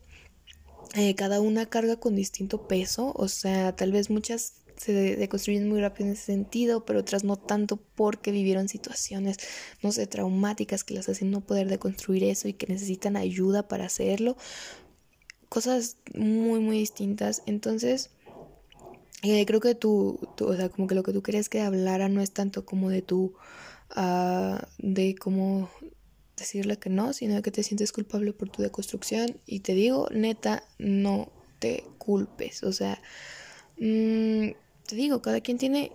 eh, 0.95 1.15
cada 1.15 1.41
una 1.41 1.65
carga 1.65 1.97
con 1.97 2.15
distinto 2.15 2.67
peso, 2.67 3.13
o 3.15 3.27
sea, 3.27 3.75
tal 3.75 3.91
vez 3.91 4.09
muchas 4.09 4.63
se 4.77 5.15
deconstruyen 5.15 5.69
muy 5.69 5.79
rápido 5.81 6.07
en 6.07 6.13
ese 6.13 6.25
sentido, 6.25 6.85
pero 6.85 6.99
otras 6.99 7.23
no 7.23 7.37
tanto 7.37 7.77
porque 7.77 8.31
vivieron 8.31 8.67
situaciones, 8.67 9.37
no 9.81 9.91
sé, 9.91 10.07
traumáticas 10.07 10.83
que 10.83 10.93
las 10.93 11.09
hacen 11.09 11.31
no 11.31 11.41
poder 11.41 11.69
deconstruir 11.69 12.23
eso 12.23 12.47
y 12.47 12.53
que 12.53 12.67
necesitan 12.67 13.15
ayuda 13.15 13.67
para 13.67 13.85
hacerlo. 13.85 14.35
Cosas 15.49 15.97
muy, 16.15 16.59
muy 16.59 16.79
distintas. 16.79 17.43
Entonces, 17.45 18.09
eh, 19.21 19.45
creo 19.45 19.59
que 19.59 19.75
tú, 19.75 20.19
o 20.39 20.55
sea, 20.55 20.69
como 20.69 20.87
que 20.87 20.95
lo 20.95 21.03
que 21.03 21.13
tú 21.13 21.21
querías 21.23 21.49
que 21.49 21.61
hablara 21.61 22.09
no 22.09 22.21
es 22.21 22.31
tanto 22.31 22.65
como 22.65 22.89
de 22.89 23.01
tu, 23.01 23.33
uh, 23.95 24.57
de 24.79 25.15
cómo 25.15 25.69
decirle 26.37 26.77
que 26.77 26.89
no, 26.89 27.13
sino 27.13 27.41
que 27.41 27.51
te 27.51 27.63
sientes 27.63 27.91
culpable 27.91 28.33
por 28.33 28.49
tu 28.49 28.61
deconstrucción. 28.61 29.39
Y 29.45 29.61
te 29.61 29.73
digo, 29.73 30.07
neta, 30.11 30.63
no 30.79 31.31
te 31.59 31.85
culpes. 31.97 32.63
O 32.63 32.71
sea, 32.73 33.01
mmm, 33.77 34.49
te 34.87 34.95
digo, 34.95 35.21
cada 35.21 35.41
quien 35.41 35.57
tiene 35.57 35.91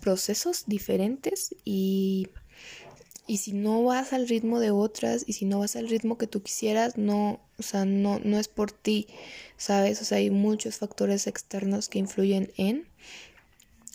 procesos 0.00 0.64
diferentes 0.66 1.54
y, 1.64 2.28
y 3.26 3.38
si 3.38 3.52
no 3.52 3.84
vas 3.84 4.12
al 4.12 4.28
ritmo 4.28 4.58
de 4.60 4.70
otras 4.70 5.24
y 5.26 5.34
si 5.34 5.44
no 5.44 5.58
vas 5.58 5.76
al 5.76 5.88
ritmo 5.88 6.16
que 6.18 6.26
tú 6.26 6.42
quisieras, 6.42 6.96
no, 6.96 7.40
o 7.58 7.62
sea, 7.62 7.84
no, 7.84 8.18
no 8.20 8.38
es 8.38 8.48
por 8.48 8.72
ti, 8.72 9.06
¿sabes? 9.56 10.00
O 10.00 10.04
sea, 10.04 10.18
hay 10.18 10.30
muchos 10.30 10.78
factores 10.78 11.26
externos 11.26 11.88
que 11.88 11.98
influyen 11.98 12.52
en. 12.56 12.88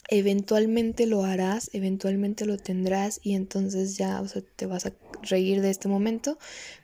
Eventualmente 0.08 1.08
lo 1.08 1.24
harás, 1.24 1.70
eventualmente 1.74 2.46
lo 2.46 2.58
tendrás 2.58 3.20
y 3.24 3.34
entonces 3.34 3.98
ya, 3.98 4.22
o 4.22 4.28
sea, 4.28 4.44
te 4.56 4.68
vas 4.68 4.86
a 4.86 4.94
reír 5.24 5.62
de 5.62 5.72
este 5.72 5.88
momento, 5.88 6.38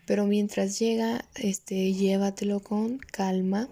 pero 0.07 0.25
mientras 0.25 0.79
llega, 0.79 1.25
este, 1.35 1.93
llévatelo 1.93 2.61
con 2.61 2.97
calma. 2.97 3.69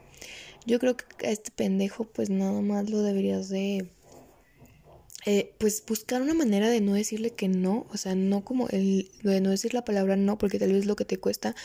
Yo 0.66 0.80
creo 0.80 0.96
que 0.98 1.28
a 1.28 1.32
este 1.32 1.52
pendejo, 1.52 2.06
pues 2.06 2.30
nada 2.30 2.62
más 2.62 2.90
lo 2.90 3.02
deberías 3.02 3.50
de 3.50 3.90
eh, 5.26 5.54
pues 5.58 5.84
buscar 5.86 6.22
una 6.22 6.34
manera 6.34 6.70
de 6.70 6.80
no 6.80 6.94
decirle 6.94 7.32
que 7.32 7.50
no, 7.50 7.86
o 7.92 7.98
sea, 7.98 8.16
no 8.16 8.46
como 8.46 8.70
el 8.70 9.12
de 9.22 9.42
no 9.42 9.50
decir 9.50 9.74
la 9.74 9.84
palabra 9.84 10.16
no, 10.16 10.38
porque 10.38 10.60
tal 10.60 10.72
vez 10.72 10.86
lo 10.86 10.96
que 10.96 11.06
te 11.06 11.18
cuesta, 11.18 11.56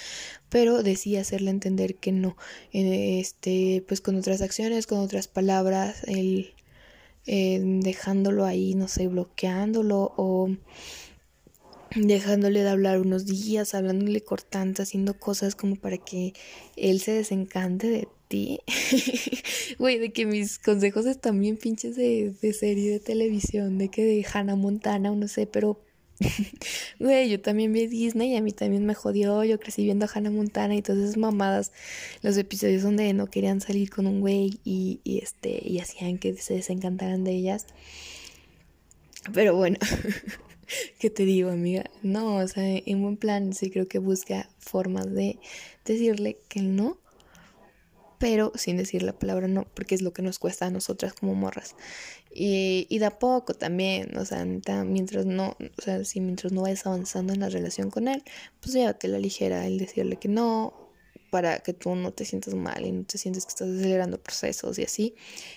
pero 0.49 0.83
decía 0.83 1.21
hacerle 1.21 1.51
entender 1.51 1.97
que 1.97 2.13
no, 2.13 2.37
este, 2.73 3.85
pues 3.87 4.01
con 4.01 4.17
otras 4.17 4.43
acciones, 4.43 4.87
con 4.87 4.99
otras 4.99 5.29
palabras, 5.29 6.03
el 6.09 6.55
eh, 7.27 7.61
dejándolo 7.63 8.45
ahí, 8.45 8.75
no 8.75 8.89
sé, 8.89 9.09
bloqueándolo 9.09 10.13
o 10.17 10.51
dejándole 11.97 12.63
de 12.63 12.71
hablar 12.71 13.01
unos 13.01 13.27
días, 13.27 13.75
hablándole 13.75 14.21
cortante, 14.23 14.83
haciendo 14.83 15.19
cosas 15.19 15.55
como 15.55 15.77
para 15.77 15.99
que 15.99 16.33
él 16.77 17.01
se 17.01 17.13
desencante 17.13 17.89
de 17.89 18.09
Güey, 19.79 19.99
de 19.99 20.13
que 20.13 20.27
mis 20.27 20.59
consejos 20.59 21.07
están 21.07 21.41
bien 21.41 21.57
pinches 21.57 21.97
de, 21.97 22.35
de 22.41 22.53
serie 22.53 22.91
de 22.91 23.01
televisión, 23.01 23.79
de 23.79 23.89
que 23.89 24.05
de 24.05 24.27
Hannah 24.33 24.57
Montana 24.57 25.13
o 25.13 25.17
no 25.17 25.29
sé, 25.29 25.47
pero 25.47 25.81
Güey, 27.01 27.29
yo 27.29 27.41
también 27.41 27.73
vi 27.73 27.87
Disney 27.87 28.33
y 28.33 28.37
a 28.37 28.43
mí 28.43 28.53
también 28.53 28.87
me 28.87 28.95
jodió. 28.95 29.45
Yo 29.45 29.59
crecí 29.59 29.85
viendo 29.85 30.07
a 30.07 30.09
Hannah 30.13 30.31
Montana 30.31 30.75
y 30.75 30.83
todas 30.83 31.03
esas 31.03 31.17
mamadas. 31.17 31.73
Los 32.23 32.37
episodios 32.37 32.83
donde 32.83 33.13
no 33.13 33.27
querían 33.27 33.61
salir 33.61 33.91
con 33.91 34.07
un 34.07 34.21
güey 34.21 34.61
y, 34.65 35.01
y, 35.05 35.19
este, 35.19 35.61
y 35.67 35.79
hacían 35.81 36.19
que 36.19 36.37
se 36.37 36.55
desencantaran 36.55 37.25
de 37.25 37.33
ellas. 37.33 37.67
Pero 39.33 39.57
bueno, 39.57 39.79
¿qué 40.99 41.11
te 41.11 41.25
digo, 41.25 41.51
amiga? 41.51 41.85
No, 42.03 42.37
o 42.37 42.49
sea, 42.49 42.65
en 42.65 43.03
buen 43.03 43.17
plan 43.17 43.53
sí 43.53 43.71
creo 43.71 43.89
que 43.89 43.99
busca 43.99 44.49
formas 44.59 45.13
de 45.13 45.39
decirle 45.85 46.39
que 46.49 46.63
no 46.63 46.99
pero 48.25 48.53
sin 48.55 48.79
decir 48.79 49.03
la 49.03 49.13
palabra 49.13 49.49
no, 49.49 49.67
porque 49.75 49.95
es 49.95 50.01
lo 50.01 50.15
que 50.15 50.23
nos 50.23 50.39
cuesta 50.39 50.65
a 50.65 50.71
nosotras 50.71 51.13
como 51.13 51.35
morras. 51.35 51.77
Y, 52.37 52.89
y 52.91 52.99
da 52.99 53.19
poco 53.19 53.55
también, 53.55 54.17
o 54.19 54.25
sea, 54.25 54.45
mientras 54.45 55.25
no, 55.25 55.57
o 55.79 55.83
sea, 55.83 56.05
si 56.05 56.21
mientras 56.21 56.53
no 56.53 56.63
vayas 56.63 56.85
avanzando 56.85 57.33
en 57.33 57.41
la 57.41 57.49
relación 57.49 57.91
con 57.91 58.09
él, 58.09 58.25
pues 58.61 58.75
llévate 58.75 59.07
la 59.07 59.19
ligera 59.21 59.67
el 59.67 59.79
decirle 59.79 60.17
que 60.17 60.27
no, 60.27 60.85
para 61.35 61.59
que 61.59 61.73
tú 61.73 61.97
no 61.97 62.13
te 62.13 62.25
sientas 62.25 62.55
mal 62.55 62.87
y 62.87 62.93
no 62.93 63.03
te 63.03 63.19
sientes 63.19 63.45
que 63.45 63.49
estás 63.49 63.69
acelerando 63.69 64.23
procesos 64.23 64.79
y 64.79 64.85
así, 64.85 65.17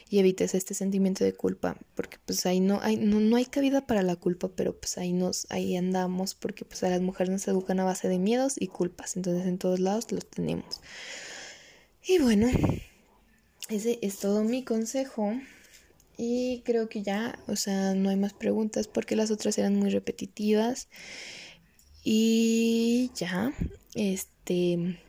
y 0.10 0.18
evites 0.18 0.56
este 0.56 0.74
sentimiento 0.74 1.24
de 1.24 1.34
culpa, 1.34 1.78
porque 1.94 2.18
pues 2.26 2.48
ahí 2.48 2.60
no 2.60 2.80
hay, 2.82 2.98
no, 2.98 3.20
no 3.20 3.36
hay 3.36 3.46
cabida 3.46 3.86
para 3.86 4.02
la 4.02 4.16
culpa, 4.16 4.50
pero 4.56 4.76
pues 4.76 4.98
ahí 4.98 5.14
nos, 5.14 5.46
ahí 5.50 5.78
andamos, 5.78 6.34
porque 6.34 6.66
pues 6.66 6.82
a 6.84 6.90
las 6.90 7.02
mujeres 7.02 7.32
nos 7.32 7.48
educan 7.48 7.80
a 7.80 7.84
base 7.84 8.08
de 8.08 8.18
miedos 8.18 8.56
y 8.60 8.70
culpas, 8.70 9.16
entonces 9.18 9.46
en 9.46 9.60
todos 9.60 9.80
lados 9.80 10.12
los 10.12 10.28
tenemos. 10.28 10.82
Y 12.08 12.18
bueno, 12.18 12.48
ese 13.70 14.00
es 14.02 14.18
todo 14.18 14.44
mi 14.44 14.64
consejo. 14.64 15.34
Y 16.18 16.62
creo 16.66 16.90
que 16.90 17.04
ya, 17.04 17.38
o 17.48 17.56
sea, 17.56 17.94
no 17.94 18.10
hay 18.10 18.16
más 18.16 18.34
preguntas 18.34 18.88
porque 18.88 19.16
las 19.16 19.30
otras 19.30 19.58
eran 19.58 19.76
muy 19.76 19.92
repetitivas. 19.92 20.90
Y 22.04 23.12
ya, 23.16 23.54
este, 23.94 25.00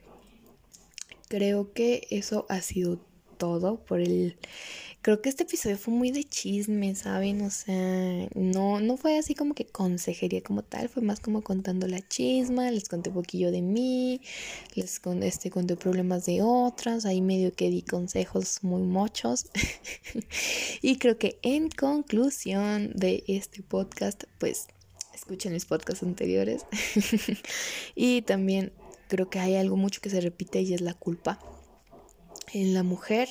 creo 1.28 1.72
que 1.72 2.06
eso 2.10 2.44
ha 2.48 2.60
sido 2.60 3.00
todo 3.38 3.84
por 3.84 4.00
el 4.00 4.36
creo 5.02 5.22
que 5.22 5.28
este 5.28 5.44
episodio 5.44 5.78
fue 5.78 5.94
muy 5.94 6.10
de 6.10 6.24
chisme, 6.24 6.94
¿saben? 6.94 7.42
O 7.42 7.50
sea, 7.50 8.28
no, 8.34 8.80
no 8.80 8.96
fue 8.96 9.18
así 9.18 9.34
como 9.34 9.54
que 9.54 9.66
consejería 9.66 10.42
como 10.42 10.62
tal, 10.62 10.88
fue 10.88 11.02
más 11.02 11.20
como 11.20 11.42
contando 11.42 11.86
la 11.86 12.06
chisma, 12.06 12.70
les 12.70 12.88
conté 12.88 13.10
un 13.10 13.16
poquillo 13.16 13.50
de 13.50 13.62
mí, 13.62 14.20
les 14.74 15.00
este, 15.22 15.50
conté 15.50 15.76
problemas 15.76 16.26
de 16.26 16.42
otras, 16.42 17.06
ahí 17.06 17.20
medio 17.20 17.52
que 17.52 17.70
di 17.70 17.82
consejos 17.82 18.58
muy 18.62 18.82
mochos. 18.82 19.46
y 20.82 20.96
creo 20.96 21.18
que 21.18 21.38
en 21.42 21.70
conclusión 21.70 22.92
de 22.94 23.24
este 23.28 23.62
podcast, 23.62 24.24
pues 24.38 24.66
escuchen 25.14 25.52
mis 25.52 25.64
podcasts 25.64 26.02
anteriores. 26.02 26.66
y 27.94 28.22
también 28.22 28.72
creo 29.08 29.30
que 29.30 29.38
hay 29.38 29.56
algo 29.56 29.76
mucho 29.76 30.00
que 30.00 30.10
se 30.10 30.20
repite 30.20 30.60
y 30.60 30.74
es 30.74 30.80
la 30.80 30.94
culpa 30.94 31.38
en 32.52 32.74
la 32.74 32.82
mujer 32.82 33.28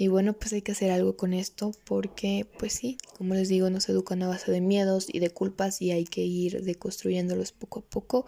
y 0.00 0.08
bueno, 0.08 0.32
pues 0.32 0.54
hay 0.54 0.62
que 0.62 0.72
hacer 0.72 0.90
algo 0.92 1.14
con 1.18 1.34
esto 1.34 1.72
porque, 1.84 2.46
pues 2.58 2.72
sí, 2.72 2.96
como 3.18 3.34
les 3.34 3.50
digo, 3.50 3.68
nos 3.68 3.86
educan 3.90 4.22
a 4.22 4.28
base 4.28 4.50
de 4.50 4.62
miedos 4.62 5.08
y 5.12 5.18
de 5.18 5.28
culpas 5.28 5.82
y 5.82 5.90
hay 5.90 6.06
que 6.06 6.22
ir 6.22 6.62
deconstruyéndolos 6.62 7.52
poco 7.52 7.80
a 7.80 7.82
poco. 7.82 8.24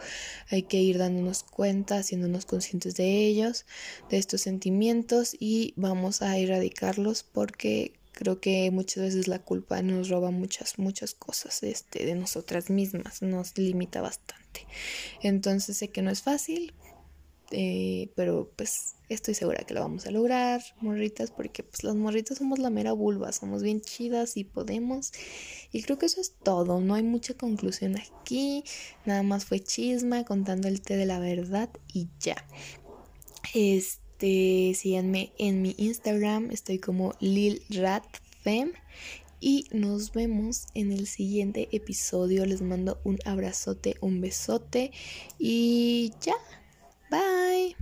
Hay 0.50 0.64
que 0.64 0.82
ir 0.82 0.98
dándonos 0.98 1.44
cuenta, 1.44 1.96
haciéndonos 1.96 2.44
conscientes 2.44 2.96
de 2.96 3.26
ellos, 3.26 3.64
de 4.10 4.18
estos 4.18 4.42
sentimientos 4.42 5.34
y 5.40 5.72
vamos 5.76 6.20
a 6.20 6.36
erradicarlos 6.36 7.22
porque 7.22 7.94
creo 8.12 8.38
que 8.38 8.70
muchas 8.70 9.04
veces 9.04 9.26
la 9.26 9.38
culpa 9.38 9.80
nos 9.80 10.10
roba 10.10 10.30
muchas, 10.30 10.78
muchas 10.78 11.14
cosas 11.14 11.62
este, 11.62 12.04
de 12.04 12.14
nosotras 12.16 12.68
mismas, 12.68 13.22
nos 13.22 13.56
limita 13.56 14.02
bastante. 14.02 14.66
Entonces 15.22 15.78
sé 15.78 15.88
que 15.88 16.02
no 16.02 16.10
es 16.10 16.20
fácil, 16.20 16.74
eh, 17.50 18.10
pero 18.14 18.50
pues 18.56 18.96
estoy 19.14 19.34
segura 19.34 19.64
que 19.64 19.74
lo 19.74 19.80
vamos 19.80 20.06
a 20.06 20.10
lograr, 20.10 20.62
morritas, 20.80 21.30
porque 21.30 21.62
pues 21.62 21.84
las 21.84 21.94
morritas 21.94 22.38
somos 22.38 22.58
la 22.58 22.70
mera 22.70 22.92
vulva, 22.92 23.32
somos 23.32 23.62
bien 23.62 23.80
chidas 23.80 24.36
y 24.36 24.44
podemos. 24.44 25.12
Y 25.72 25.82
creo 25.82 25.98
que 25.98 26.06
eso 26.06 26.20
es 26.20 26.34
todo, 26.42 26.80
no 26.80 26.94
hay 26.94 27.02
mucha 27.02 27.34
conclusión 27.34 27.96
aquí, 27.98 28.64
nada 29.04 29.22
más 29.22 29.44
fue 29.44 29.60
chisma 29.60 30.24
contando 30.24 30.68
el 30.68 30.80
té 30.80 30.96
de 30.96 31.06
la 31.06 31.18
verdad 31.18 31.70
y 31.92 32.08
ya. 32.20 32.36
Este, 33.54 34.72
síganme 34.74 35.32
en 35.38 35.62
mi 35.62 35.74
Instagram, 35.78 36.50
estoy 36.50 36.78
como 36.78 37.14
lilratfem 37.20 38.72
y 39.42 39.66
nos 39.72 40.12
vemos 40.12 40.68
en 40.74 40.92
el 40.92 41.06
siguiente 41.06 41.68
episodio. 41.72 42.46
Les 42.46 42.62
mando 42.62 43.00
un 43.04 43.18
abrazote, 43.24 43.96
un 44.00 44.20
besote 44.20 44.92
y 45.38 46.12
ya. 46.20 46.36
Bye. 47.10 47.70